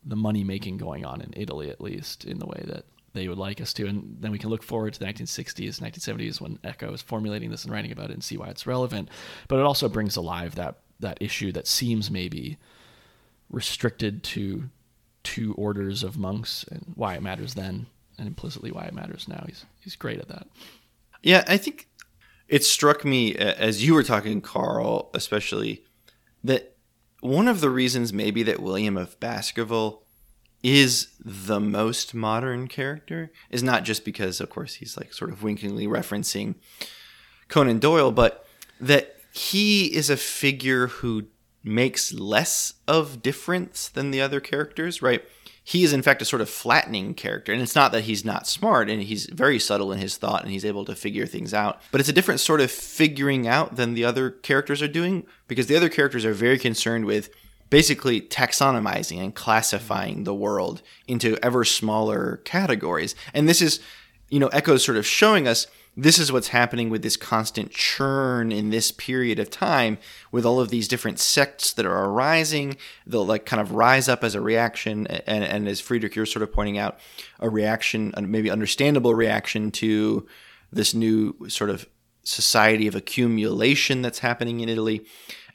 the 0.09 0.15
money 0.15 0.43
making 0.43 0.77
going 0.77 1.05
on 1.05 1.21
in 1.21 1.33
Italy, 1.35 1.69
at 1.69 1.81
least 1.81 2.25
in 2.25 2.39
the 2.39 2.45
way 2.45 2.63
that 2.65 2.85
they 3.13 3.27
would 3.27 3.37
like 3.37 3.61
us 3.61 3.73
to. 3.73 3.87
And 3.87 4.17
then 4.19 4.31
we 4.31 4.37
can 4.37 4.49
look 4.49 4.63
forward 4.63 4.93
to 4.93 4.99
the 4.99 5.05
1960s, 5.05 5.79
1970s 5.79 6.41
when 6.41 6.59
Eco 6.63 6.93
is 6.93 7.01
formulating 7.01 7.49
this 7.49 7.63
and 7.63 7.73
writing 7.73 7.91
about 7.91 8.09
it 8.09 8.13
and 8.13 8.23
see 8.23 8.37
why 8.37 8.47
it's 8.47 8.67
relevant. 8.67 9.09
But 9.47 9.59
it 9.59 9.65
also 9.65 9.89
brings 9.89 10.15
alive 10.15 10.55
that 10.55 10.79
that 10.99 11.17
issue 11.21 11.51
that 11.53 11.65
seems 11.65 12.11
maybe 12.11 12.57
restricted 13.49 14.21
to 14.21 14.69
two 15.23 15.53
orders 15.53 16.03
of 16.03 16.17
monks 16.17 16.65
and 16.69 16.93
why 16.95 17.15
it 17.15 17.23
matters 17.23 17.53
then 17.53 17.85
and 18.17 18.27
implicitly 18.27 18.71
why 18.71 18.83
it 18.83 18.93
matters 18.93 19.27
now. 19.27 19.43
He's 19.47 19.65
he's 19.79 19.95
great 19.95 20.19
at 20.19 20.27
that. 20.27 20.47
Yeah, 21.21 21.43
I 21.47 21.57
think 21.57 21.87
it 22.47 22.63
struck 22.63 23.05
me 23.05 23.35
as 23.35 23.83
you 23.85 23.93
were 23.93 24.03
talking, 24.03 24.41
Carl, 24.41 25.09
especially 25.13 25.83
that 26.43 26.75
one 27.21 27.47
of 27.47 27.61
the 27.61 27.69
reasons 27.69 28.13
maybe 28.13 28.43
that 28.43 28.61
William 28.61 28.97
of 28.97 29.19
Baskerville 29.19 30.03
is 30.61 31.07
the 31.23 31.59
most 31.59 32.13
modern 32.13 32.67
character 32.67 33.31
is 33.49 33.63
not 33.63 33.83
just 33.83 34.03
because, 34.03 34.41
of 34.41 34.49
course, 34.49 34.75
he's 34.75 34.97
like 34.97 35.13
sort 35.13 35.31
of 35.31 35.41
winkingly 35.41 35.87
referencing 35.87 36.55
Conan 37.47 37.79
Doyle, 37.79 38.11
but 38.11 38.45
that 38.79 39.15
he 39.31 39.85
is 39.95 40.09
a 40.09 40.17
figure 40.17 40.87
who 40.87 41.23
makes 41.63 42.13
less 42.13 42.73
of 42.87 43.21
difference 43.21 43.89
than 43.89 44.11
the 44.11 44.21
other 44.21 44.39
characters, 44.39 45.01
right? 45.01 45.23
He 45.69 45.83
is 45.83 45.93
in 45.93 46.01
fact 46.01 46.19
a 46.23 46.25
sort 46.25 46.41
of 46.41 46.49
flattening 46.49 47.13
character, 47.13 47.53
and 47.53 47.61
it's 47.61 47.75
not 47.75 47.91
that 47.91 48.05
he's 48.05 48.25
not 48.25 48.47
smart 48.47 48.89
and 48.89 49.03
he's 49.03 49.27
very 49.27 49.59
subtle 49.59 49.91
in 49.91 49.99
his 49.99 50.17
thought 50.17 50.41
and 50.41 50.51
he's 50.51 50.65
able 50.65 50.83
to 50.85 50.95
figure 50.95 51.27
things 51.27 51.53
out, 51.53 51.79
but 51.91 51.99
it's 51.99 52.09
a 52.09 52.13
different 52.13 52.39
sort 52.39 52.59
of 52.59 52.71
figuring 52.71 53.47
out 53.47 53.75
than 53.75 53.93
the 53.93 54.03
other 54.03 54.31
characters 54.31 54.81
are 54.81 54.87
doing 54.87 55.27
because 55.47 55.67
the 55.67 55.75
other 55.75 55.87
characters 55.87 56.25
are 56.25 56.33
very 56.33 56.57
concerned 56.57 57.05
with 57.05 57.29
basically 57.69 58.19
taxonomizing 58.19 59.19
and 59.19 59.35
classifying 59.35 60.23
the 60.23 60.33
world 60.33 60.81
into 61.07 61.37
ever 61.45 61.63
smaller 61.63 62.41
categories. 62.45 63.13
And 63.35 63.47
this 63.47 63.61
is, 63.61 63.79
you 64.29 64.39
know, 64.39 64.49
Eco's 64.49 64.83
sort 64.83 64.97
of 64.97 65.05
showing 65.05 65.47
us 65.47 65.67
this 65.97 66.17
is 66.17 66.31
what's 66.31 66.49
happening 66.49 66.89
with 66.89 67.01
this 67.01 67.17
constant 67.17 67.71
churn 67.71 68.51
in 68.51 68.69
this 68.69 68.91
period 68.91 69.39
of 69.39 69.49
time 69.49 69.97
with 70.31 70.45
all 70.45 70.59
of 70.59 70.69
these 70.69 70.87
different 70.87 71.19
sects 71.19 71.73
that 71.73 71.85
are 71.85 72.05
arising. 72.05 72.77
They'll 73.05 73.25
like 73.25 73.45
kind 73.45 73.61
of 73.61 73.73
rise 73.73 74.07
up 74.07 74.23
as 74.23 74.35
a 74.35 74.41
reaction. 74.41 75.07
And, 75.07 75.43
and 75.43 75.67
as 75.67 75.81
Friedrich, 75.81 76.15
you're 76.15 76.25
sort 76.25 76.43
of 76.43 76.53
pointing 76.53 76.77
out, 76.77 76.99
a 77.39 77.49
reaction, 77.49 78.13
a 78.15 78.21
maybe 78.21 78.49
understandable 78.49 79.13
reaction 79.15 79.71
to 79.71 80.27
this 80.71 80.93
new 80.93 81.35
sort 81.49 81.69
of 81.69 81.87
society 82.23 82.87
of 82.87 82.95
accumulation 82.95 84.01
that's 84.01 84.19
happening 84.19 84.59
in 84.59 84.69
Italy 84.69 85.05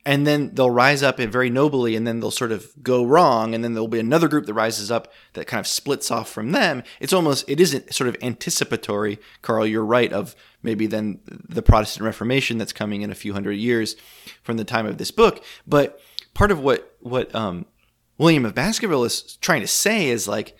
and 0.07 0.27
then 0.27 0.55
they'll 0.55 0.71
rise 0.71 1.03
up 1.03 1.19
very 1.19 1.49
nobly 1.49 1.97
and 1.97 2.07
then 2.07 2.21
they'll 2.21 2.31
sort 2.31 2.53
of 2.53 2.71
go 2.83 3.05
wrong 3.05 3.55
and 3.55 3.64
then 3.64 3.73
there'll 3.73 3.88
be 3.88 3.99
another 3.99 4.29
group 4.29 4.45
that 4.47 4.55
rises 4.55 4.90
up 4.90 5.11
that 5.33 5.47
kind 5.47 5.61
of 5.61 5.67
splits 5.67 6.11
off 6.11 6.29
from 6.29 6.53
them. 6.53 6.83
It's 7.01 7.12
almost 7.12 7.49
it 7.49 7.59
isn't 7.61 7.95
sort 7.95 8.09
of 8.09 8.17
anticipatory 8.21 9.19
carl 9.40 9.67
you're 9.67 9.85
right 9.85 10.12
of 10.12 10.37
maybe 10.62 10.87
then 10.87 11.21
the 11.27 11.62
protestant 11.62 12.05
reformation 12.05 12.59
that's 12.59 12.73
coming 12.73 13.03
in 13.03 13.11
a 13.11 13.14
few 13.14 13.33
hundred 13.33 13.53
years 13.53 13.97
from 14.43 14.59
the 14.59 14.64
time 14.64 14.87
of 14.87 14.99
this 14.99 15.11
book. 15.11 15.43
But 15.67 15.99
part 16.35 16.51
of 16.51 16.61
what 16.61 16.97
what 17.01 17.35
um, 17.35 17.64
william 18.19 18.45
of 18.45 18.55
baskerville 18.55 19.05
is 19.05 19.38
trying 19.40 19.62
to 19.62 19.67
say 19.67 20.09
is 20.09 20.29
like 20.29 20.55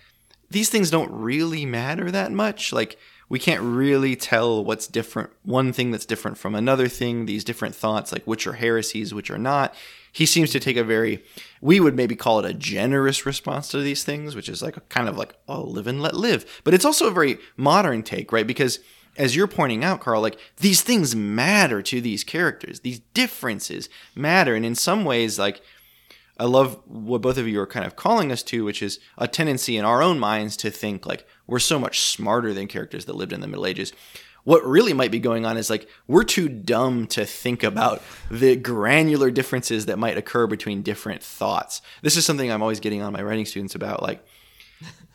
these 0.51 0.71
things 0.71 0.91
don't 0.91 1.11
really 1.11 1.67
matter 1.67 2.11
that 2.11 2.33
much. 2.33 2.73
Like 2.73 2.97
we 3.29 3.39
can't 3.39 3.63
really 3.63 4.17
tell 4.17 4.65
what's 4.65 4.87
different 4.87 5.31
one 5.43 5.73
thing 5.73 5.91
that's 5.91 6.07
different 6.07 6.39
from 6.39 6.55
another 6.55 6.89
thing 6.89 7.27
these 7.27 7.45
different 7.45 7.75
thoughts 7.75 8.13
like 8.13 8.25
which 8.25 8.47
are 8.47 8.55
heresies 8.55 9.15
which 9.15 9.31
are 9.31 9.39
not. 9.39 9.75
He 10.13 10.27
seems 10.27 10.51
to 10.53 10.61
take 10.61 10.77
a 10.77 10.85
very 10.85 11.25
we 11.61 11.81
would 11.81 11.97
maybe 11.97 12.17
call 12.17 12.39
it 12.39 12.51
a 12.51 12.55
generous 12.55 13.27
response 13.27 13.69
to 13.69 13.81
these 13.81 14.05
things 14.05 14.37
which 14.37 14.49
is 14.49 14.63
like 14.63 14.77
a 14.77 14.83
kind 14.83 15.09
of 15.09 15.17
like 15.17 15.35
oh 15.49 15.63
live 15.63 15.87
and 15.87 16.03
let 16.03 16.15
live. 16.15 16.63
But 16.65 16.75
it's 16.75 16.85
also 16.85 17.09
a 17.09 17.13
very 17.13 17.39
modern 17.57 18.03
take 18.03 18.33
right? 18.33 18.47
Because 18.47 18.81
as 19.17 19.37
you're 19.37 19.47
pointing 19.47 19.85
out 19.85 20.01
carl 20.01 20.21
like 20.21 20.39
these 20.59 20.83
things 20.83 21.17
matter 21.17 21.83
to 21.83 22.01
these 22.01 22.25
characters. 22.25 22.81
These 22.81 23.01
differences 23.15 23.89
matter. 24.15 24.55
And 24.55 24.67
in 24.67 24.75
some 24.75 25.05
ways 25.05 25.39
like 25.39 25.63
I 26.39 26.45
love 26.45 26.81
what 26.87 27.23
both 27.23 27.39
of 27.39 27.47
you 27.47 27.61
are 27.61 27.67
kind 27.67 27.87
of 27.87 27.97
calling 27.97 28.33
us 28.33 28.43
to, 28.45 28.65
which 28.65 28.83
is 28.83 28.99
a 29.17 29.29
tendency 29.29 29.77
in 29.77 29.85
our 29.85 30.03
own 30.03 30.19
minds 30.19 30.57
to 30.59 30.71
think 30.71 31.07
like 31.07 31.27
we're 31.47 31.61
so 31.61 31.79
much 31.79 32.01
smarter 32.01 32.53
than 32.53 32.67
characters 32.67 33.05
that 33.05 33.15
lived 33.15 33.33
in 33.33 33.41
the 33.41 33.47
Middle 33.47 33.67
Ages. 33.67 33.93
What 34.43 34.67
really 34.67 34.93
might 34.93 35.11
be 35.11 35.21
going 35.21 35.47
on 35.47 35.57
is 35.57 35.71
like 35.71 35.89
we're 36.07 36.25
too 36.25 36.49
dumb 36.49 37.07
to 37.09 37.25
think 37.25 37.63
about 37.63 38.03
the 38.31 38.57
granular 38.57 39.31
differences 39.31 39.87
that 39.87 39.99
might 39.99 40.19
occur 40.19 40.47
between 40.47 40.83
different 40.83 41.23
thoughts. 41.23 41.81
This 42.03 42.17
is 42.17 42.27
something 42.27 42.51
I'm 42.51 42.63
always 42.63 42.81
getting 42.81 43.01
on 43.01 43.13
my 43.13 43.23
writing 43.23 43.47
students 43.47 43.75
about. 43.75 44.03
Like 44.03 44.25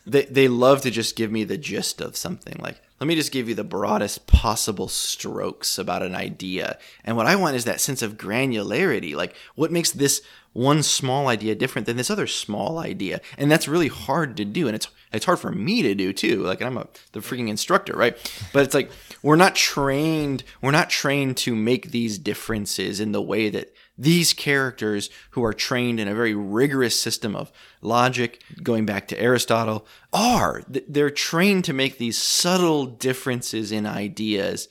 they, 0.09 0.25
they 0.25 0.47
love 0.47 0.81
to 0.81 0.91
just 0.91 1.15
give 1.15 1.31
me 1.31 1.43
the 1.43 1.57
gist 1.57 2.01
of 2.01 2.17
something. 2.17 2.55
Like, 2.59 2.81
let 2.99 3.07
me 3.07 3.15
just 3.15 3.31
give 3.31 3.47
you 3.47 3.55
the 3.55 3.63
broadest 3.63 4.27
possible 4.27 4.87
strokes 4.87 5.77
about 5.77 6.01
an 6.01 6.15
idea. 6.15 6.79
And 7.03 7.15
what 7.15 7.27
I 7.27 7.35
want 7.35 7.55
is 7.55 7.65
that 7.65 7.79
sense 7.79 8.01
of 8.01 8.17
granularity. 8.17 9.15
Like, 9.15 9.35
what 9.55 9.71
makes 9.71 9.91
this 9.91 10.21
one 10.59 10.83
small 10.83 11.29
idea 11.29 11.55
different 11.55 11.85
than 11.85 11.97
this 11.97 12.09
other 12.11 12.27
small 12.27 12.79
idea? 12.79 13.21
And 13.37 13.49
that's 13.49 13.67
really 13.67 13.87
hard 13.87 14.35
to 14.37 14.45
do. 14.45 14.67
And 14.67 14.75
it's 14.75 14.87
it's 15.11 15.25
hard 15.25 15.39
for 15.39 15.51
me 15.51 15.81
to 15.81 15.95
do 15.95 16.13
too. 16.13 16.43
Like, 16.43 16.61
I'm 16.61 16.77
a 16.77 16.87
the 17.13 17.19
freaking 17.19 17.49
instructor, 17.49 17.93
right? 17.93 18.15
But 18.53 18.63
it's 18.63 18.75
like 18.75 18.91
we're 19.23 19.35
not 19.35 19.55
trained. 19.55 20.43
We're 20.61 20.71
not 20.71 20.89
trained 20.89 21.37
to 21.37 21.55
make 21.55 21.91
these 21.91 22.17
differences 22.17 22.99
in 22.99 23.11
the 23.11 23.21
way 23.21 23.49
that 23.49 23.73
these 23.97 24.33
characters 24.33 25.09
who 25.31 25.43
are 25.43 25.53
trained 25.53 25.99
in 25.99 26.07
a 26.07 26.15
very 26.15 26.33
rigorous 26.33 26.99
system 26.99 27.35
of 27.35 27.51
logic, 27.81 28.43
going 28.61 28.85
back 28.85 29.07
to 29.09 29.19
Aristotle, 29.19 29.85
are. 30.13 30.63
They're 30.67 31.09
trained 31.09 31.65
to 31.65 31.73
make 31.73 31.97
these 31.97 32.21
subtle 32.21 32.85
differences 32.85 33.71
in 33.71 33.85
ideas. 33.85 34.69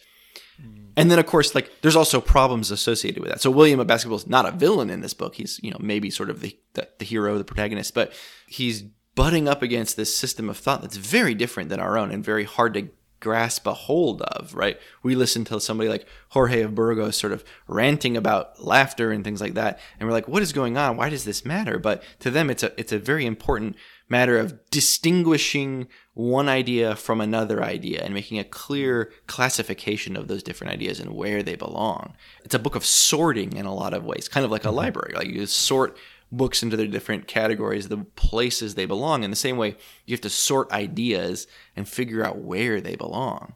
And 0.98 1.10
then, 1.10 1.18
of 1.18 1.26
course, 1.26 1.54
like 1.54 1.70
there's 1.80 1.96
also 1.96 2.20
problems 2.20 2.70
associated 2.70 3.20
with 3.22 3.30
that. 3.30 3.40
So 3.40 3.50
William 3.50 3.78
of 3.78 3.86
Baskerville 3.86 4.16
is 4.16 4.26
not 4.26 4.46
a 4.46 4.52
villain 4.52 4.90
in 4.90 5.00
this 5.00 5.14
book. 5.14 5.36
He's, 5.36 5.60
you 5.62 5.70
know, 5.70 5.78
maybe 5.80 6.10
sort 6.10 6.28
of 6.28 6.40
the, 6.40 6.58
the, 6.74 6.88
the 6.98 7.04
hero, 7.04 7.38
the 7.38 7.44
protagonist, 7.44 7.94
but 7.94 8.12
he's 8.48 8.82
butting 9.14 9.48
up 9.48 9.62
against 9.62 9.96
this 9.96 10.16
system 10.16 10.48
of 10.48 10.56
thought 10.56 10.82
that's 10.82 10.96
very 10.96 11.34
different 11.34 11.70
than 11.70 11.80
our 11.80 11.96
own 11.96 12.10
and 12.10 12.24
very 12.24 12.44
hard 12.44 12.74
to 12.74 12.88
grasp 13.20 13.66
a 13.66 13.74
hold 13.74 14.22
of, 14.22 14.54
right? 14.54 14.78
We 15.02 15.14
listen 15.14 15.44
to 15.46 15.60
somebody 15.60 15.88
like 15.88 16.06
Jorge 16.30 16.62
of 16.62 16.74
Burgos 16.74 17.16
sort 17.16 17.32
of 17.32 17.44
ranting 17.66 18.16
about 18.16 18.64
laughter 18.64 19.10
and 19.10 19.24
things 19.24 19.40
like 19.40 19.54
that, 19.54 19.80
and 19.98 20.08
we're 20.08 20.12
like, 20.12 20.28
what 20.28 20.42
is 20.42 20.52
going 20.52 20.76
on? 20.76 20.96
Why 20.96 21.08
does 21.10 21.24
this 21.24 21.44
matter? 21.44 21.78
But 21.78 22.02
to 22.20 22.30
them, 22.30 22.50
it's 22.50 22.62
a 22.62 22.72
it's 22.78 22.92
a 22.92 22.98
very 22.98 23.26
important 23.26 23.76
matter 24.08 24.38
of 24.38 24.58
distinguishing 24.70 25.88
one 26.14 26.48
idea 26.48 26.96
from 26.96 27.20
another 27.20 27.62
idea 27.62 28.02
and 28.02 28.14
making 28.14 28.38
a 28.38 28.44
clear 28.44 29.12
classification 29.26 30.16
of 30.16 30.28
those 30.28 30.42
different 30.42 30.72
ideas 30.72 30.98
and 30.98 31.14
where 31.14 31.42
they 31.42 31.54
belong. 31.54 32.14
It's 32.44 32.54
a 32.54 32.58
book 32.58 32.74
of 32.74 32.84
sorting 32.84 33.52
in 33.54 33.66
a 33.66 33.74
lot 33.74 33.94
of 33.94 34.04
ways, 34.04 34.28
kind 34.28 34.44
of 34.44 34.50
like 34.50 34.64
a 34.64 34.70
library. 34.70 35.14
Like 35.14 35.28
you 35.28 35.46
sort 35.46 35.96
books 36.30 36.62
into 36.62 36.76
their 36.76 36.86
different 36.86 37.26
categories, 37.26 37.88
the 37.88 37.98
places 37.98 38.74
they 38.74 38.86
belong. 38.86 39.24
In 39.24 39.30
the 39.30 39.36
same 39.36 39.56
way, 39.56 39.76
you 40.06 40.14
have 40.14 40.20
to 40.22 40.30
sort 40.30 40.70
ideas 40.72 41.46
and 41.76 41.88
figure 41.88 42.24
out 42.24 42.38
where 42.38 42.80
they 42.80 42.96
belong. 42.96 43.54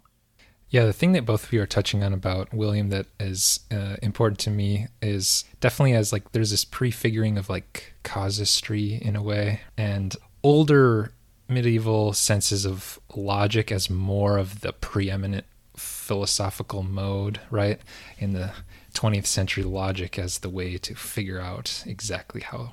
Yeah, 0.70 0.86
the 0.86 0.94
thing 0.94 1.12
that 1.12 1.26
both 1.26 1.44
of 1.44 1.53
you 1.53 1.61
are 1.61 1.66
touching 1.66 2.03
on 2.03 2.14
about 2.14 2.55
William 2.55 2.88
that 2.88 3.05
is 3.20 3.61
uh, 3.70 3.96
important 4.00 4.38
to 4.40 4.50
me 4.50 4.86
is 5.03 5.44
definitely 5.61 5.92
as 5.92 6.14
like 6.14 6.32
there's 6.32 6.50
this 6.50 6.64
prefiguring 6.64 7.36
of 7.36 7.50
like 7.50 7.92
casuistry 8.05 8.94
in 9.03 9.14
a 9.14 9.22
way, 9.22 9.61
and 9.76 10.16
older 10.43 11.12
medieval 11.49 12.12
senses 12.12 12.64
of 12.64 12.99
logic 13.14 13.70
as 13.70 13.90
more 13.90 14.38
of 14.38 14.61
the 14.61 14.72
preeminent 14.72 15.45
philosophical 15.76 16.82
mode, 16.82 17.40
right? 17.51 17.80
In 18.18 18.32
the 18.32 18.53
20th 18.95 19.26
century, 19.26 19.64
logic 19.64 20.18
as 20.18 20.38
the 20.38 20.51
way 20.51 20.76
to 20.78 20.95
figure 20.95 21.40
out 21.40 21.82
exactly 21.86 22.40
how 22.40 22.72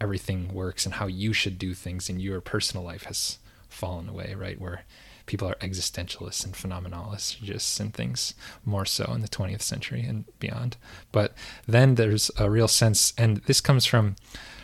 everything 0.00 0.52
works 0.52 0.84
and 0.84 0.94
how 0.94 1.06
you 1.06 1.32
should 1.32 1.58
do 1.58 1.74
things 1.74 2.08
in 2.08 2.20
your 2.20 2.40
personal 2.40 2.84
life 2.84 3.04
has 3.04 3.38
fallen 3.68 4.08
away, 4.08 4.34
right? 4.36 4.60
Where 4.60 4.84
people 5.26 5.48
are 5.48 5.56
existentialists 5.56 6.44
and 6.44 6.54
phenomenologists 6.54 7.80
and 7.80 7.92
things 7.92 8.34
more 8.64 8.84
so 8.84 9.10
in 9.12 9.22
the 9.22 9.28
20th 9.28 9.62
century 9.62 10.02
and 10.02 10.24
beyond. 10.38 10.76
But 11.12 11.34
then 11.66 11.96
there's 11.96 12.30
a 12.38 12.48
real 12.48 12.68
sense, 12.68 13.12
and 13.18 13.38
this 13.38 13.60
comes 13.60 13.84
from 13.84 14.16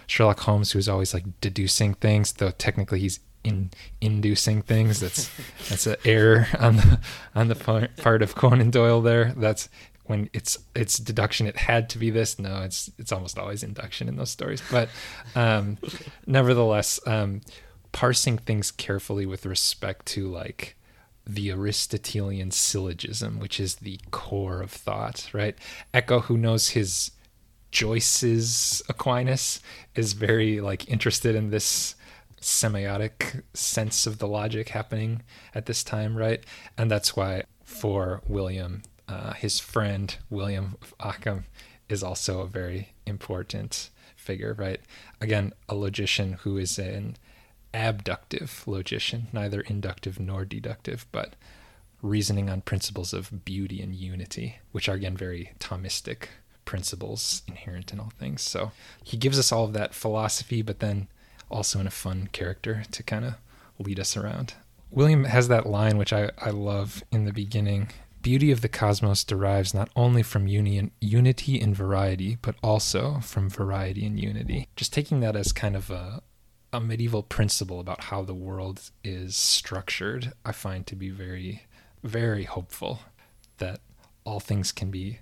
Sherlock 0.07 0.41
Holmes, 0.41 0.73
who's 0.73 0.89
always 0.89 1.15
like 1.15 1.25
deducing 1.41 1.95
things, 1.95 2.33
though 2.35 2.51
technically 2.51 3.01
he's 3.01 3.21
in 3.45 3.71
inducing 4.01 4.63
things. 4.63 5.01
That's 5.01 5.31
that's 5.69 5.87
an 5.87 5.97
error 6.05 6.49
on 6.59 6.77
the 6.77 7.01
on 7.35 7.49
the 7.49 7.89
part 7.97 8.23
of 8.23 8.35
Conan 8.35 8.71
Doyle. 8.71 9.01
There, 9.01 9.33
that's 9.37 9.69
when 10.05 10.31
it's 10.33 10.59
it's 10.75 10.99
deduction. 10.99 11.47
It 11.47 11.57
had 11.57 11.89
to 11.91 11.99
be 11.99 12.11
this. 12.11 12.39
No, 12.39 12.63
it's 12.63 12.91
it's 12.99 13.13
almost 13.13 13.39
always 13.39 13.63
induction 13.63 14.09
in 14.09 14.17
those 14.17 14.31
stories. 14.31 14.63
But 14.71 14.89
um, 15.35 15.79
nevertheless, 16.27 17.01
um, 17.07 17.41
parsing 17.93 18.39
things 18.39 18.71
carefully 18.71 19.27
with 19.27 19.47
respect 19.47 20.07
to 20.07 20.29
like 20.29 20.77
the 21.25 21.53
Aristotelian 21.53 22.51
syllogism, 22.51 23.39
which 23.39 23.61
is 23.61 23.77
the 23.77 24.01
core 24.11 24.61
of 24.61 24.71
thought, 24.71 25.31
right? 25.33 25.57
Eco, 25.95 26.21
who 26.21 26.37
knows 26.37 26.71
his 26.71 27.13
Joyce's 27.73 28.83
Aquinas, 28.89 29.61
is 29.97 30.13
very 30.13 30.61
like 30.61 30.89
interested 30.89 31.35
in 31.35 31.51
this 31.51 31.97
semiotic 32.41 33.43
sense 33.55 34.07
of 34.07 34.19
the 34.19 34.29
logic 34.29 34.69
happening 34.69 35.23
at 35.55 35.67
this 35.67 35.83
time, 35.83 36.17
right? 36.17 36.45
And 36.77 36.91
that's 36.91 37.17
why 37.17 37.45
for 37.65 38.21
William, 38.29 38.83
uh, 39.09 39.33
his 39.33 39.59
friend 39.59 40.15
William 40.29 40.77
of 40.83 40.95
Ockham 41.01 41.47
is 41.89 42.03
also 42.03 42.41
a 42.41 42.47
very 42.47 42.93
important 43.07 43.91
figure, 44.17 44.55
right? 44.55 44.81
Again, 45.21 45.53
a 45.69 45.75
logician 45.75 46.35
who 46.43 46.59
is 46.59 46.79
an 46.79 47.17
abductive 47.75 48.65
logician, 48.67 49.29
neither 49.33 49.63
inductive 49.63 50.21
nor 50.21 50.45
deductive, 50.45 51.07
but 51.11 51.35
reasoning 52.03 52.51
on 52.51 52.61
principles 52.61 53.13
of 53.13 53.45
beauty 53.45 53.81
and 53.81 53.95
unity, 53.95 54.59
which 54.73 54.89
are 54.89 54.95
again 54.95 55.17
very 55.17 55.53
Thomistic 55.59 56.27
principles 56.65 57.43
inherent 57.47 57.93
in 57.93 58.01
all 58.01 58.13
things. 58.19 58.43
So 58.43 58.73
he 59.03 59.17
gives 59.17 59.39
us 59.39 59.53
all 59.53 59.65
of 59.65 59.73
that 59.73 59.95
philosophy, 59.95 60.63
but 60.63 60.81
then 60.81 61.09
also 61.51 61.81
in 61.81 61.87
a 61.87 61.91
fun 61.91 62.29
character 62.33 62.85
to 62.91 63.03
kind 63.03 63.25
of 63.25 63.35
lead 63.79 64.01
us 64.01 64.17
around. 64.17 64.55
William 64.91 65.25
has 65.25 65.49
that 65.49 65.67
line, 65.67 65.97
which 65.97 66.13
I, 66.13 66.31
I 66.39 66.51
love 66.51 67.03
in 67.11 67.25
the 67.25 67.33
beginning. 67.33 67.91
Beauty 68.21 68.51
of 68.53 68.61
the 68.61 68.69
cosmos 68.69 69.25
derives 69.25 69.75
not 69.75 69.91
only 69.97 70.23
from 70.23 70.47
union, 70.47 70.93
unity 71.01 71.61
and 71.61 71.75
variety, 71.75 72.39
but 72.41 72.55
also 72.63 73.19
from 73.21 73.49
variety 73.49 74.07
and 74.07 74.21
unity. 74.21 74.69
Just 74.77 74.93
taking 74.93 75.21
that 75.21 75.35
as 75.35 75.53
kind 75.53 75.75
of 75.75 75.91
a, 75.91 76.23
a 76.73 76.81
medieval 76.81 77.23
principle 77.23 77.81
about 77.81 78.05
how 78.05 78.23
the 78.23 78.35
world 78.35 78.91
is 79.03 79.35
structured, 79.35 80.33
I 80.45 80.53
find 80.53 80.87
to 80.87 80.95
be 80.95 81.11
very, 81.11 81.65
very 82.05 82.45
hopeful 82.45 83.01
that 83.59 83.81
all 84.25 84.41
things 84.41 84.73
can 84.73 84.91
be 84.91 85.19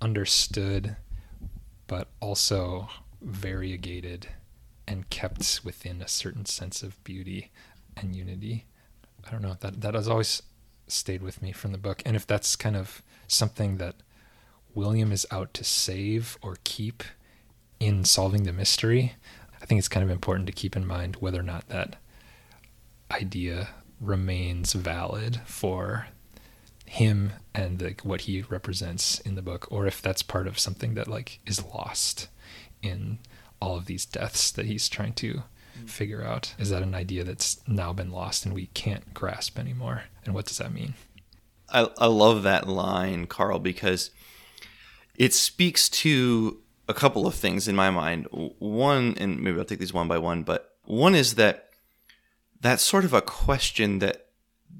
understood, 0.00 0.96
but 1.86 2.08
also 2.20 2.88
variegated 3.20 4.28
and 4.86 5.08
kept 5.10 5.60
within 5.64 6.02
a 6.02 6.08
certain 6.08 6.44
sense 6.44 6.82
of 6.82 7.02
beauty 7.04 7.50
and 7.96 8.16
unity. 8.16 8.66
I 9.26 9.30
don't 9.30 9.42
know 9.42 9.56
that 9.60 9.80
that 9.82 9.94
has 9.94 10.08
always 10.08 10.42
stayed 10.86 11.22
with 11.22 11.42
me 11.42 11.52
from 11.52 11.72
the 11.72 11.78
book, 11.78 12.02
and 12.04 12.16
if 12.16 12.26
that's 12.26 12.56
kind 12.56 12.76
of 12.76 13.02
something 13.28 13.76
that 13.76 13.96
William 14.74 15.12
is 15.12 15.26
out 15.30 15.52
to 15.54 15.64
save 15.64 16.38
or 16.42 16.56
keep 16.64 17.02
in 17.78 18.04
solving 18.04 18.44
the 18.44 18.52
mystery, 18.52 19.14
I 19.60 19.66
think 19.66 19.78
it's 19.78 19.88
kind 19.88 20.04
of 20.04 20.10
important 20.10 20.46
to 20.46 20.52
keep 20.52 20.76
in 20.76 20.86
mind 20.86 21.16
whether 21.16 21.40
or 21.40 21.44
not 21.44 21.68
that 21.68 21.96
idea 23.10 23.68
remains 24.00 24.72
valid 24.72 25.40
for 25.44 26.08
him 26.90 27.32
and 27.54 27.78
the, 27.78 27.94
what 28.02 28.22
he 28.22 28.42
represents 28.42 29.20
in 29.20 29.36
the 29.36 29.42
book, 29.42 29.68
or 29.70 29.86
if 29.86 30.02
that's 30.02 30.24
part 30.24 30.48
of 30.48 30.58
something 30.58 30.94
that 30.94 31.06
like 31.06 31.38
is 31.46 31.64
lost 31.64 32.26
in 32.82 33.20
all 33.62 33.76
of 33.76 33.86
these 33.86 34.04
deaths 34.04 34.50
that 34.50 34.66
he's 34.66 34.88
trying 34.88 35.12
to 35.12 35.44
mm. 35.78 35.88
figure 35.88 36.24
out. 36.24 36.52
Is 36.58 36.70
that 36.70 36.82
an 36.82 36.96
idea 36.96 37.22
that's 37.22 37.60
now 37.68 37.92
been 37.92 38.10
lost 38.10 38.44
and 38.44 38.52
we 38.52 38.66
can't 38.74 39.14
grasp 39.14 39.56
anymore? 39.56 40.02
And 40.24 40.34
what 40.34 40.46
does 40.46 40.58
that 40.58 40.74
mean? 40.74 40.94
I, 41.68 41.88
I 41.96 42.06
love 42.06 42.42
that 42.42 42.66
line, 42.66 43.28
Carl, 43.28 43.60
because 43.60 44.10
it 45.14 45.32
speaks 45.32 45.88
to 45.90 46.58
a 46.88 46.94
couple 46.94 47.24
of 47.24 47.36
things 47.36 47.68
in 47.68 47.76
my 47.76 47.90
mind. 47.90 48.26
One, 48.32 49.14
and 49.16 49.40
maybe 49.40 49.60
I'll 49.60 49.64
take 49.64 49.78
these 49.78 49.94
one 49.94 50.08
by 50.08 50.18
one, 50.18 50.42
but 50.42 50.74
one 50.86 51.14
is 51.14 51.36
that 51.36 51.68
that's 52.60 52.82
sort 52.82 53.04
of 53.04 53.14
a 53.14 53.22
question 53.22 54.00
that 54.00 54.26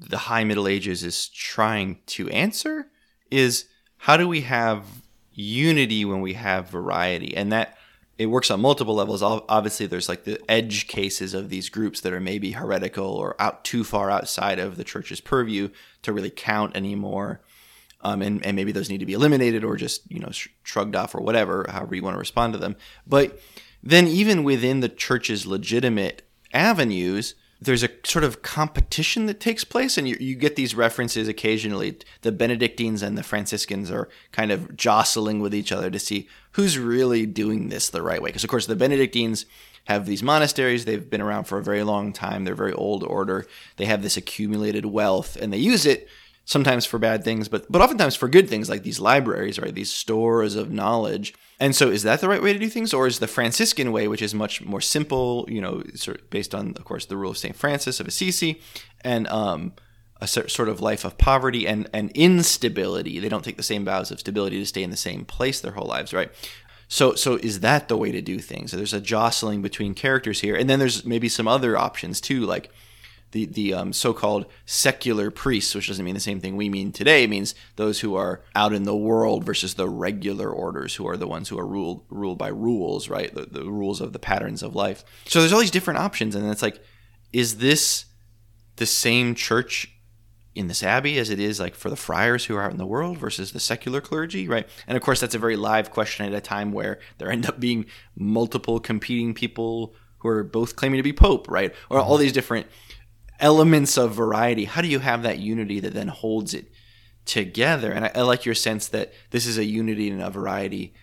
the 0.09 0.17
High 0.17 0.43
Middle 0.43 0.67
Ages 0.67 1.03
is 1.03 1.27
trying 1.29 1.99
to 2.07 2.27
answer 2.29 2.87
is 3.29 3.65
how 3.97 4.17
do 4.17 4.27
we 4.27 4.41
have 4.41 4.83
unity 5.31 6.03
when 6.05 6.21
we 6.21 6.33
have 6.33 6.69
variety? 6.69 7.35
And 7.37 7.51
that 7.51 7.77
it 8.17 8.25
works 8.27 8.51
on 8.51 8.61
multiple 8.61 8.95
levels. 8.95 9.21
Obviously, 9.23 9.85
there's 9.85 10.09
like 10.09 10.23
the 10.25 10.39
edge 10.49 10.87
cases 10.87 11.33
of 11.33 11.49
these 11.49 11.69
groups 11.69 12.01
that 12.01 12.13
are 12.13 12.19
maybe 12.19 12.51
heretical 12.51 13.07
or 13.07 13.35
out 13.39 13.63
too 13.63 13.83
far 13.83 14.11
outside 14.11 14.59
of 14.59 14.75
the 14.75 14.83
church's 14.83 15.21
purview 15.21 15.69
to 16.01 16.13
really 16.13 16.29
count 16.29 16.75
anymore. 16.75 17.41
Um, 18.01 18.21
and, 18.21 18.43
and 18.45 18.55
maybe 18.55 18.71
those 18.71 18.89
need 18.89 18.99
to 18.99 19.05
be 19.05 19.13
eliminated 19.13 19.63
or 19.63 19.77
just, 19.77 20.09
you 20.11 20.19
know, 20.19 20.31
shrugged 20.63 20.95
off 20.95 21.13
or 21.13 21.21
whatever, 21.21 21.67
however 21.69 21.95
you 21.95 22.01
want 22.01 22.15
to 22.15 22.19
respond 22.19 22.53
to 22.53 22.59
them. 22.59 22.75
But 23.05 23.39
then, 23.83 24.07
even 24.07 24.43
within 24.43 24.79
the 24.79 24.89
church's 24.89 25.45
legitimate 25.45 26.23
avenues, 26.53 27.35
there's 27.61 27.83
a 27.83 27.89
sort 28.03 28.23
of 28.23 28.41
competition 28.41 29.27
that 29.27 29.39
takes 29.39 29.63
place, 29.63 29.97
and 29.97 30.07
you, 30.09 30.17
you 30.19 30.35
get 30.35 30.55
these 30.55 30.73
references 30.73 31.27
occasionally. 31.27 31.95
The 32.21 32.31
Benedictines 32.31 33.03
and 33.03 33.15
the 33.15 33.23
Franciscans 33.23 33.91
are 33.91 34.09
kind 34.31 34.51
of 34.51 34.75
jostling 34.75 35.41
with 35.41 35.53
each 35.53 35.71
other 35.71 35.91
to 35.91 35.99
see 35.99 36.27
who's 36.53 36.79
really 36.79 37.27
doing 37.27 37.69
this 37.69 37.89
the 37.89 38.01
right 38.01 38.21
way. 38.21 38.29
Because, 38.29 38.43
of 38.43 38.49
course, 38.49 38.65
the 38.65 38.75
Benedictines 38.75 39.45
have 39.85 40.07
these 40.07 40.23
monasteries. 40.23 40.85
They've 40.85 41.07
been 41.07 41.21
around 41.21 41.43
for 41.43 41.59
a 41.59 41.63
very 41.63 41.83
long 41.83 42.13
time. 42.13 42.45
They're 42.45 42.55
a 42.55 42.57
very 42.57 42.73
old 42.73 43.03
order. 43.03 43.45
They 43.77 43.85
have 43.85 44.01
this 44.01 44.17
accumulated 44.17 44.87
wealth, 44.87 45.35
and 45.39 45.53
they 45.53 45.57
use 45.57 45.85
it 45.85 46.07
sometimes 46.45 46.85
for 46.85 46.97
bad 46.97 47.23
things, 47.23 47.47
but 47.47 47.71
but 47.71 47.81
oftentimes 47.81 48.15
for 48.15 48.27
good 48.27 48.49
things 48.49 48.69
like 48.69 48.83
these 48.83 48.99
libraries, 48.99 49.59
right? 49.59 49.73
These 49.73 49.91
stores 49.91 50.55
of 50.55 50.71
knowledge. 50.71 51.33
And 51.61 51.75
so, 51.75 51.91
is 51.91 52.01
that 52.01 52.21
the 52.21 52.27
right 52.27 52.41
way 52.41 52.53
to 52.53 52.59
do 52.59 52.69
things, 52.69 52.91
or 52.91 53.05
is 53.05 53.19
the 53.19 53.27
Franciscan 53.27 53.91
way, 53.91 54.07
which 54.07 54.23
is 54.23 54.33
much 54.33 54.63
more 54.63 54.81
simple, 54.81 55.45
you 55.47 55.61
know, 55.61 55.83
sort 55.93 56.19
of 56.19 56.27
based 56.31 56.55
on, 56.55 56.69
of 56.75 56.85
course, 56.85 57.05
the 57.05 57.15
rule 57.15 57.29
of 57.29 57.37
Saint 57.37 57.55
Francis 57.55 57.99
of 57.99 58.07
Assisi, 58.07 58.59
and 59.01 59.27
um, 59.27 59.73
a 60.19 60.27
sort 60.27 60.69
of 60.69 60.81
life 60.81 61.05
of 61.05 61.19
poverty 61.19 61.67
and 61.67 61.87
and 61.93 62.09
instability. 62.15 63.19
They 63.19 63.29
don't 63.29 63.45
take 63.45 63.57
the 63.57 63.63
same 63.63 63.85
vows 63.85 64.09
of 64.09 64.19
stability 64.19 64.57
to 64.57 64.65
stay 64.65 64.81
in 64.81 64.89
the 64.89 64.97
same 64.97 65.23
place 65.23 65.61
their 65.61 65.73
whole 65.73 65.85
lives, 65.85 66.13
right? 66.13 66.31
So, 66.87 67.13
so 67.13 67.35
is 67.35 67.59
that 67.59 67.89
the 67.89 67.95
way 67.95 68.11
to 68.11 68.23
do 68.23 68.39
things? 68.39 68.71
So 68.71 68.77
there's 68.77 68.91
a 68.91 68.99
jostling 68.99 69.61
between 69.61 69.93
characters 69.93 70.41
here, 70.41 70.55
and 70.55 70.67
then 70.67 70.79
there's 70.79 71.05
maybe 71.05 71.29
some 71.29 71.47
other 71.47 71.77
options 71.77 72.19
too, 72.19 72.39
like 72.39 72.71
the 73.31 73.45
the 73.45 73.73
um, 73.73 73.93
so-called 73.93 74.45
secular 74.65 75.31
priests, 75.31 75.73
which 75.73 75.87
doesn't 75.87 76.03
mean 76.03 76.13
the 76.13 76.19
same 76.19 76.39
thing 76.39 76.55
we 76.55 76.69
mean 76.69 76.91
today. 76.91 77.27
Means 77.27 77.55
those 77.75 78.01
who 78.01 78.15
are 78.15 78.41
out 78.55 78.73
in 78.73 78.83
the 78.83 78.95
world 78.95 79.43
versus 79.43 79.75
the 79.75 79.89
regular 79.89 80.49
orders, 80.49 80.95
who 80.95 81.07
are 81.07 81.17
the 81.17 81.27
ones 81.27 81.49
who 81.49 81.57
are 81.57 81.65
ruled 81.65 82.03
ruled 82.09 82.37
by 82.37 82.49
rules, 82.49 83.09
right? 83.09 83.33
The, 83.33 83.45
the 83.45 83.63
rules 83.63 84.01
of 84.01 84.13
the 84.13 84.19
patterns 84.19 84.63
of 84.63 84.75
life. 84.75 85.03
So 85.25 85.39
there's 85.39 85.53
all 85.53 85.59
these 85.59 85.71
different 85.71 85.99
options, 85.99 86.35
and 86.35 86.49
it's 86.49 86.61
like, 86.61 86.83
is 87.31 87.57
this 87.57 88.05
the 88.75 88.85
same 88.85 89.35
church 89.35 89.87
in 90.53 90.67
this 90.67 90.83
abbey 90.83 91.17
as 91.17 91.29
it 91.29 91.39
is 91.39 91.59
like 91.59 91.75
for 91.75 91.89
the 91.89 91.95
friars 91.95 92.45
who 92.45 92.55
are 92.55 92.63
out 92.63 92.71
in 92.71 92.77
the 92.77 92.85
world 92.85 93.17
versus 93.17 93.53
the 93.53 93.59
secular 93.59 94.01
clergy, 94.01 94.47
right? 94.47 94.67
And 94.85 94.97
of 94.97 95.03
course, 95.03 95.21
that's 95.21 95.35
a 95.35 95.39
very 95.39 95.55
live 95.55 95.91
question 95.91 96.25
at 96.25 96.33
a 96.33 96.41
time 96.41 96.73
where 96.73 96.99
there 97.17 97.31
end 97.31 97.45
up 97.45 97.59
being 97.59 97.85
multiple 98.15 98.79
competing 98.79 99.33
people 99.33 99.95
who 100.19 100.27
are 100.27 100.43
both 100.43 100.75
claiming 100.75 100.97
to 100.97 101.03
be 101.03 101.13
pope, 101.13 101.49
right? 101.49 101.73
Or 101.89 101.99
all 101.99 102.17
these 102.17 102.33
different 102.33 102.67
elements 103.41 103.97
of 103.97 104.13
variety. 104.13 104.65
How 104.65 104.81
do 104.81 104.87
you 104.87 104.99
have 104.99 105.23
that 105.23 105.39
unity 105.39 105.79
that 105.81 105.93
then 105.93 106.07
holds 106.07 106.53
it 106.53 106.71
together? 107.25 107.91
And 107.91 108.05
I, 108.05 108.11
I 108.15 108.21
like 108.21 108.45
your 108.45 108.55
sense 108.55 108.87
that 108.89 109.13
this 109.31 109.45
is 109.45 109.57
a 109.57 109.65
unity 109.65 110.09
and 110.09 110.21
a 110.21 110.29
variety 110.29 110.93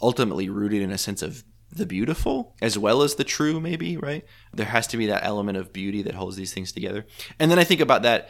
ultimately 0.00 0.48
rooted 0.48 0.82
in 0.82 0.90
a 0.90 0.98
sense 0.98 1.22
of 1.22 1.44
the 1.70 1.86
beautiful 1.86 2.54
as 2.60 2.76
well 2.76 3.02
as 3.02 3.14
the 3.14 3.24
true, 3.24 3.60
maybe, 3.60 3.96
right? 3.96 4.24
There 4.52 4.66
has 4.66 4.86
to 4.88 4.96
be 4.96 5.06
that 5.06 5.24
element 5.24 5.56
of 5.56 5.72
beauty 5.72 6.02
that 6.02 6.14
holds 6.14 6.36
these 6.36 6.52
things 6.52 6.72
together. 6.72 7.06
And 7.38 7.50
then 7.50 7.58
I 7.58 7.64
think 7.64 7.80
about 7.80 8.02
that 8.02 8.28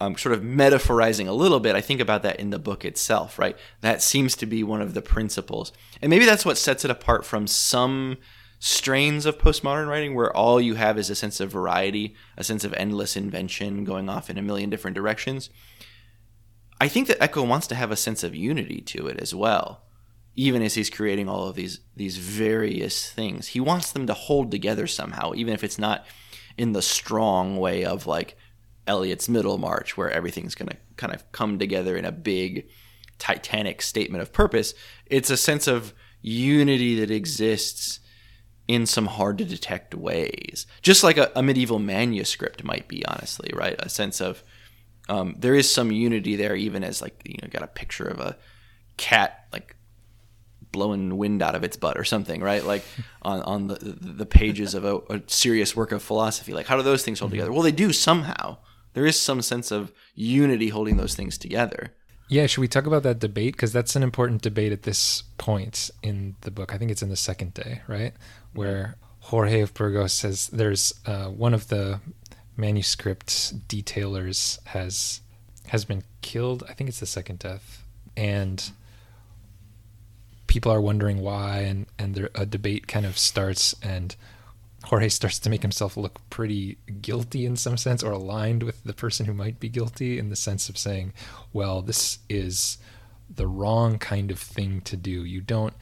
um, 0.00 0.16
sort 0.16 0.34
of 0.34 0.40
metaphorizing 0.40 1.28
a 1.28 1.32
little 1.32 1.60
bit, 1.60 1.76
I 1.76 1.82
think 1.82 2.00
about 2.00 2.22
that 2.22 2.40
in 2.40 2.50
the 2.50 2.58
book 2.58 2.84
itself, 2.84 3.38
right? 3.38 3.56
That 3.82 4.02
seems 4.02 4.34
to 4.36 4.46
be 4.46 4.64
one 4.64 4.80
of 4.80 4.94
the 4.94 5.02
principles. 5.02 5.72
And 6.00 6.08
maybe 6.08 6.24
that's 6.24 6.44
what 6.44 6.56
sets 6.56 6.84
it 6.84 6.90
apart 6.90 7.26
from 7.26 7.46
some 7.46 8.16
strains 8.62 9.24
of 9.24 9.38
postmodern 9.38 9.88
writing 9.88 10.14
where 10.14 10.36
all 10.36 10.60
you 10.60 10.74
have 10.74 10.98
is 10.98 11.08
a 11.08 11.14
sense 11.14 11.40
of 11.40 11.50
variety, 11.50 12.14
a 12.36 12.44
sense 12.44 12.62
of 12.62 12.74
endless 12.74 13.16
invention 13.16 13.84
going 13.84 14.08
off 14.08 14.28
in 14.28 14.36
a 14.36 14.42
million 14.42 14.68
different 14.68 14.94
directions. 14.94 15.48
I 16.78 16.86
think 16.86 17.08
that 17.08 17.22
Eco 17.22 17.42
wants 17.42 17.66
to 17.68 17.74
have 17.74 17.90
a 17.90 17.96
sense 17.96 18.22
of 18.22 18.36
unity 18.36 18.82
to 18.82 19.06
it 19.08 19.18
as 19.18 19.34
well. 19.34 19.84
Even 20.36 20.62
as 20.62 20.74
he's 20.74 20.90
creating 20.90 21.28
all 21.28 21.48
of 21.48 21.56
these 21.56 21.80
these 21.96 22.18
various 22.18 23.10
things, 23.10 23.48
he 23.48 23.60
wants 23.60 23.92
them 23.92 24.06
to 24.06 24.14
hold 24.14 24.50
together 24.50 24.86
somehow, 24.86 25.32
even 25.34 25.54
if 25.54 25.64
it's 25.64 25.78
not 25.78 26.06
in 26.56 26.72
the 26.72 26.82
strong 26.82 27.56
way 27.56 27.84
of 27.84 28.06
like 28.06 28.36
Eliot's 28.86 29.28
Middlemarch, 29.28 29.96
where 29.96 30.10
everything's 30.10 30.54
going 30.54 30.68
to 30.68 30.76
kind 30.96 31.14
of 31.14 31.30
come 31.32 31.58
together 31.58 31.96
in 31.96 32.04
a 32.04 32.12
big, 32.12 32.68
titanic 33.18 33.80
statement 33.80 34.22
of 34.22 34.32
purpose. 34.32 34.74
It's 35.06 35.30
a 35.30 35.36
sense 35.36 35.66
of 35.66 35.94
unity 36.20 37.00
that 37.00 37.10
exists 37.10 38.00
in 38.70 38.86
some 38.86 39.06
hard 39.06 39.36
to 39.38 39.44
detect 39.44 39.96
ways, 39.96 40.64
just 40.80 41.02
like 41.02 41.18
a, 41.18 41.32
a 41.34 41.42
medieval 41.42 41.80
manuscript 41.80 42.62
might 42.62 42.86
be, 42.86 43.04
honestly, 43.04 43.50
right? 43.52 43.74
A 43.80 43.88
sense 43.88 44.20
of 44.20 44.44
um, 45.08 45.34
there 45.36 45.56
is 45.56 45.68
some 45.68 45.90
unity 45.90 46.36
there, 46.36 46.54
even 46.54 46.84
as 46.84 47.02
like 47.02 47.20
you 47.24 47.36
know, 47.42 47.48
got 47.50 47.64
a 47.64 47.66
picture 47.66 48.06
of 48.06 48.20
a 48.20 48.36
cat 48.96 49.46
like 49.52 49.74
blowing 50.70 51.18
wind 51.18 51.42
out 51.42 51.56
of 51.56 51.64
its 51.64 51.76
butt 51.76 51.98
or 51.98 52.04
something, 52.04 52.40
right? 52.40 52.64
Like 52.64 52.84
on, 53.22 53.42
on 53.42 53.66
the 53.66 53.74
the 53.74 54.24
pages 54.24 54.74
of 54.74 54.84
a, 54.84 54.98
a 55.10 55.20
serious 55.26 55.74
work 55.74 55.90
of 55.90 56.00
philosophy. 56.00 56.52
Like 56.52 56.66
how 56.66 56.76
do 56.76 56.84
those 56.84 57.04
things 57.04 57.18
hold 57.18 57.32
together? 57.32 57.50
Well, 57.50 57.62
they 57.62 57.72
do 57.72 57.92
somehow 57.92 58.58
there 58.92 59.04
is 59.04 59.18
some 59.18 59.42
sense 59.42 59.72
of 59.72 59.92
unity 60.14 60.68
holding 60.68 60.96
those 60.96 61.16
things 61.16 61.38
together. 61.38 61.92
Yeah, 62.30 62.46
should 62.46 62.60
we 62.60 62.68
talk 62.68 62.86
about 62.86 63.02
that 63.02 63.18
debate? 63.18 63.54
Because 63.54 63.72
that's 63.72 63.96
an 63.96 64.04
important 64.04 64.40
debate 64.40 64.70
at 64.70 64.84
this 64.84 65.24
point 65.36 65.90
in 66.00 66.36
the 66.42 66.52
book. 66.52 66.72
I 66.72 66.78
think 66.78 66.92
it's 66.92 67.02
in 67.02 67.08
the 67.08 67.16
second 67.16 67.54
day, 67.54 67.82
right? 67.88 68.12
Where 68.54 68.94
Jorge 69.18 69.60
of 69.60 69.74
Burgos 69.74 70.12
says 70.12 70.46
there's 70.46 70.94
uh, 71.04 71.26
one 71.26 71.52
of 71.54 71.68
the 71.68 71.98
manuscript 72.56 73.66
detailers 73.66 74.64
has 74.68 75.22
has 75.66 75.84
been 75.84 76.04
killed. 76.22 76.62
I 76.68 76.72
think 76.72 76.88
it's 76.88 77.00
the 77.00 77.06
second 77.06 77.40
death, 77.40 77.84
and 78.16 78.70
people 80.46 80.70
are 80.70 80.80
wondering 80.80 81.18
why, 81.18 81.62
and 81.62 81.86
and 81.98 82.14
there, 82.14 82.30
a 82.36 82.46
debate 82.46 82.86
kind 82.86 83.06
of 83.06 83.18
starts, 83.18 83.74
and 83.82 84.14
Jorge 84.84 85.08
starts 85.08 85.38
to 85.40 85.50
make 85.50 85.62
himself 85.62 85.96
look 85.96 86.20
pretty 86.30 86.78
guilty 87.00 87.44
in 87.44 87.56
some 87.56 87.76
sense, 87.76 88.02
or 88.02 88.12
aligned 88.12 88.62
with 88.62 88.82
the 88.84 88.94
person 88.94 89.26
who 89.26 89.34
might 89.34 89.60
be 89.60 89.68
guilty 89.68 90.18
in 90.18 90.30
the 90.30 90.36
sense 90.36 90.68
of 90.68 90.78
saying, 90.78 91.12
well, 91.52 91.82
this 91.82 92.18
is 92.28 92.78
the 93.28 93.46
wrong 93.46 93.98
kind 93.98 94.30
of 94.30 94.38
thing 94.38 94.80
to 94.82 94.96
do. 94.96 95.24
You 95.24 95.40
don't 95.40 95.74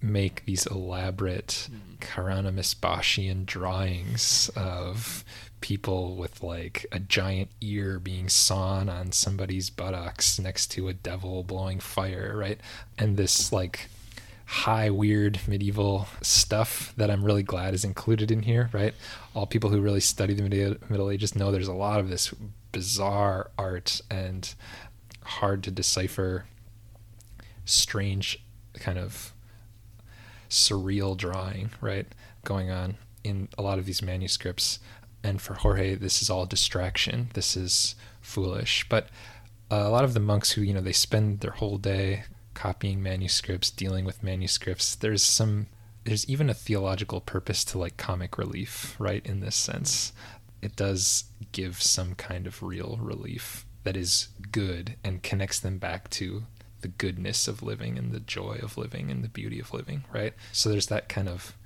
make 0.00 0.44
these 0.44 0.66
elaborate 0.66 1.68
mm-hmm. 1.70 2.04
Hieronymus 2.14 2.74
Boschian 2.74 3.46
drawings 3.46 4.50
of 4.56 5.24
people 5.60 6.16
with 6.16 6.42
like 6.42 6.84
a 6.90 6.98
giant 6.98 7.50
ear 7.60 8.00
being 8.00 8.28
sawn 8.28 8.88
on 8.88 9.12
somebody's 9.12 9.70
buttocks 9.70 10.40
next 10.40 10.72
to 10.72 10.88
a 10.88 10.92
devil 10.92 11.44
blowing 11.44 11.78
fire, 11.78 12.36
right? 12.36 12.58
And 12.98 13.16
this 13.16 13.52
like 13.52 13.88
high 14.52 14.90
weird 14.90 15.40
medieval 15.48 16.06
stuff 16.20 16.92
that 16.98 17.10
I'm 17.10 17.24
really 17.24 17.42
glad 17.42 17.72
is 17.72 17.84
included 17.84 18.30
in 18.30 18.42
here, 18.42 18.68
right? 18.74 18.92
All 19.34 19.46
people 19.46 19.70
who 19.70 19.80
really 19.80 20.00
study 20.00 20.34
the 20.34 20.78
Middle 20.90 21.10
Ages 21.10 21.34
know 21.34 21.50
there's 21.50 21.68
a 21.68 21.72
lot 21.72 22.00
of 22.00 22.10
this 22.10 22.34
bizarre 22.70 23.50
art 23.56 24.02
and 24.10 24.54
hard 25.22 25.62
to 25.62 25.70
decipher 25.70 26.44
strange 27.64 28.44
kind 28.74 28.98
of 28.98 29.32
surreal 30.50 31.16
drawing, 31.16 31.70
right? 31.80 32.06
Going 32.44 32.70
on 32.70 32.98
in 33.24 33.48
a 33.56 33.62
lot 33.62 33.78
of 33.78 33.86
these 33.86 34.02
manuscripts. 34.02 34.80
And 35.24 35.40
for 35.40 35.54
Jorge, 35.54 35.94
this 35.94 36.20
is 36.20 36.28
all 36.28 36.44
distraction. 36.44 37.30
This 37.32 37.56
is 37.56 37.94
foolish. 38.20 38.86
But 38.90 39.08
uh, 39.70 39.76
a 39.76 39.88
lot 39.88 40.04
of 40.04 40.12
the 40.12 40.20
monks 40.20 40.50
who, 40.50 40.60
you 40.60 40.74
know, 40.74 40.82
they 40.82 40.92
spend 40.92 41.40
their 41.40 41.52
whole 41.52 41.78
day 41.78 42.24
copying 42.62 43.02
manuscripts, 43.02 43.72
dealing 43.72 44.04
with 44.04 44.22
manuscripts. 44.22 44.94
There's 44.94 45.20
some 45.24 45.66
there's 46.04 46.28
even 46.28 46.48
a 46.48 46.54
theological 46.54 47.20
purpose 47.20 47.64
to 47.64 47.78
like 47.78 47.96
comic 47.96 48.38
relief, 48.38 48.94
right? 49.00 49.26
In 49.26 49.40
this 49.40 49.56
sense, 49.56 50.12
it 50.60 50.76
does 50.76 51.24
give 51.50 51.82
some 51.82 52.14
kind 52.14 52.46
of 52.46 52.62
real 52.62 53.00
relief 53.02 53.66
that 53.82 53.96
is 53.96 54.28
good 54.52 54.94
and 55.02 55.24
connects 55.24 55.58
them 55.58 55.78
back 55.78 56.08
to 56.10 56.44
the 56.82 56.88
goodness 56.88 57.48
of 57.48 57.64
living 57.64 57.98
and 57.98 58.12
the 58.12 58.20
joy 58.20 58.60
of 58.62 58.78
living 58.78 59.10
and 59.10 59.24
the 59.24 59.28
beauty 59.28 59.58
of 59.58 59.74
living, 59.74 60.04
right? 60.14 60.34
So 60.52 60.68
there's 60.68 60.86
that 60.86 61.08
kind 61.08 61.28
of 61.28 61.56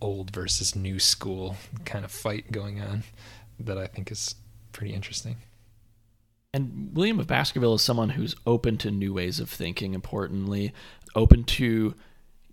old 0.00 0.30
versus 0.30 0.74
new 0.74 0.98
school 0.98 1.56
kind 1.84 2.06
of 2.06 2.10
fight 2.10 2.52
going 2.52 2.80
on 2.80 3.02
that 3.60 3.76
I 3.76 3.86
think 3.86 4.10
is 4.10 4.34
pretty 4.72 4.94
interesting. 4.94 5.36
And 6.56 6.88
William 6.94 7.20
of 7.20 7.26
Baskerville 7.26 7.74
is 7.74 7.82
someone 7.82 8.08
who's 8.08 8.34
open 8.46 8.78
to 8.78 8.90
new 8.90 9.12
ways 9.12 9.40
of 9.40 9.50
thinking, 9.50 9.92
importantly, 9.92 10.72
open 11.14 11.44
to 11.44 11.94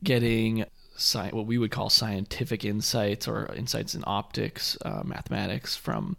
getting 0.04 0.66
sci- 0.97 1.30
what 1.30 1.45
we 1.45 1.58
would 1.58 1.72
call 1.72 1.89
scientific 1.89 2.66
insights 2.66 3.30
or 3.30 3.54
insights 3.56 3.95
in 3.95 4.04
optics, 4.06 4.78
uh, 4.84 5.04
mathematics 5.06 5.78
from 5.78 6.18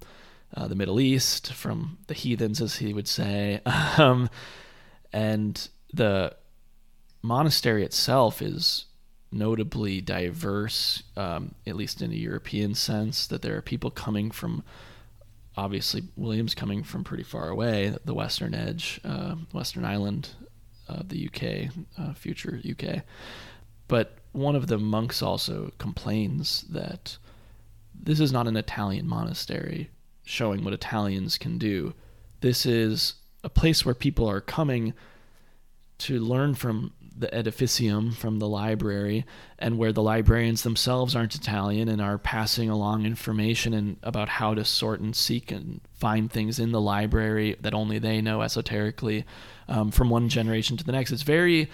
uh, 0.57 0.66
the 0.66 0.74
Middle 0.74 0.99
East, 0.99 1.53
from 1.53 1.99
the 2.07 2.14
heathens, 2.14 2.62
as 2.62 2.76
he 2.76 2.95
would 2.95 3.07
say. 3.07 3.61
Um, 3.99 4.30
and 5.12 5.68
the 5.93 6.35
monastery 7.20 7.85
itself 7.85 8.41
is 8.41 8.87
notably 9.30 10.01
diverse, 10.01 11.03
um, 11.18 11.55
at 11.66 11.76
least 11.76 12.01
in 12.01 12.12
a 12.12 12.16
European 12.16 12.74
sense, 12.74 13.26
that 13.26 13.43
there 13.43 13.59
are 13.59 13.62
people 13.62 13.91
coming 13.91 14.30
from 14.30 14.64
obviously 15.57 16.02
William's 16.16 16.55
coming 16.55 16.82
from 16.82 17.05
pretty 17.05 17.22
far 17.22 17.48
away, 17.48 17.96
the 18.05 18.14
western 18.14 18.55
edge, 18.55 19.00
uh, 19.05 19.36
western 19.52 19.84
island 19.84 20.30
of 20.88 21.09
the 21.09 21.28
UK, 21.28 21.70
uh, 21.98 22.12
future 22.14 22.61
UK. 22.68 23.02
But 23.88 24.18
one 24.32 24.57
of 24.57 24.66
the 24.66 24.78
monks 24.78 25.22
also 25.22 25.72
complains 25.78 26.62
that 26.70 27.16
this 27.94 28.20
is 28.20 28.32
not 28.32 28.48
an 28.48 28.57
Italian 28.57 29.07
monastery 29.07 29.90
showing 30.24 30.64
what 30.64 30.74
Italians 30.74 31.38
can 31.38 31.59
do. 31.59 31.94
This 32.40 32.66
is 32.66 33.14
a 33.42 33.48
place 33.48 33.84
where 33.84 33.94
people 33.94 34.28
are 34.28 34.40
coming 34.40 34.94
to 35.98 36.18
learn 36.18 36.55
from 36.55 36.92
the 37.16 37.28
Aedificium 37.28 38.14
from 38.14 38.38
the 38.38 38.48
library 38.48 39.24
and 39.58 39.78
where 39.78 39.92
the 39.92 40.02
librarians 40.02 40.62
themselves 40.62 41.14
aren't 41.14 41.34
Italian 41.34 41.88
and 41.88 42.00
are 42.00 42.18
passing 42.18 42.68
along 42.68 43.06
information 43.06 43.72
and 43.72 43.96
about 44.02 44.28
how 44.28 44.54
to 44.54 44.64
sort 44.64 45.00
and 45.00 45.14
seek 45.14 45.52
and 45.52 45.80
find 45.92 46.30
things 46.30 46.58
in 46.58 46.72
the 46.72 46.80
library 46.80 47.56
that 47.60 47.72
only 47.72 47.98
they 47.98 48.20
know 48.20 48.42
esoterically 48.42 49.24
um, 49.68 49.90
from 49.90 50.10
one 50.10 50.28
generation 50.28 50.76
to 50.76 50.84
the 50.84 50.92
next. 50.92 51.12
It's 51.12 51.22
very, 51.22 51.70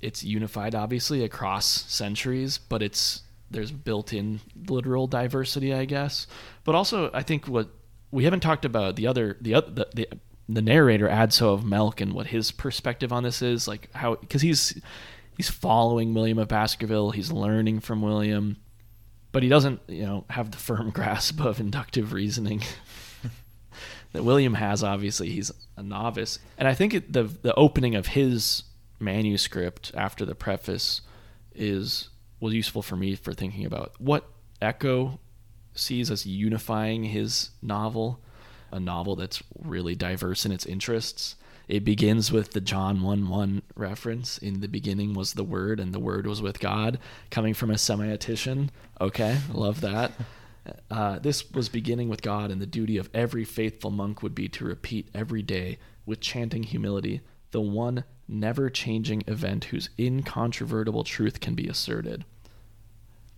it's 0.00 0.22
unified 0.22 0.74
obviously 0.74 1.24
across 1.24 1.66
centuries, 1.66 2.58
but 2.58 2.82
it's 2.82 3.22
there's 3.50 3.70
built-in 3.70 4.40
literal 4.68 5.06
diversity, 5.06 5.72
I 5.72 5.84
guess. 5.84 6.26
But 6.64 6.74
also, 6.74 7.10
I 7.14 7.22
think 7.22 7.46
what 7.46 7.68
we 8.10 8.24
haven't 8.24 8.40
talked 8.40 8.64
about 8.64 8.96
the 8.96 9.06
other 9.06 9.36
the 9.40 9.54
other 9.54 9.70
the, 9.70 9.88
the 9.94 10.08
the 10.48 10.62
narrator 10.62 11.08
Adso 11.08 11.52
of 11.52 11.64
Melk 11.64 12.00
and 12.00 12.12
what 12.12 12.28
his 12.28 12.52
perspective 12.52 13.12
on 13.12 13.22
this 13.22 13.42
is, 13.42 13.66
like 13.66 13.88
how 13.94 14.14
because 14.16 14.42
he's 14.42 14.80
he's 15.36 15.50
following 15.50 16.14
William 16.14 16.38
of 16.38 16.48
Baskerville, 16.48 17.10
he's 17.10 17.32
learning 17.32 17.80
from 17.80 18.02
William, 18.02 18.56
but 19.32 19.42
he 19.42 19.48
doesn't, 19.48 19.80
you 19.88 20.06
know, 20.06 20.24
have 20.30 20.50
the 20.52 20.58
firm 20.58 20.90
grasp 20.94 21.40
of 21.40 21.58
inductive 21.58 22.12
reasoning 22.12 22.62
that 24.12 24.24
William 24.24 24.54
has. 24.54 24.82
Obviously, 24.82 25.30
he's 25.30 25.50
a 25.76 25.82
novice, 25.82 26.38
and 26.58 26.68
I 26.68 26.74
think 26.74 26.94
it, 26.94 27.12
the 27.12 27.24
the 27.24 27.54
opening 27.54 27.94
of 27.94 28.08
his 28.08 28.62
manuscript 29.00 29.92
after 29.94 30.24
the 30.24 30.34
preface 30.34 31.02
is 31.54 32.08
was 32.38 32.54
useful 32.54 32.82
for 32.82 32.96
me 32.96 33.14
for 33.16 33.32
thinking 33.32 33.64
about 33.64 33.94
what 33.98 34.28
Eco 34.62 35.18
sees 35.74 36.10
as 36.10 36.24
unifying 36.24 37.04
his 37.04 37.50
novel 37.60 38.20
a 38.76 38.80
novel 38.80 39.16
that's 39.16 39.42
really 39.58 39.94
diverse 39.94 40.44
in 40.44 40.52
its 40.52 40.66
interests 40.66 41.34
It 41.66 41.84
begins 41.84 42.30
with 42.30 42.52
the 42.52 42.60
John 42.60 43.02
1 43.02 43.28
1 43.28 43.62
reference. 43.74 44.38
In 44.38 44.60
the 44.60 44.68
beginning 44.68 45.14
was 45.14 45.32
the 45.32 45.42
Word, 45.42 45.80
and 45.80 45.92
the 45.92 45.98
Word 45.98 46.26
was 46.26 46.40
with 46.40 46.60
God, 46.60 47.00
coming 47.30 47.54
from 47.54 47.72
a 47.72 47.74
semiotician. 47.74 48.68
Okay, 49.00 49.38
love 49.52 49.80
that. 49.80 50.12
Uh, 50.90 51.18
this 51.18 51.50
was 51.52 51.68
beginning 51.68 52.08
with 52.08 52.22
God, 52.22 52.52
and 52.52 52.60
the 52.60 52.66
duty 52.66 52.98
of 52.98 53.10
every 53.12 53.44
faithful 53.44 53.90
monk 53.90 54.22
would 54.22 54.34
be 54.34 54.48
to 54.50 54.64
repeat 54.64 55.08
every 55.12 55.42
day, 55.42 55.78
with 56.04 56.20
chanting 56.20 56.62
humility, 56.62 57.20
the 57.50 57.60
one 57.60 58.04
never 58.28 58.70
changing 58.70 59.22
event 59.26 59.66
whose 59.66 59.90
incontrovertible 59.98 61.02
truth 61.02 61.40
can 61.40 61.54
be 61.54 61.66
asserted. 61.68 62.24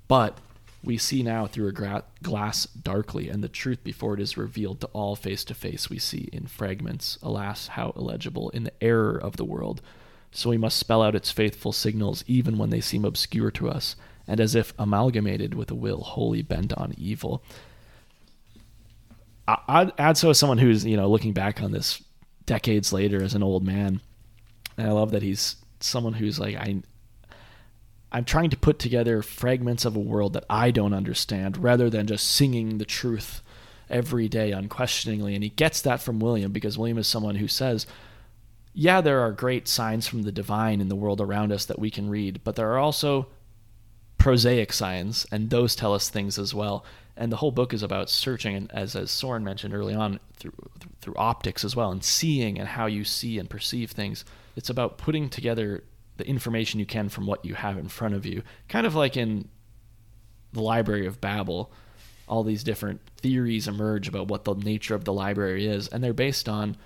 But 0.07 0.39
we 0.83 0.97
see 0.97 1.22
now 1.22 1.47
through 1.47 1.68
a 1.68 1.72
gra- 1.72 2.05
glass 2.22 2.66
darkly, 2.66 3.29
and 3.29 3.43
the 3.43 3.49
truth 3.49 3.83
before 3.83 4.14
it 4.14 4.20
is 4.20 4.37
revealed 4.37 4.81
to 4.81 4.87
all 4.89 5.16
face 5.16 5.45
to 5.45 5.55
face 5.55 5.91
we 5.91 5.99
see 5.99 6.29
in 6.33 6.47
fragments, 6.47 7.18
alas, 7.22 7.68
how 7.68 7.93
illegible, 7.97 8.51
in 8.51 8.64
the 8.64 8.83
error 8.83 9.18
of 9.18 9.37
the 9.37 9.45
world. 9.45 9.83
So 10.31 10.51
we 10.51 10.59
must 10.59 10.79
spell 10.79 11.03
out 11.03 11.14
its 11.14 11.31
faithful 11.31 11.72
signals 11.72 12.22
even 12.26 12.59
when 12.59 12.70
they 12.70 12.81
seem 12.81 13.05
obscure 13.05 13.51
to 13.53 13.68
us, 13.68 13.97
and 14.26 14.41
as 14.41 14.55
if 14.55 14.72
amalgamated 14.79 15.55
with 15.55 15.70
a 15.70 15.74
will 15.74 16.03
wholly 16.03 16.43
bent 16.43 16.72
on 16.74 16.95
evil. 16.97 17.43
I- 19.49 19.62
I'd 19.66 19.93
add 19.99 20.16
so 20.16 20.31
as 20.31 20.39
someone 20.39 20.59
who's, 20.59 20.85
you 20.85 20.97
know, 20.97 21.11
looking 21.11 21.33
back 21.33 21.62
on 21.62 21.72
this 21.72 22.03
decades 22.47 22.93
later 22.93 23.22
as 23.22 23.35
an 23.35 23.43
old 23.43 23.64
man, 23.64 24.01
and 24.76 24.87
I 24.87 24.93
love 24.93 25.11
that 25.11 25.22
he's 25.22 25.57
someone 25.81 26.14
who's 26.14 26.39
like, 26.39 26.55
I, 26.57 26.83
I'm 28.11 28.25
trying 28.25 28.51
to 28.51 28.57
put 28.57 28.79
together 28.79 29.23
fragments 29.23 29.85
of 29.85 29.95
a 29.95 30.01
world 30.01 30.33
that 30.33 30.45
I 30.49 30.71
don't 30.71 30.95
understand 30.95 31.63
rather 31.63 31.91
than 31.91 32.07
just 32.07 32.29
singing 32.29 32.79
the 32.79 32.85
truth 32.85 33.43
every 33.91 34.29
day 34.29 34.53
unquestioningly. 34.53 35.35
And 35.35 35.45
he 35.45 35.51
gets 35.51 35.83
that 35.83 36.01
from 36.01 36.21
William 36.21 36.53
because 36.53 36.79
William 36.79 36.99
is 36.99 37.07
someone 37.07 37.37
who 37.37 37.49
says, 37.49 37.87
yeah, 38.73 39.01
there 39.01 39.21
are 39.21 39.33
great 39.33 39.67
signs 39.67 40.07
from 40.07 40.23
the 40.23 40.33
divine 40.33 40.81
in 40.81 40.89
the 40.89 40.97
world 40.97 41.21
around 41.21 41.53
us 41.53 41.65
that 41.67 41.79
we 41.79 41.91
can 41.91 42.09
read, 42.09 42.41
but 42.45 42.57
there 42.57 42.71
are 42.73 42.79
also 42.79 43.27
prosaic 44.19 44.73
signs, 44.73 45.27
and 45.33 45.51
those 45.51 45.75
tell 45.75 45.95
us 45.95 46.09
things 46.09 46.39
as 46.39 46.55
well. 46.55 46.85
And 47.17 47.33
the 47.33 47.37
whole 47.39 47.51
book 47.51 47.75
is 47.75 47.83
about 47.83 48.11
searching, 48.11 48.55
and 48.55 48.71
as 48.73 48.95
as 48.95 49.11
Soren 49.11 49.43
mentioned 49.43 49.75
early 49.75 49.95
on, 49.95 50.21
through 50.37 50.53
through 51.01 51.15
optics 51.17 51.65
as 51.65 51.75
well, 51.75 51.91
and 51.91 52.05
seeing 52.05 52.59
and 52.59 52.69
how 52.69 52.87
you 52.87 53.05
see 53.05 53.39
and 53.39 53.51
perceive 53.51 53.91
things. 53.91 54.25
It's 54.55 54.71
about 54.71 54.99
putting 54.99 55.29
together 55.29 55.83
the 56.19 56.29
information 56.29 56.79
you 56.79 56.87
can 56.87 57.09
from 57.09 57.27
what 57.27 57.45
you 57.45 57.55
have 57.55 57.79
in 57.79 57.89
front 57.89 58.14
of 58.14 58.27
you. 58.27 58.43
Kind 58.69 58.87
of 58.87 58.95
like 58.95 59.16
in 59.16 59.49
the 60.53 60.61
Library 60.61 61.07
of 61.07 61.21
Babel, 61.21 61.73
all 62.29 62.45
these 62.45 62.62
different 62.62 63.01
theories 63.16 63.66
emerge 63.66 64.09
about 64.09 64.29
what 64.29 64.45
the 64.45 64.55
nature 64.55 64.95
of 64.95 65.05
the 65.05 65.12
library 65.12 65.66
is, 65.66 65.89
and 65.89 66.05
they're 66.05 66.12
based 66.12 66.49
on 66.49 66.77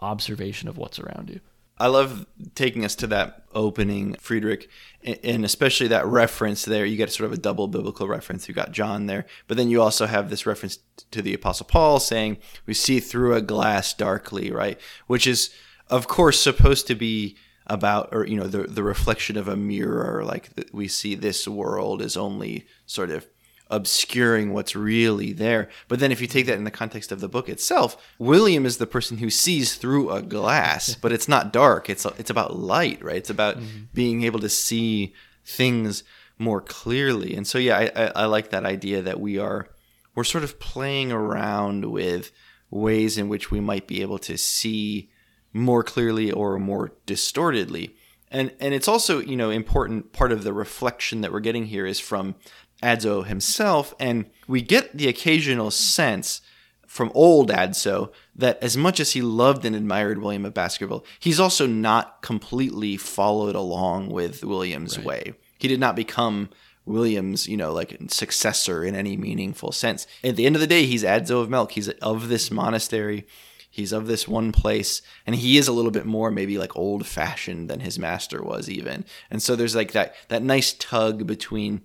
observation 0.00 0.68
of 0.68 0.76
what's 0.76 0.98
around 0.98 1.30
you. 1.30 1.40
I 1.78 1.86
love 1.86 2.26
taking 2.54 2.84
us 2.84 2.94
to 2.96 3.06
that 3.08 3.44
opening, 3.54 4.14
Friedrich, 4.14 4.68
and 5.02 5.44
especially 5.44 5.88
that 5.88 6.06
reference 6.06 6.64
there. 6.64 6.84
You 6.84 6.96
get 6.96 7.10
sort 7.10 7.26
of 7.26 7.32
a 7.32 7.40
double 7.40 7.66
biblical 7.66 8.06
reference. 8.06 8.46
You 8.46 8.54
got 8.54 8.72
John 8.72 9.06
there, 9.06 9.26
but 9.48 9.56
then 9.56 9.68
you 9.68 9.80
also 9.80 10.06
have 10.06 10.30
this 10.30 10.46
reference 10.46 10.78
to 11.10 11.22
the 11.22 11.34
Apostle 11.34 11.66
Paul 11.66 11.98
saying, 11.98 12.38
"We 12.66 12.74
see 12.74 13.00
through 13.00 13.34
a 13.34 13.40
glass 13.40 13.94
darkly," 13.94 14.52
right? 14.52 14.78
Which 15.06 15.26
is, 15.26 15.50
of 15.88 16.06
course, 16.06 16.40
supposed 16.40 16.86
to 16.88 16.94
be 16.94 17.36
about 17.66 18.08
or 18.12 18.26
you 18.26 18.36
know 18.36 18.46
the 18.46 18.64
the 18.64 18.82
reflection 18.82 19.36
of 19.36 19.48
a 19.48 19.56
mirror 19.56 20.24
like 20.24 20.50
we 20.72 20.88
see 20.88 21.14
this 21.14 21.46
world 21.46 22.02
is 22.02 22.16
only 22.16 22.66
sort 22.86 23.10
of 23.10 23.26
obscuring 23.72 24.52
what's 24.52 24.76
really 24.76 25.32
there. 25.32 25.70
But 25.88 25.98
then 25.98 26.12
if 26.12 26.20
you 26.20 26.26
take 26.26 26.44
that 26.44 26.58
in 26.58 26.64
the 26.64 26.70
context 26.70 27.10
of 27.10 27.20
the 27.20 27.28
book 27.28 27.48
itself 27.48 27.96
william 28.18 28.66
is 28.66 28.76
the 28.76 28.86
person 28.86 29.16
who 29.18 29.30
sees 29.30 29.76
through 29.76 30.10
a 30.10 30.22
glass 30.22 30.94
but 31.00 31.12
it's 31.12 31.28
not 31.28 31.52
dark. 31.52 31.88
It's 31.88 32.04
it's 32.18 32.30
about 32.30 32.56
light 32.56 33.02
right? 33.02 33.16
It's 33.16 33.30
about 33.30 33.56
mm-hmm. 33.56 33.84
being 33.94 34.24
able 34.24 34.40
to 34.40 34.48
see 34.48 35.14
things 35.44 36.04
more 36.38 36.60
clearly. 36.60 37.34
And 37.34 37.46
so 37.46 37.58
yeah 37.58 37.78
I, 37.78 37.90
I, 37.96 38.12
I 38.16 38.24
like 38.26 38.50
that 38.50 38.66
idea 38.66 39.02
that 39.02 39.20
we 39.20 39.38
are 39.38 39.68
we're 40.14 40.24
sort 40.24 40.44
of 40.44 40.60
playing 40.60 41.10
around 41.10 41.86
with 41.90 42.30
ways 42.70 43.16
in 43.16 43.28
which 43.28 43.50
we 43.50 43.60
might 43.60 43.86
be 43.86 44.02
able 44.02 44.18
to 44.18 44.36
see 44.36 45.10
more 45.52 45.82
clearly 45.82 46.30
or 46.30 46.58
more 46.58 46.92
distortedly. 47.06 47.96
And 48.30 48.54
and 48.60 48.72
it's 48.72 48.88
also, 48.88 49.20
you 49.20 49.36
know, 49.36 49.50
important 49.50 50.12
part 50.12 50.32
of 50.32 50.44
the 50.44 50.52
reflection 50.52 51.20
that 51.20 51.32
we're 51.32 51.40
getting 51.40 51.66
here 51.66 51.86
is 51.86 52.00
from 52.00 52.34
Adso 52.82 53.24
himself 53.24 53.94
and 54.00 54.26
we 54.48 54.60
get 54.62 54.96
the 54.96 55.08
occasional 55.08 55.70
sense 55.70 56.40
from 56.86 57.10
old 57.14 57.50
Adso 57.50 58.12
that 58.36 58.62
as 58.62 58.76
much 58.76 59.00
as 59.00 59.12
he 59.12 59.22
loved 59.22 59.64
and 59.64 59.74
admired 59.74 60.20
William 60.20 60.44
of 60.44 60.52
Baskerville, 60.52 61.06
he's 61.18 61.40
also 61.40 61.66
not 61.66 62.20
completely 62.20 62.98
followed 62.98 63.54
along 63.54 64.10
with 64.10 64.44
William's 64.44 64.98
right. 64.98 65.06
way. 65.06 65.34
He 65.58 65.68
did 65.68 65.80
not 65.80 65.96
become 65.96 66.50
William's, 66.84 67.48
you 67.48 67.56
know, 67.56 67.72
like 67.72 67.96
successor 68.08 68.84
in 68.84 68.94
any 68.94 69.16
meaningful 69.16 69.72
sense. 69.72 70.06
At 70.24 70.36
the 70.36 70.44
end 70.44 70.56
of 70.56 70.60
the 70.60 70.66
day, 70.66 70.84
he's 70.84 71.04
Adso 71.04 71.40
of 71.40 71.48
Melk. 71.48 71.72
He's 71.72 71.88
of 71.88 72.28
this 72.28 72.50
monastery. 72.50 73.26
He's 73.72 73.92
of 73.92 74.06
this 74.06 74.28
one 74.28 74.52
place, 74.52 75.00
and 75.26 75.34
he 75.34 75.56
is 75.56 75.66
a 75.66 75.72
little 75.72 75.90
bit 75.90 76.04
more 76.04 76.30
maybe 76.30 76.58
like 76.58 76.76
old 76.76 77.06
fashioned 77.06 77.70
than 77.70 77.80
his 77.80 77.98
master 77.98 78.42
was 78.42 78.68
even. 78.68 79.06
And 79.30 79.42
so 79.42 79.56
there's 79.56 79.74
like 79.74 79.92
that 79.92 80.14
that 80.28 80.42
nice 80.42 80.74
tug 80.74 81.26
between 81.26 81.80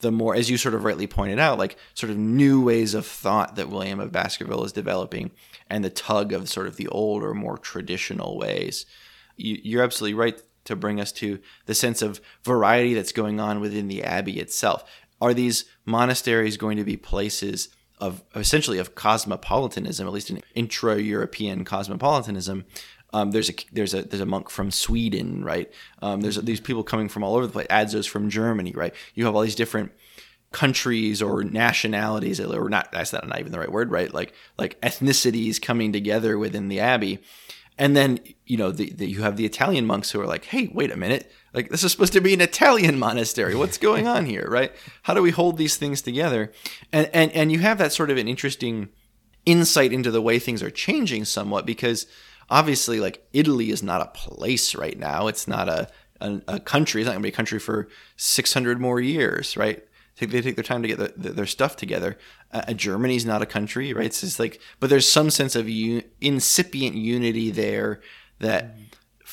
the 0.00 0.12
more, 0.12 0.34
as 0.34 0.50
you 0.50 0.58
sort 0.58 0.74
of 0.74 0.84
rightly 0.84 1.06
pointed 1.06 1.38
out, 1.38 1.58
like 1.58 1.78
sort 1.94 2.10
of 2.10 2.18
new 2.18 2.62
ways 2.62 2.92
of 2.92 3.06
thought 3.06 3.56
that 3.56 3.70
William 3.70 4.00
of 4.00 4.12
Baskerville 4.12 4.64
is 4.64 4.72
developing, 4.72 5.30
and 5.70 5.82
the 5.82 5.88
tug 5.88 6.34
of 6.34 6.50
sort 6.50 6.66
of 6.66 6.76
the 6.76 6.88
old 6.88 7.22
or 7.22 7.32
more 7.32 7.56
traditional 7.56 8.36
ways. 8.36 8.84
You, 9.38 9.80
are 9.80 9.82
absolutely 9.82 10.18
right 10.20 10.42
to 10.64 10.76
bring 10.76 11.00
us 11.00 11.10
to 11.12 11.38
the 11.64 11.74
sense 11.74 12.02
of 12.02 12.20
variety 12.44 12.92
that's 12.92 13.12
going 13.12 13.40
on 13.40 13.60
within 13.60 13.88
the 13.88 14.04
abbey 14.04 14.40
itself. 14.40 14.84
Are 15.22 15.32
these 15.32 15.64
monasteries 15.86 16.58
going 16.58 16.76
to 16.76 16.84
be 16.84 16.98
places 16.98 17.70
of 18.00 18.22
essentially 18.34 18.78
of 18.78 18.94
cosmopolitanism, 18.94 20.06
at 20.06 20.12
least 20.12 20.30
an 20.30 20.42
intra-European 20.54 21.64
cosmopolitanism. 21.64 22.64
Um, 23.12 23.32
there's 23.32 23.50
a 23.50 23.54
there's 23.72 23.94
a 23.94 24.02
there's 24.02 24.20
a 24.20 24.26
monk 24.26 24.50
from 24.50 24.70
Sweden, 24.70 25.44
right? 25.44 25.70
Um, 26.00 26.20
there's 26.20 26.36
these 26.36 26.60
people 26.60 26.84
coming 26.84 27.08
from 27.08 27.24
all 27.24 27.34
over 27.34 27.46
the 27.46 27.52
place. 27.52 27.66
Adso's 27.68 28.06
from 28.06 28.30
Germany, 28.30 28.72
right? 28.72 28.94
You 29.14 29.24
have 29.26 29.34
all 29.34 29.42
these 29.42 29.56
different 29.56 29.92
countries 30.52 31.22
or 31.22 31.44
nationalities, 31.44 32.40
or 32.40 32.68
not. 32.68 32.92
That's 32.92 33.12
not, 33.12 33.38
even 33.38 33.52
the 33.52 33.58
right 33.58 33.70
word, 33.70 33.90
right? 33.90 34.12
Like 34.12 34.32
like 34.58 34.80
ethnicities 34.80 35.60
coming 35.60 35.92
together 35.92 36.38
within 36.38 36.68
the 36.68 36.80
abbey, 36.80 37.20
and 37.78 37.96
then 37.96 38.20
you 38.46 38.56
know 38.56 38.70
the, 38.70 38.90
the, 38.90 39.06
you 39.06 39.22
have 39.22 39.36
the 39.36 39.46
Italian 39.46 39.86
monks 39.86 40.10
who 40.10 40.20
are 40.20 40.26
like, 40.26 40.44
hey, 40.46 40.70
wait 40.72 40.92
a 40.92 40.96
minute, 40.96 41.30
like 41.52 41.68
this 41.68 41.84
is 41.84 41.92
supposed 41.92 42.12
to 42.12 42.20
be 42.20 42.34
an 42.34 42.40
Italian 42.40 42.98
monastery. 42.98 43.54
What's 43.54 43.78
going 43.88 44.06
on 44.06 44.26
here, 44.26 44.46
right? 44.48 44.72
How 45.02 45.14
do 45.14 45.22
we 45.22 45.30
hold 45.30 45.56
these 45.56 45.76
things 45.76 46.02
together? 46.02 46.52
And 46.92 47.10
and 47.12 47.32
and 47.32 47.52
you 47.52 47.60
have 47.60 47.78
that 47.78 47.92
sort 47.92 48.10
of 48.10 48.18
an 48.18 48.28
interesting 48.28 48.88
insight 49.46 49.92
into 49.92 50.10
the 50.10 50.22
way 50.22 50.38
things 50.38 50.62
are 50.62 50.70
changing 50.70 51.24
somewhat 51.24 51.66
because 51.66 52.06
obviously 52.50 53.00
like 53.00 53.26
Italy 53.32 53.70
is 53.70 53.82
not 53.82 54.02
a 54.02 54.06
place 54.06 54.74
right 54.74 54.98
now. 54.98 55.26
It's 55.26 55.48
not 55.48 55.68
a 55.68 55.88
a, 56.20 56.40
a 56.48 56.60
country. 56.60 57.00
It's 57.00 57.06
not 57.06 57.12
going 57.12 57.22
to 57.22 57.26
be 57.26 57.32
a 57.32 57.36
country 57.36 57.58
for 57.58 57.88
600 58.16 58.80
more 58.80 59.00
years, 59.00 59.56
right? 59.56 59.82
They 60.18 60.42
take 60.42 60.56
their 60.56 60.62
time 60.62 60.82
to 60.82 60.88
get 60.88 60.98
the, 60.98 61.14
the, 61.16 61.30
their 61.30 61.46
stuff 61.46 61.76
together. 61.76 62.18
Uh, 62.52 62.74
Germany's 62.74 63.24
not 63.24 63.40
a 63.40 63.46
country, 63.46 63.94
right? 63.94 64.04
It's 64.04 64.20
just 64.20 64.38
like, 64.38 64.60
but 64.78 64.90
there's 64.90 65.10
some 65.10 65.30
sense 65.30 65.56
of 65.56 65.66
incipient 66.20 66.96
unity 66.96 67.50
there 67.50 68.02
that 68.38 68.76
mm 68.76 68.89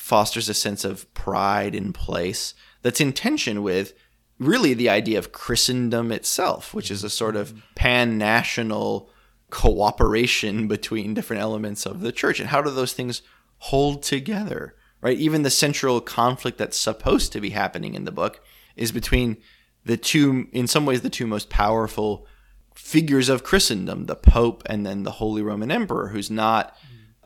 fosters 0.08 0.48
a 0.48 0.54
sense 0.54 0.86
of 0.86 1.12
pride 1.12 1.74
in 1.74 1.92
place 1.92 2.54
that's 2.80 2.98
in 2.98 3.12
tension 3.12 3.62
with 3.62 3.92
really 4.38 4.72
the 4.72 4.88
idea 4.88 5.18
of 5.18 5.32
Christendom 5.32 6.10
itself, 6.10 6.72
which 6.72 6.90
is 6.90 7.04
a 7.04 7.10
sort 7.10 7.36
of 7.36 7.52
pan 7.74 8.16
national 8.16 9.10
cooperation 9.50 10.66
between 10.76 11.12
different 11.12 11.42
elements 11.42 11.84
of 11.84 12.00
the 12.00 12.10
church. 12.10 12.40
And 12.40 12.48
how 12.48 12.62
do 12.62 12.70
those 12.70 12.94
things 12.94 13.20
hold 13.58 14.02
together? 14.02 14.74
Right? 15.02 15.18
Even 15.18 15.42
the 15.42 15.50
central 15.50 16.00
conflict 16.00 16.56
that's 16.56 16.78
supposed 16.78 17.30
to 17.32 17.40
be 17.42 17.50
happening 17.50 17.92
in 17.92 18.06
the 18.06 18.10
book 18.10 18.42
is 18.76 18.92
between 18.92 19.36
the 19.84 19.98
two, 19.98 20.48
in 20.52 20.66
some 20.66 20.86
ways, 20.86 21.02
the 21.02 21.10
two 21.10 21.26
most 21.26 21.50
powerful 21.50 22.26
figures 22.74 23.28
of 23.28 23.44
Christendom, 23.44 24.06
the 24.06 24.16
Pope 24.16 24.62
and 24.64 24.86
then 24.86 25.02
the 25.02 25.12
Holy 25.12 25.42
Roman 25.42 25.70
Emperor, 25.70 26.08
who's 26.08 26.30
not 26.30 26.74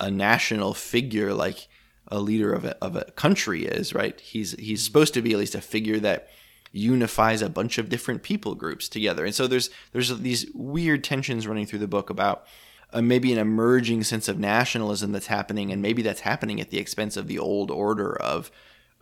a 0.01 0.11
national 0.11 0.74
figure 0.74 1.33
like 1.33 1.68
a 2.12 2.20
leader 2.20 2.52
of 2.52 2.66
a, 2.66 2.76
of 2.84 2.94
a 2.94 3.04
country 3.12 3.64
is, 3.64 3.94
right? 3.94 4.20
He's 4.20 4.52
he's 4.52 4.84
supposed 4.84 5.14
to 5.14 5.22
be 5.22 5.32
at 5.32 5.38
least 5.38 5.54
a 5.54 5.60
figure 5.60 5.98
that 6.00 6.28
unifies 6.70 7.42
a 7.42 7.48
bunch 7.48 7.78
of 7.78 7.88
different 7.88 8.22
people 8.22 8.54
groups 8.54 8.88
together. 8.88 9.24
And 9.24 9.34
so 9.34 9.46
there's 9.46 9.70
there's 9.92 10.16
these 10.18 10.46
weird 10.54 11.02
tensions 11.02 11.46
running 11.46 11.66
through 11.66 11.78
the 11.80 11.88
book 11.88 12.10
about 12.10 12.44
uh, 12.92 13.00
maybe 13.00 13.32
an 13.32 13.38
emerging 13.38 14.04
sense 14.04 14.28
of 14.28 14.38
nationalism 14.38 15.12
that's 15.12 15.26
happening, 15.26 15.72
and 15.72 15.80
maybe 15.80 16.02
that's 16.02 16.20
happening 16.20 16.60
at 16.60 16.70
the 16.70 16.78
expense 16.78 17.16
of 17.16 17.28
the 17.28 17.38
old 17.38 17.70
order 17.70 18.14
of 18.14 18.50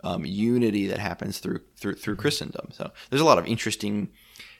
um, 0.05 0.25
unity 0.25 0.87
that 0.87 0.99
happens 0.99 1.39
through 1.39 1.59
through 1.75 1.95
through 1.95 2.15
Christendom. 2.15 2.69
So 2.71 2.91
there's 3.09 3.21
a 3.21 3.25
lot 3.25 3.39
of 3.39 3.45
interesting 3.45 4.09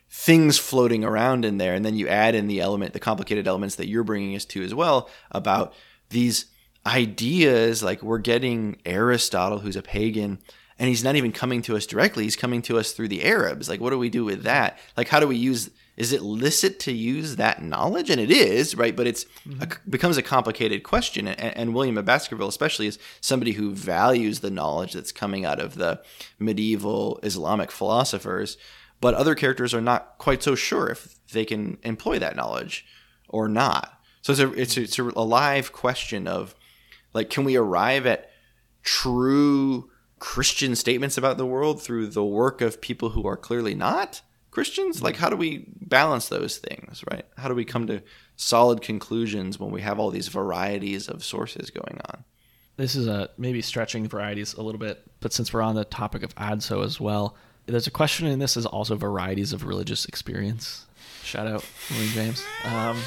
things 0.10 0.58
floating 0.58 1.06
around 1.06 1.46
in 1.46 1.58
there, 1.58 1.74
and 1.74 1.86
then 1.86 1.96
you 1.96 2.10
add 2.10 2.36
in 2.36 2.48
the 2.48 2.60
element, 2.60 2.92
the 2.92 3.00
complicated 3.00 3.48
elements 3.48 3.76
that 3.78 3.88
you're 3.88 4.04
bringing 4.04 4.36
us 4.36 4.44
to 4.44 4.62
as 4.62 4.76
well 4.76 5.10
about 5.32 5.74
these 6.10 6.48
ideas 6.86 7.84
like 7.84 8.02
we're 8.02 8.18
getting 8.18 8.78
Aristotle, 8.86 9.60
who's 9.60 9.76
a 9.76 9.82
pagan, 9.82 10.40
and 10.80 10.90
he's 10.90 11.04
not 11.04 11.16
even 11.16 11.32
coming 11.32 11.62
to 11.64 11.76
us 11.76 11.86
directly. 11.86 12.24
He's 12.24 12.36
coming 12.36 12.62
to 12.64 12.80
us 12.80 12.92
through 12.92 13.10
the 13.10 13.24
Arabs. 13.24 13.70
Like, 13.70 13.80
what 13.80 13.92
do 13.92 14.00
we 14.00 14.10
do 14.10 14.26
with 14.26 14.44
that? 14.44 14.80
Like, 14.98 15.10
how 15.10 15.20
do 15.20 15.28
we 15.28 15.36
use? 15.36 15.70
Is 15.96 16.12
it 16.12 16.24
licit 16.24 16.80
to 16.80 16.92
use 16.92 17.36
that 17.36 17.62
knowledge? 17.62 18.10
And 18.10 18.20
it 18.20 18.32
is, 18.32 18.76
right? 18.76 18.96
But 18.96 19.06
it's 19.06 19.24
a, 19.24 19.28
mm-hmm. 19.50 19.90
becomes 19.92 20.18
a 20.18 20.24
complicated 20.24 20.82
question. 20.82 21.28
And, 21.28 21.56
and 21.56 21.76
William 21.76 22.00
of 22.00 22.06
Baskerville, 22.06 22.48
especially, 22.48 22.88
is 22.88 22.98
somebody 23.20 23.52
who 23.52 23.76
values 23.76 24.40
the 24.40 24.50
knowledge 24.50 24.94
that's 24.94 25.12
coming 25.12 25.46
out 25.46 25.60
of 25.60 25.76
the 25.76 26.02
medieval 26.40 27.20
Islamic 27.22 27.70
philosophers. 27.70 28.58
But 29.02 29.14
other 29.14 29.36
characters 29.36 29.76
are 29.76 29.82
not 29.82 30.18
quite 30.18 30.42
so 30.42 30.56
sure 30.56 30.88
if 30.88 31.16
they 31.32 31.46
can 31.46 31.78
employ 31.84 32.18
that 32.18 32.36
knowledge 32.36 32.86
or 33.30 33.48
not. 33.48 34.02
So 34.22 34.34
it's 34.34 34.42
a 34.42 34.52
it's 34.54 34.78
a, 34.78 34.82
it's 34.82 35.00
a 35.00 35.04
live 35.04 35.72
question 35.72 36.28
of 36.28 36.56
like, 37.14 37.30
can 37.30 37.44
we 37.44 37.56
arrive 37.56 38.06
at 38.06 38.30
true 38.84 39.90
Christian 40.20 40.76
statements 40.76 41.18
about 41.18 41.38
the 41.38 41.46
world 41.46 41.82
through 41.82 42.08
the 42.08 42.24
work 42.24 42.62
of 42.62 42.82
people 42.82 43.10
who 43.10 43.28
are 43.28 43.38
clearly 43.38 43.76
not 43.76 44.22
Christians? 44.52 45.02
Like, 45.02 45.18
how 45.18 45.30
do 45.30 45.36
we 45.36 45.66
balance 45.82 46.30
those 46.30 46.58
things, 46.58 47.04
right? 47.12 47.26
How 47.38 47.48
do 47.48 47.56
we 47.56 47.66
come 47.66 47.88
to 47.88 48.04
solid 48.36 48.82
conclusions 48.82 49.60
when 49.60 49.72
we 49.72 49.82
have 49.82 50.00
all 50.00 50.12
these 50.12 50.28
varieties 50.28 51.08
of 51.08 51.24
sources 51.24 51.70
going 51.70 52.00
on? 52.10 52.24
This 52.78 52.96
is 52.96 53.08
a 53.08 53.30
maybe 53.38 53.62
stretching 53.62 54.08
varieties 54.08 54.54
a 54.54 54.62
little 54.62 54.80
bit, 54.80 55.04
but 55.20 55.34
since 55.34 55.54
we're 55.54 55.62
on 55.62 55.76
the 55.76 55.86
topic 55.86 56.24
of 56.24 56.34
Adso 56.36 56.84
as 56.84 57.00
well, 57.00 57.36
there's 57.66 57.88
a 57.88 57.92
question 57.92 58.28
in 58.28 58.40
this 58.40 58.58
is 58.58 58.66
also 58.66 58.96
varieties 58.96 59.54
of 59.54 59.66
religious 59.66 60.06
experience. 60.06 60.86
Shout 61.24 61.48
out 61.48 61.66
William 61.92 62.12
James. 62.12 62.44
Um, 62.66 62.98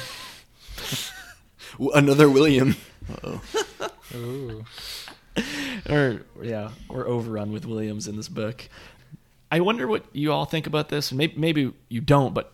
Another 1.93 2.29
William. 2.29 2.75
Or 5.89 6.21
yeah, 6.41 6.71
we're 6.89 7.07
overrun 7.07 7.51
with 7.51 7.65
Williams 7.65 8.07
in 8.07 8.15
this 8.15 8.29
book. 8.29 8.67
I 9.51 9.59
wonder 9.59 9.87
what 9.87 10.05
you 10.13 10.31
all 10.31 10.45
think 10.45 10.67
about 10.67 10.89
this. 10.89 11.11
Maybe, 11.11 11.33
maybe 11.37 11.73
you 11.89 12.01
don't, 12.01 12.33
but 12.33 12.53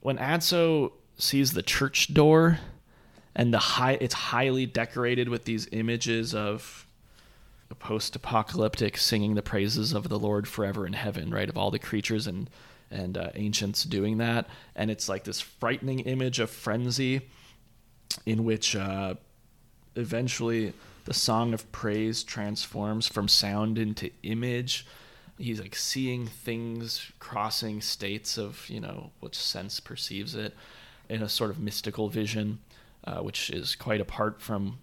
when 0.00 0.18
Adso 0.18 0.92
sees 1.16 1.52
the 1.52 1.62
church 1.62 2.14
door 2.14 2.58
and 3.34 3.52
the 3.52 3.58
high, 3.58 3.98
it's 4.00 4.14
highly 4.14 4.66
decorated 4.66 5.28
with 5.28 5.44
these 5.44 5.68
images 5.72 6.34
of 6.34 6.86
post-apocalyptic 7.78 8.96
singing 8.96 9.34
the 9.34 9.42
praises 9.42 9.92
of 9.92 10.08
the 10.08 10.18
Lord 10.18 10.48
forever 10.48 10.86
in 10.86 10.94
heaven, 10.94 11.30
right? 11.30 11.48
Of 11.48 11.56
all 11.56 11.70
the 11.70 11.78
creatures 11.78 12.26
and 12.26 12.50
and 12.90 13.18
uh, 13.18 13.28
ancients 13.34 13.84
doing 13.84 14.16
that, 14.16 14.48
and 14.74 14.90
it's 14.90 15.10
like 15.10 15.24
this 15.24 15.42
frightening 15.42 16.00
image 16.00 16.40
of 16.40 16.48
frenzy, 16.48 17.20
in 18.24 18.44
which 18.44 18.74
uh, 18.74 19.14
eventually 19.98 20.72
the 21.04 21.14
song 21.14 21.54
of 21.54 21.70
praise 21.72 22.22
transforms 22.22 23.06
from 23.06 23.28
sound 23.28 23.78
into 23.78 24.10
image. 24.22 24.86
He's 25.38 25.60
like 25.60 25.76
seeing 25.76 26.26
things 26.26 27.12
crossing 27.18 27.80
states 27.80 28.38
of 28.38 28.68
you 28.68 28.80
know 28.80 29.10
which 29.20 29.36
sense 29.36 29.80
perceives 29.80 30.34
it 30.34 30.54
in 31.08 31.22
a 31.22 31.28
sort 31.28 31.50
of 31.50 31.58
mystical 31.58 32.08
vision, 32.08 32.58
uh, 33.04 33.20
which 33.20 33.50
is 33.50 33.74
quite 33.74 34.00
apart 34.00 34.40
from 34.40 34.78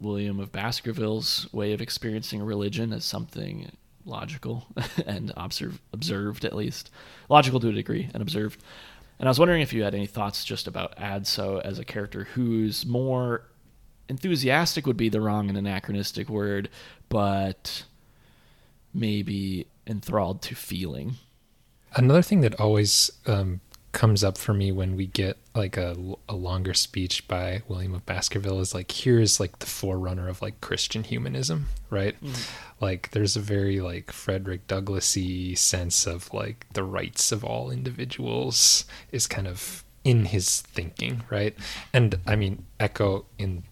William 0.00 0.40
of 0.40 0.52
Baskerville's 0.52 1.52
way 1.52 1.72
of 1.72 1.80
experiencing 1.80 2.42
religion 2.42 2.92
as 2.92 3.04
something 3.04 3.70
logical 4.04 4.66
and 5.06 5.32
observe, 5.36 5.80
observed 5.92 6.44
at 6.44 6.56
least 6.56 6.90
logical 7.28 7.60
to 7.60 7.68
a 7.68 7.72
degree 7.72 8.08
and 8.14 8.22
observed. 8.22 8.62
And 9.18 9.28
I 9.28 9.30
was 9.30 9.38
wondering 9.38 9.60
if 9.60 9.72
you 9.72 9.82
had 9.82 9.94
any 9.94 10.06
thoughts 10.06 10.44
just 10.44 10.66
about 10.66 10.96
Adso 10.96 11.60
as 11.60 11.78
a 11.78 11.84
character 11.84 12.24
who's 12.24 12.86
more 12.86 13.42
enthusiastic 14.10 14.86
would 14.86 14.96
be 14.96 15.08
the 15.08 15.20
wrong 15.20 15.48
and 15.48 15.56
anachronistic 15.56 16.28
word, 16.28 16.68
but 17.08 17.84
maybe 18.92 19.66
enthralled 19.86 20.42
to 20.42 20.54
feeling. 20.54 21.14
Another 21.94 22.22
thing 22.22 22.40
that 22.42 22.58
always 22.60 23.10
um, 23.26 23.60
comes 23.92 24.22
up 24.22 24.38
for 24.38 24.52
me 24.52 24.70
when 24.70 24.96
we 24.96 25.06
get 25.06 25.36
like 25.54 25.76
a, 25.76 25.96
a 26.28 26.34
longer 26.34 26.74
speech 26.74 27.26
by 27.26 27.62
William 27.66 27.94
of 27.94 28.06
Baskerville 28.06 28.60
is 28.60 28.74
like 28.74 28.90
here's 28.92 29.40
like 29.40 29.58
the 29.58 29.66
forerunner 29.66 30.28
of 30.28 30.42
like 30.42 30.60
Christian 30.60 31.02
humanism, 31.04 31.66
right? 31.88 32.16
Like 32.80 33.10
there's 33.10 33.36
a 33.36 33.40
very 33.40 33.80
like 33.80 34.12
Frederick 34.12 34.66
Douglassy 34.66 35.58
sense 35.58 36.06
of 36.06 36.32
like 36.32 36.66
the 36.72 36.84
rights 36.84 37.32
of 37.32 37.44
all 37.44 37.70
individuals 37.70 38.84
is 39.12 39.26
kind 39.26 39.46
of 39.46 39.84
in 40.04 40.26
his 40.26 40.60
thinking, 40.60 41.22
right? 41.30 41.54
And 41.92 42.18
I 42.26 42.36
mean, 42.36 42.64
Eco 42.80 43.26
in 43.38 43.64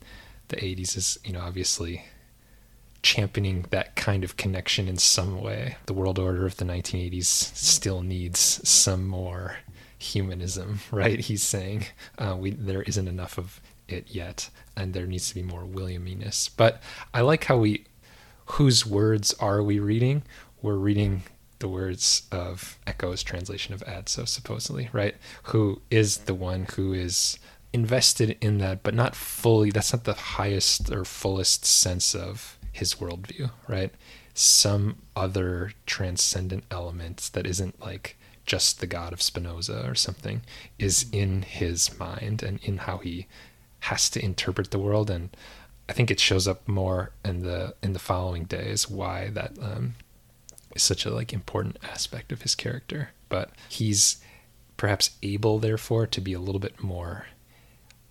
the 0.48 0.56
80s 0.56 0.96
is, 0.96 1.18
you 1.24 1.32
know, 1.32 1.40
obviously 1.40 2.04
championing 3.02 3.66
that 3.70 3.94
kind 3.96 4.24
of 4.24 4.36
connection 4.36 4.88
in 4.88 4.96
some 4.96 5.40
way. 5.40 5.76
The 5.86 5.94
world 5.94 6.18
order 6.18 6.46
of 6.46 6.56
the 6.56 6.64
1980s 6.64 7.24
still 7.24 8.02
needs 8.02 8.38
some 8.68 9.06
more 9.06 9.58
humanism, 9.98 10.80
right? 10.90 11.20
He's 11.20 11.42
saying 11.42 11.86
uh, 12.18 12.36
we 12.38 12.50
there 12.50 12.82
isn't 12.82 13.08
enough 13.08 13.38
of 13.38 13.60
it 13.88 14.08
yet, 14.08 14.50
and 14.76 14.92
there 14.92 15.06
needs 15.06 15.28
to 15.28 15.34
be 15.34 15.42
more 15.42 15.64
Williaminess. 15.64 16.50
But 16.54 16.82
I 17.14 17.22
like 17.22 17.44
how 17.44 17.56
we, 17.58 17.86
whose 18.46 18.84
words 18.84 19.34
are 19.34 19.62
we 19.62 19.78
reading? 19.78 20.22
We're 20.60 20.76
reading 20.76 21.22
the 21.58 21.68
words 21.68 22.22
of 22.30 22.78
Eco's 22.86 23.22
translation 23.22 23.74
of 23.74 23.80
Adso, 23.84 24.28
supposedly, 24.28 24.90
right? 24.92 25.16
Who 25.44 25.80
is 25.90 26.18
the 26.18 26.34
one 26.34 26.66
who 26.74 26.92
is 26.92 27.38
invested 27.72 28.36
in 28.40 28.58
that, 28.58 28.82
but 28.82 28.94
not 28.94 29.14
fully. 29.14 29.70
That's 29.70 29.92
not 29.92 30.04
the 30.04 30.14
highest 30.14 30.90
or 30.90 31.04
fullest 31.04 31.64
sense 31.64 32.14
of 32.14 32.58
his 32.72 32.94
worldview, 32.94 33.50
right? 33.66 33.92
Some 34.34 34.98
other 35.16 35.72
transcendent 35.86 36.64
element 36.70 37.30
that 37.32 37.46
isn't 37.46 37.80
like 37.80 38.16
just 38.46 38.80
the 38.80 38.86
God 38.86 39.12
of 39.12 39.20
Spinoza 39.20 39.86
or 39.86 39.94
something 39.94 40.40
is 40.78 41.06
in 41.12 41.42
his 41.42 41.98
mind 41.98 42.42
and 42.42 42.58
in 42.62 42.78
how 42.78 42.98
he 42.98 43.26
has 43.80 44.08
to 44.10 44.24
interpret 44.24 44.70
the 44.70 44.78
world. 44.78 45.10
And 45.10 45.30
I 45.88 45.92
think 45.92 46.10
it 46.10 46.20
shows 46.20 46.48
up 46.48 46.66
more 46.66 47.12
in 47.24 47.42
the 47.42 47.74
in 47.82 47.92
the 47.92 47.98
following 47.98 48.44
days 48.44 48.88
why 48.88 49.28
that 49.30 49.58
um, 49.60 49.96
is 50.74 50.82
such 50.82 51.04
a 51.04 51.14
like 51.14 51.32
important 51.32 51.78
aspect 51.82 52.32
of 52.32 52.42
his 52.42 52.54
character. 52.54 53.10
But 53.28 53.50
he's 53.68 54.22
perhaps 54.78 55.10
able, 55.22 55.58
therefore, 55.58 56.06
to 56.06 56.20
be 56.20 56.32
a 56.32 56.40
little 56.40 56.60
bit 56.60 56.82
more 56.82 57.26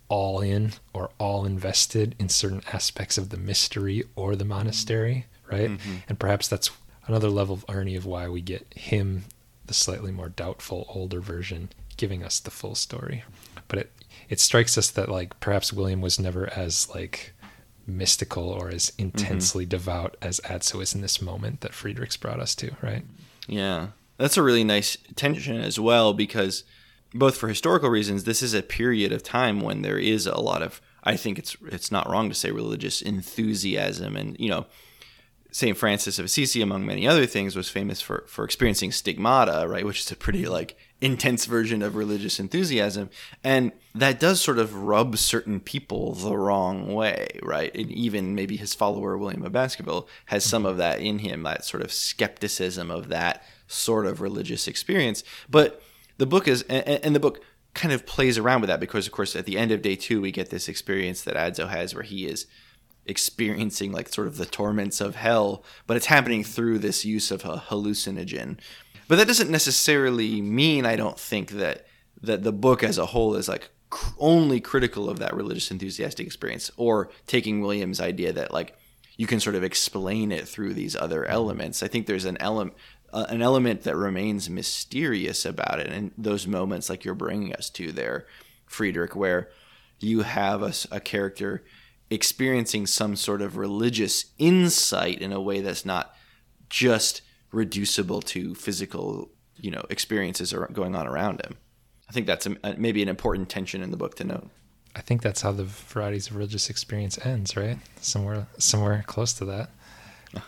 all 0.08 0.40
in 0.40 0.72
or 0.92 1.10
all 1.18 1.44
invested 1.44 2.14
in 2.18 2.28
certain 2.28 2.62
aspects 2.72 3.18
of 3.18 3.30
the 3.30 3.36
mystery 3.36 4.04
or 4.16 4.36
the 4.36 4.44
monastery, 4.44 5.26
right? 5.50 5.70
Mm-hmm. 5.70 5.96
And 6.08 6.18
perhaps 6.18 6.48
that's 6.48 6.70
another 7.06 7.28
level 7.28 7.54
of 7.54 7.64
irony 7.68 7.96
of 7.96 8.06
why 8.06 8.28
we 8.28 8.40
get 8.40 8.72
him, 8.74 9.24
the 9.66 9.74
slightly 9.74 10.12
more 10.12 10.28
doubtful 10.28 10.86
older 10.88 11.20
version, 11.20 11.70
giving 11.96 12.22
us 12.22 12.40
the 12.40 12.50
full 12.50 12.74
story. 12.74 13.24
But 13.68 13.80
it 13.80 13.92
it 14.28 14.40
strikes 14.40 14.76
us 14.76 14.90
that 14.90 15.08
like 15.08 15.38
perhaps 15.40 15.72
William 15.72 16.00
was 16.00 16.18
never 16.18 16.52
as 16.52 16.88
like 16.90 17.32
mystical 17.86 18.48
or 18.48 18.68
as 18.68 18.90
mm-hmm. 18.90 19.04
intensely 19.04 19.64
devout 19.64 20.16
as 20.20 20.40
Adso 20.40 20.82
is 20.82 20.94
in 20.94 21.00
this 21.00 21.22
moment 21.22 21.62
that 21.62 21.74
Friedrich's 21.74 22.16
brought 22.16 22.40
us 22.40 22.54
to, 22.56 22.70
right? 22.82 23.04
Yeah. 23.46 23.88
That's 24.18 24.36
a 24.36 24.42
really 24.42 24.64
nice 24.64 24.96
tension 25.16 25.60
as 25.60 25.78
well 25.78 26.12
because 26.12 26.64
both 27.14 27.36
for 27.36 27.48
historical 27.48 27.90
reasons 27.90 28.24
this 28.24 28.42
is 28.42 28.54
a 28.54 28.62
period 28.62 29.12
of 29.12 29.22
time 29.22 29.60
when 29.60 29.82
there 29.82 29.98
is 29.98 30.26
a 30.26 30.40
lot 30.40 30.62
of 30.62 30.80
I 31.04 31.16
think 31.16 31.38
it's 31.38 31.56
it's 31.66 31.90
not 31.90 32.08
wrong 32.08 32.28
to 32.28 32.34
say 32.34 32.50
religious 32.50 33.00
enthusiasm 33.00 34.16
and 34.16 34.38
you 34.38 34.50
know 34.50 34.66
St. 35.50 35.78
Francis 35.78 36.18
of 36.18 36.26
Assisi 36.26 36.60
among 36.60 36.84
many 36.84 37.08
other 37.08 37.24
things 37.24 37.56
was 37.56 37.70
famous 37.70 38.02
for 38.02 38.24
for 38.28 38.44
experiencing 38.44 38.92
stigmata, 38.92 39.66
right, 39.66 39.86
which 39.86 40.00
is 40.00 40.10
a 40.10 40.16
pretty 40.16 40.46
like 40.46 40.76
intense 41.00 41.46
version 41.46 41.80
of 41.80 41.96
religious 41.96 42.38
enthusiasm 42.38 43.08
and 43.42 43.72
that 43.94 44.20
does 44.20 44.40
sort 44.40 44.58
of 44.58 44.74
rub 44.74 45.16
certain 45.16 45.60
people 45.60 46.12
the 46.12 46.36
wrong 46.36 46.92
way, 46.92 47.28
right? 47.42 47.74
And 47.74 47.90
even 47.90 48.34
maybe 48.34 48.56
his 48.56 48.74
follower 48.74 49.16
William 49.16 49.44
of 49.44 49.52
Baskerville 49.52 50.08
has 50.26 50.44
some 50.44 50.66
of 50.66 50.76
that 50.76 51.00
in 51.00 51.20
him, 51.20 51.44
that 51.44 51.64
sort 51.64 51.82
of 51.82 51.92
skepticism 51.92 52.90
of 52.90 53.08
that 53.08 53.44
sort 53.66 54.06
of 54.06 54.20
religious 54.20 54.68
experience. 54.68 55.22
But 55.48 55.82
the 56.18 56.26
book 56.26 56.46
is, 56.46 56.62
and, 56.68 56.86
and 56.86 57.14
the 57.14 57.20
book 57.20 57.42
kind 57.74 57.92
of 57.92 58.06
plays 58.06 58.38
around 58.38 58.60
with 58.60 58.68
that 58.68 58.80
because, 58.80 59.06
of 59.06 59.12
course, 59.12 59.34
at 59.34 59.46
the 59.46 59.56
end 59.56 59.72
of 59.72 59.82
day 59.82 59.96
two, 59.96 60.20
we 60.20 60.30
get 60.30 60.50
this 60.50 60.68
experience 60.68 61.22
that 61.22 61.36
Adso 61.36 61.68
has 61.68 61.94
where 61.94 62.02
he 62.02 62.26
is 62.26 62.46
experiencing 63.06 63.90
like 63.90 64.08
sort 64.08 64.26
of 64.26 64.36
the 64.36 64.46
torments 64.46 65.00
of 65.00 65.16
hell, 65.16 65.64
but 65.86 65.96
it's 65.96 66.06
happening 66.06 66.44
through 66.44 66.78
this 66.78 67.04
use 67.04 67.30
of 67.30 67.44
a 67.44 67.64
hallucinogen. 67.68 68.58
But 69.08 69.16
that 69.16 69.26
doesn't 69.26 69.50
necessarily 69.50 70.42
mean, 70.42 70.84
I 70.84 70.96
don't 70.96 71.18
think, 71.18 71.52
that 71.52 71.86
that 72.20 72.42
the 72.42 72.52
book 72.52 72.82
as 72.82 72.98
a 72.98 73.06
whole 73.06 73.36
is 73.36 73.48
like 73.48 73.70
cr- 73.90 74.12
only 74.18 74.60
critical 74.60 75.08
of 75.08 75.20
that 75.20 75.34
religious 75.34 75.70
enthusiastic 75.70 76.26
experience 76.26 76.70
or 76.76 77.10
taking 77.26 77.60
Williams' 77.60 78.00
idea 78.00 78.32
that 78.32 78.52
like 78.52 78.76
you 79.16 79.26
can 79.26 79.40
sort 79.40 79.56
of 79.56 79.64
explain 79.64 80.30
it 80.32 80.46
through 80.46 80.74
these 80.74 80.94
other 80.94 81.24
elements. 81.24 81.82
I 81.82 81.88
think 81.88 82.06
there's 82.06 82.24
an 82.24 82.36
element 82.40 82.76
uh, 83.12 83.26
an 83.28 83.42
element 83.42 83.82
that 83.82 83.96
remains 83.96 84.50
mysterious 84.50 85.44
about 85.44 85.80
it 85.80 85.88
and 85.88 86.12
those 86.18 86.46
moments 86.46 86.90
like 86.90 87.04
you're 87.04 87.14
bringing 87.14 87.54
us 87.54 87.70
to 87.70 87.92
there 87.92 88.26
Friedrich 88.66 89.16
where 89.16 89.50
you 89.98 90.22
have 90.22 90.62
a 90.92 91.00
character 91.00 91.64
experiencing 92.10 92.86
some 92.86 93.16
sort 93.16 93.42
of 93.42 93.56
religious 93.56 94.26
insight 94.38 95.20
in 95.20 95.32
a 95.32 95.40
way 95.40 95.60
that's 95.60 95.84
not 95.84 96.14
just 96.70 97.22
reducible 97.50 98.20
to 98.20 98.54
physical, 98.54 99.30
you 99.56 99.70
know, 99.70 99.84
experiences 99.90 100.52
are 100.52 100.66
going 100.72 100.94
on 100.94 101.06
around 101.06 101.44
him. 101.44 101.56
I 102.08 102.12
think 102.12 102.26
that's 102.26 102.46
a, 102.46 102.56
maybe 102.76 103.02
an 103.02 103.08
important 103.08 103.48
tension 103.48 103.82
in 103.82 103.90
the 103.90 103.96
book 103.96 104.16
to 104.16 104.24
note. 104.24 104.48
I 104.96 105.00
think 105.00 105.22
that's 105.22 105.42
how 105.42 105.52
the 105.52 105.64
varieties 105.64 106.28
of 106.28 106.36
religious 106.36 106.70
experience 106.70 107.18
ends, 107.24 107.56
right? 107.56 107.78
Somewhere, 108.00 108.46
somewhere 108.58 109.04
close 109.06 109.32
to 109.34 109.44
that. 109.46 109.70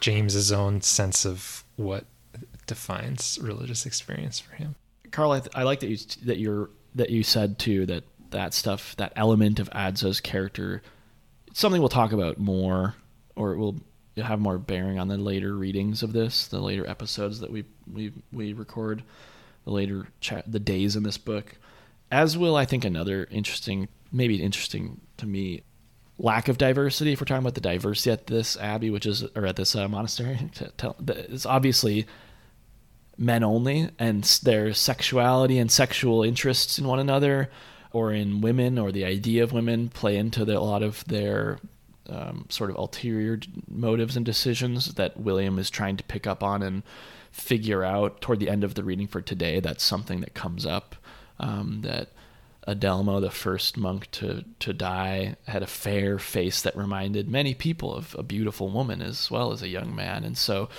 James's 0.00 0.52
own 0.52 0.80
sense 0.80 1.24
of 1.24 1.64
what 1.76 2.04
defines 2.70 3.36
religious 3.42 3.84
experience 3.84 4.38
for 4.38 4.54
him. 4.54 4.76
Carl, 5.10 5.32
I, 5.32 5.40
th- 5.40 5.50
I 5.54 5.64
like 5.64 5.80
that 5.80 5.88
you 5.88 5.98
that 6.24 6.38
you're 6.38 6.70
that 6.94 7.10
you 7.10 7.22
said 7.22 7.58
too 7.58 7.84
that 7.86 8.04
that 8.30 8.54
stuff 8.54 8.94
that 8.96 9.12
element 9.16 9.58
of 9.58 9.68
Adso's 9.70 10.20
character, 10.20 10.82
it's 11.48 11.58
something 11.58 11.82
we'll 11.82 11.88
talk 11.88 12.12
about 12.12 12.38
more, 12.38 12.94
or 13.34 13.56
we'll 13.56 13.76
have 14.16 14.38
more 14.38 14.56
bearing 14.56 15.00
on 15.00 15.08
the 15.08 15.18
later 15.18 15.56
readings 15.56 16.04
of 16.04 16.12
this, 16.12 16.46
the 16.46 16.60
later 16.60 16.88
episodes 16.88 17.40
that 17.40 17.50
we 17.50 17.64
we 17.92 18.12
we 18.32 18.52
record, 18.52 19.02
the 19.64 19.72
later 19.72 20.06
the 20.46 20.60
days 20.60 20.94
in 20.94 21.02
this 21.02 21.18
book, 21.18 21.56
as 22.12 22.38
will 22.38 22.54
I 22.54 22.64
think 22.64 22.84
another 22.84 23.26
interesting, 23.32 23.88
maybe 24.12 24.40
interesting 24.40 25.00
to 25.16 25.26
me 25.26 25.62
lack 26.20 26.48
of 26.48 26.58
diversity. 26.58 27.12
If 27.12 27.20
we're 27.20 27.24
talking 27.24 27.42
about 27.42 27.54
the 27.54 27.60
diversity 27.60 28.12
at 28.12 28.26
this 28.26 28.56
abbey, 28.58 28.90
which 28.90 29.06
is 29.06 29.24
or 29.34 29.46
at 29.46 29.56
this 29.56 29.74
uh, 29.74 29.88
monastery, 29.88 30.38
it's 31.08 31.46
obviously 31.46 32.06
men 33.20 33.44
only, 33.44 33.90
and 33.98 34.24
their 34.42 34.72
sexuality 34.72 35.58
and 35.58 35.70
sexual 35.70 36.22
interests 36.22 36.78
in 36.78 36.86
one 36.86 36.98
another, 36.98 37.50
or 37.92 38.12
in 38.12 38.40
women, 38.40 38.78
or 38.78 38.90
the 38.90 39.04
idea 39.04 39.44
of 39.44 39.52
women, 39.52 39.90
play 39.90 40.16
into 40.16 40.44
the, 40.44 40.58
a 40.58 40.60
lot 40.60 40.82
of 40.82 41.04
their 41.04 41.58
um, 42.08 42.46
sort 42.48 42.70
of 42.70 42.76
ulterior 42.76 43.38
motives 43.68 44.16
and 44.16 44.24
decisions 44.24 44.94
that 44.94 45.20
William 45.20 45.58
is 45.58 45.68
trying 45.68 45.98
to 45.98 46.04
pick 46.04 46.26
up 46.26 46.42
on 46.42 46.62
and 46.62 46.82
figure 47.30 47.84
out 47.84 48.20
toward 48.22 48.40
the 48.40 48.48
end 48.48 48.64
of 48.64 48.74
the 48.74 48.82
reading 48.82 49.06
for 49.06 49.20
today. 49.20 49.60
That's 49.60 49.84
something 49.84 50.20
that 50.20 50.34
comes 50.34 50.64
up 50.64 50.96
um, 51.38 51.82
that 51.82 52.08
Adelmo, 52.66 53.20
the 53.20 53.30
first 53.30 53.76
monk 53.76 54.10
to, 54.12 54.44
to 54.60 54.72
die, 54.72 55.36
had 55.46 55.62
a 55.62 55.66
fair 55.66 56.18
face 56.18 56.62
that 56.62 56.76
reminded 56.76 57.28
many 57.28 57.52
people 57.52 57.94
of 57.94 58.16
a 58.18 58.22
beautiful 58.22 58.70
woman 58.70 59.02
as 59.02 59.30
well 59.30 59.52
as 59.52 59.62
a 59.62 59.68
young 59.68 59.94
man. 59.94 60.24
And 60.24 60.38
so 60.38 60.70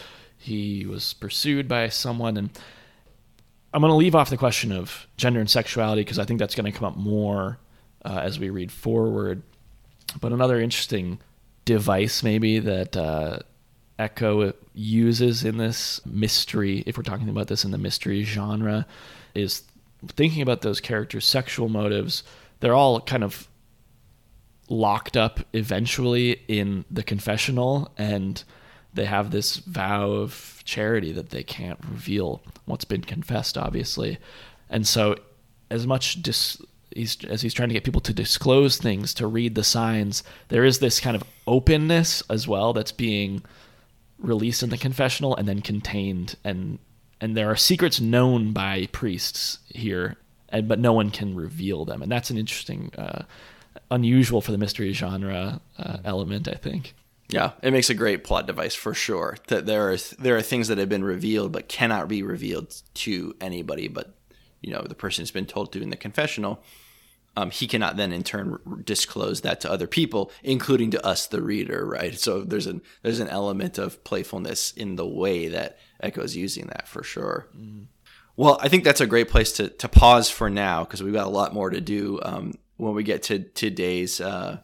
he 0.42 0.86
was 0.86 1.14
pursued 1.14 1.68
by 1.68 1.90
someone. 1.90 2.36
And 2.36 2.50
I'm 3.74 3.82
going 3.82 3.92
to 3.92 3.96
leave 3.96 4.16
off 4.16 4.30
the 4.30 4.38
question 4.38 4.72
of 4.72 5.08
gender 5.18 5.40
and 5.40 5.50
sexuality 5.50 6.02
because 6.02 6.20
I 6.20 6.26
think 6.26 6.40
that's 6.40 6.56
going 6.56 6.72
to 6.72 6.78
come 6.78 6.88
up 6.88 6.98
more 6.98 7.60
uh, 8.04 8.20
as 8.24 8.40
we 8.40 8.50
read 8.50 8.72
forward. 8.72 9.44
But 10.20 10.34
another 10.34 10.60
interesting 10.60 11.20
device, 11.66 12.24
maybe, 12.24 12.60
that 12.60 12.98
uh, 12.98 13.40
Eco 14.00 14.54
uses 14.74 15.46
in 15.46 15.58
this 15.58 16.04
mystery, 16.06 16.84
if 16.86 16.98
we're 16.98 17.04
talking 17.04 17.30
about 17.30 17.48
this 17.48 17.64
in 17.64 17.72
the 17.72 17.78
mystery 17.78 18.24
genre, 18.24 18.86
is 19.36 19.64
thinking 20.08 20.42
about 20.42 20.62
those 20.62 20.82
characters' 20.82 21.26
sexual 21.26 21.70
motives. 21.70 22.24
They're 22.60 22.74
all 22.74 23.00
kind 23.00 23.24
of 23.24 23.48
locked 24.70 25.16
up 25.16 25.42
eventually 25.54 26.42
in 26.48 26.86
the 26.90 27.04
confessional 27.04 27.92
and 27.98 28.44
they 28.94 29.06
have 29.06 29.32
this 29.32 29.58
vow 29.58 30.12
of 30.12 30.62
charity 30.66 31.12
that 31.12 31.30
they 31.30 31.44
can't 31.44 31.80
reveal 31.90 32.42
what's 32.66 32.86
been 32.86 33.02
confessed 33.02 33.58
obviously. 33.58 34.18
And 34.70 34.88
so 34.88 35.16
as 35.70 35.88
much 35.88 36.22
dis- 36.22 36.62
he's, 36.94 37.24
as 37.26 37.42
he's 37.42 37.54
trying 37.54 37.70
to 37.70 37.74
get 37.74 37.84
people 37.84 38.02
to 38.02 38.14
disclose 38.14 38.78
things 38.78 39.14
to 39.16 39.28
read 39.28 39.56
the 39.56 39.64
signs 39.64 40.24
there 40.50 40.66
is 40.66 40.80
this 40.80 41.00
kind 41.00 41.16
of 41.16 41.24
openness 41.48 42.22
as 42.30 42.48
well 42.48 42.74
that's 42.74 42.92
being 42.92 43.44
released 44.20 44.62
in 44.62 44.70
the 44.70 44.78
confessional 44.78 45.36
and 45.36 45.48
then 45.48 45.62
contained. 45.62 46.36
And 46.44 46.80
and 47.20 47.38
there 47.38 47.52
are 47.52 47.56
secrets 47.56 48.02
known 48.02 48.52
by 48.52 48.88
priests 48.92 49.60
here 49.68 50.18
and 50.50 50.68
but 50.68 50.80
no 50.80 50.94
one 50.94 51.12
can 51.12 51.36
reveal 51.36 51.86
them. 51.86 52.02
And 52.02 52.12
that's 52.12 52.30
an 52.30 52.38
interesting 52.38 52.92
uh, 52.98 53.24
unusual 53.90 54.42
for 54.42 54.52
the 54.52 54.58
mystery 54.58 54.94
genre 54.94 55.62
uh, 55.78 55.98
element 56.04 56.48
i 56.48 56.54
think 56.54 56.94
yeah, 57.32 57.52
it 57.64 57.72
makes 57.72 57.90
a 57.90 57.94
great 57.94 58.24
plot 58.24 58.46
device 58.46 58.76
for 58.76 58.94
sure. 58.94 59.38
That 59.48 59.66
there 59.66 59.92
are 59.92 59.98
there 60.20 60.36
are 60.36 60.42
things 60.42 60.68
that 60.68 60.78
have 60.78 60.90
been 60.90 61.04
revealed 61.04 61.52
but 61.54 61.70
cannot 61.70 62.08
be 62.08 62.24
revealed 62.24 62.76
to 62.96 63.36
anybody 63.40 63.88
but 63.88 64.16
you 64.62 64.72
know 64.72 64.84
the 64.88 64.96
person 64.96 65.22
who's 65.22 65.32
been 65.32 65.46
told 65.46 65.72
to 65.74 65.82
in 65.82 65.90
the 65.90 65.98
confessional. 65.98 66.62
Um, 67.38 67.50
he 67.50 67.66
cannot 67.66 67.96
then 67.96 68.12
in 68.12 68.24
turn 68.24 68.60
disclose 68.84 69.40
that 69.42 69.62
to 69.62 69.72
other 69.72 69.88
people, 69.88 70.32
including 70.44 70.92
to 70.92 71.06
us, 71.06 71.28
the 71.28 71.42
reader, 71.42 71.86
right? 71.86 72.20
So 72.20 72.42
there's 72.42 72.68
an 72.68 72.82
there's 73.04 73.22
an 73.22 73.30
element 73.30 73.78
of 73.78 74.04
playfulness 74.04 74.74
in 74.74 74.98
the 74.98 75.08
way 75.08 75.48
that 75.48 75.80
Eco's 76.04 76.36
using 76.36 76.68
that 76.68 76.90
for 76.90 77.04
sure. 77.04 77.48
Mm. 77.58 77.86
Well, 78.36 78.60
I 78.62 78.68
think 78.68 78.84
that's 78.84 79.02
a 79.02 79.08
great 79.08 79.30
place 79.30 79.54
to 79.54 79.70
to 79.70 79.88
pause 79.88 80.30
for 80.30 80.50
now 80.50 80.84
because 80.84 81.02
we've 81.02 81.14
got 81.14 81.28
a 81.28 81.30
lot 81.30 81.54
more 81.54 81.70
to 81.70 81.80
do 81.80 82.20
um, 82.24 82.54
when 82.76 82.94
we 82.94 83.04
get 83.04 83.24
to 83.24 83.40
today's. 83.40 84.20
Uh, 84.20 84.60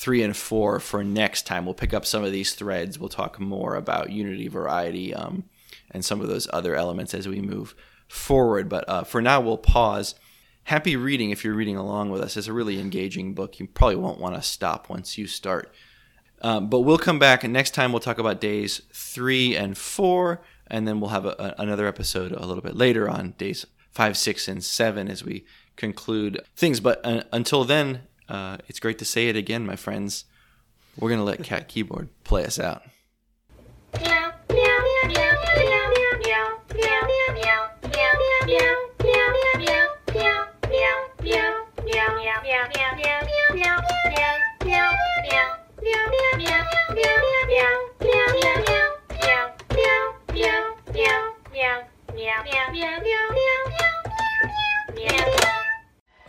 three 0.00 0.22
and 0.22 0.34
four 0.34 0.80
for 0.80 1.04
next 1.04 1.42
time. 1.42 1.66
We'll 1.66 1.74
pick 1.74 1.92
up 1.92 2.06
some 2.06 2.24
of 2.24 2.32
these 2.32 2.54
threads. 2.54 2.98
We'll 2.98 3.10
talk 3.10 3.38
more 3.38 3.74
about 3.74 4.08
unity, 4.08 4.48
variety, 4.48 5.12
um, 5.12 5.44
and 5.90 6.02
some 6.02 6.22
of 6.22 6.28
those 6.28 6.48
other 6.54 6.74
elements 6.74 7.12
as 7.12 7.28
we 7.28 7.42
move 7.42 7.74
forward. 8.08 8.66
But 8.66 8.88
uh, 8.88 9.04
for 9.04 9.20
now, 9.20 9.42
we'll 9.42 9.58
pause. 9.58 10.14
Happy 10.64 10.96
reading 10.96 11.32
if 11.32 11.44
you're 11.44 11.52
reading 11.52 11.76
along 11.76 12.08
with 12.08 12.22
us. 12.22 12.38
It's 12.38 12.46
a 12.46 12.52
really 12.54 12.80
engaging 12.80 13.34
book. 13.34 13.60
You 13.60 13.66
probably 13.66 13.96
won't 13.96 14.18
want 14.18 14.36
to 14.36 14.42
stop 14.42 14.88
once 14.88 15.18
you 15.18 15.26
start. 15.26 15.70
Um, 16.40 16.70
but 16.70 16.80
we'll 16.80 16.96
come 16.96 17.18
back, 17.18 17.44
and 17.44 17.52
next 17.52 17.72
time 17.72 17.92
we'll 17.92 18.00
talk 18.00 18.18
about 18.18 18.40
days 18.40 18.80
three 18.94 19.54
and 19.54 19.76
four, 19.76 20.40
and 20.66 20.88
then 20.88 20.98
we'll 20.98 21.10
have 21.10 21.26
a, 21.26 21.36
a, 21.38 21.62
another 21.62 21.86
episode 21.86 22.32
a 22.32 22.46
little 22.46 22.62
bit 22.62 22.74
later 22.74 23.06
on 23.06 23.34
days 23.36 23.66
five, 23.90 24.16
six, 24.16 24.48
and 24.48 24.64
seven 24.64 25.08
as 25.08 25.22
we 25.22 25.44
conclude 25.76 26.40
things. 26.56 26.80
But 26.80 27.04
uh, 27.04 27.24
until 27.32 27.64
then, 27.64 28.06
uh, 28.30 28.56
it's 28.68 28.78
great 28.78 28.98
to 28.98 29.04
say 29.04 29.28
it 29.28 29.36
again, 29.36 29.66
my 29.66 29.76
friends. 29.76 30.24
We're 30.96 31.08
going 31.08 31.20
to 31.20 31.24
let 31.24 31.42
Cat 31.42 31.68
Keyboard 31.68 32.08
play 32.24 32.44
us 32.44 32.58
out. 32.58 32.82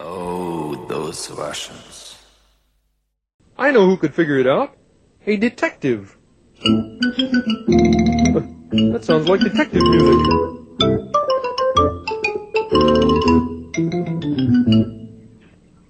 Oh, 0.04 0.41
those 1.12 1.32
Russians. 1.32 2.18
I 3.58 3.72
know 3.72 3.86
who 3.86 3.98
could 3.98 4.16
figure 4.16 4.40
it 4.40 4.48
out. 4.48 4.78
A 5.28 5.36
detective. 5.36 6.18
That 8.72 9.02
sounds 9.04 9.28
like 9.28 9.42
detective 9.42 9.82
music. 9.82 10.26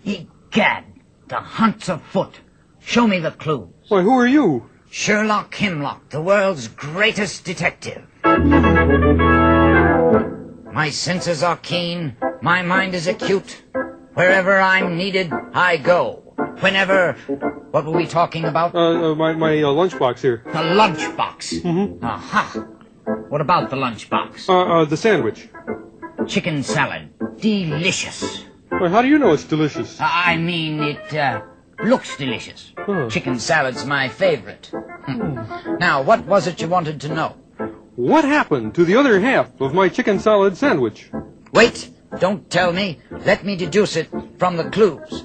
Egad, 0.03 0.85
the 1.27 1.35
hunt's 1.35 1.87
afoot. 1.87 2.39
Show 2.79 3.05
me 3.07 3.19
the 3.19 3.29
clues. 3.31 3.69
Why, 3.89 4.01
who 4.01 4.17
are 4.17 4.27
you? 4.27 4.69
Sherlock 4.89 5.53
Himlock, 5.53 6.09
the 6.09 6.21
world's 6.21 6.67
greatest 6.67 7.45
detective. 7.45 8.07
My 10.73 10.89
senses 10.89 11.43
are 11.43 11.57
keen, 11.57 12.17
my 12.41 12.63
mind 12.63 12.95
is 12.95 13.05
acute. 13.07 13.61
Wherever 14.13 14.59
I'm 14.59 14.97
needed, 14.97 15.31
I 15.53 15.77
go. 15.77 16.23
Whenever, 16.59 17.13
what 17.71 17.85
were 17.85 17.95
we 17.95 18.07
talking 18.07 18.45
about? 18.45 18.75
Uh, 18.75 19.11
uh 19.11 19.15
my, 19.15 19.33
my 19.33 19.57
uh, 19.59 19.67
lunchbox 19.67 20.19
here. 20.19 20.43
The 20.45 20.63
lunchbox? 20.79 21.61
Mm-hmm. 21.61 22.03
Aha. 22.03 22.65
What 23.29 23.41
about 23.41 23.69
the 23.69 23.77
lunchbox? 23.77 24.49
Uh, 24.49 24.81
uh, 24.81 24.85
the 24.85 24.97
sandwich. 24.97 25.49
Chicken 26.27 26.63
salad. 26.63 27.09
Delicious. 27.39 28.43
Well, 28.69 28.89
how 28.89 29.01
do 29.01 29.07
you 29.07 29.17
know 29.17 29.33
it's 29.33 29.43
delicious? 29.43 29.97
I 29.99 30.37
mean, 30.37 30.81
it, 30.81 31.13
uh, 31.13 31.41
looks 31.83 32.17
delicious. 32.17 32.73
Huh. 32.77 33.09
Chicken 33.09 33.39
salad's 33.39 33.85
my 33.85 34.09
favorite. 34.09 34.71
Hmm. 34.73 35.77
now, 35.79 36.01
what 36.01 36.25
was 36.25 36.47
it 36.47 36.61
you 36.61 36.67
wanted 36.67 37.01
to 37.01 37.09
know? 37.09 37.35
What 37.95 38.23
happened 38.23 38.75
to 38.75 38.85
the 38.85 38.95
other 38.95 39.19
half 39.19 39.59
of 39.59 39.73
my 39.73 39.89
chicken 39.89 40.19
salad 40.19 40.57
sandwich? 40.57 41.11
Wait, 41.53 41.89
don't 42.19 42.49
tell 42.49 42.73
me. 42.73 42.99
Let 43.25 43.45
me 43.45 43.55
deduce 43.55 43.95
it 43.95 44.09
from 44.37 44.57
the 44.57 44.69
clues. 44.69 45.23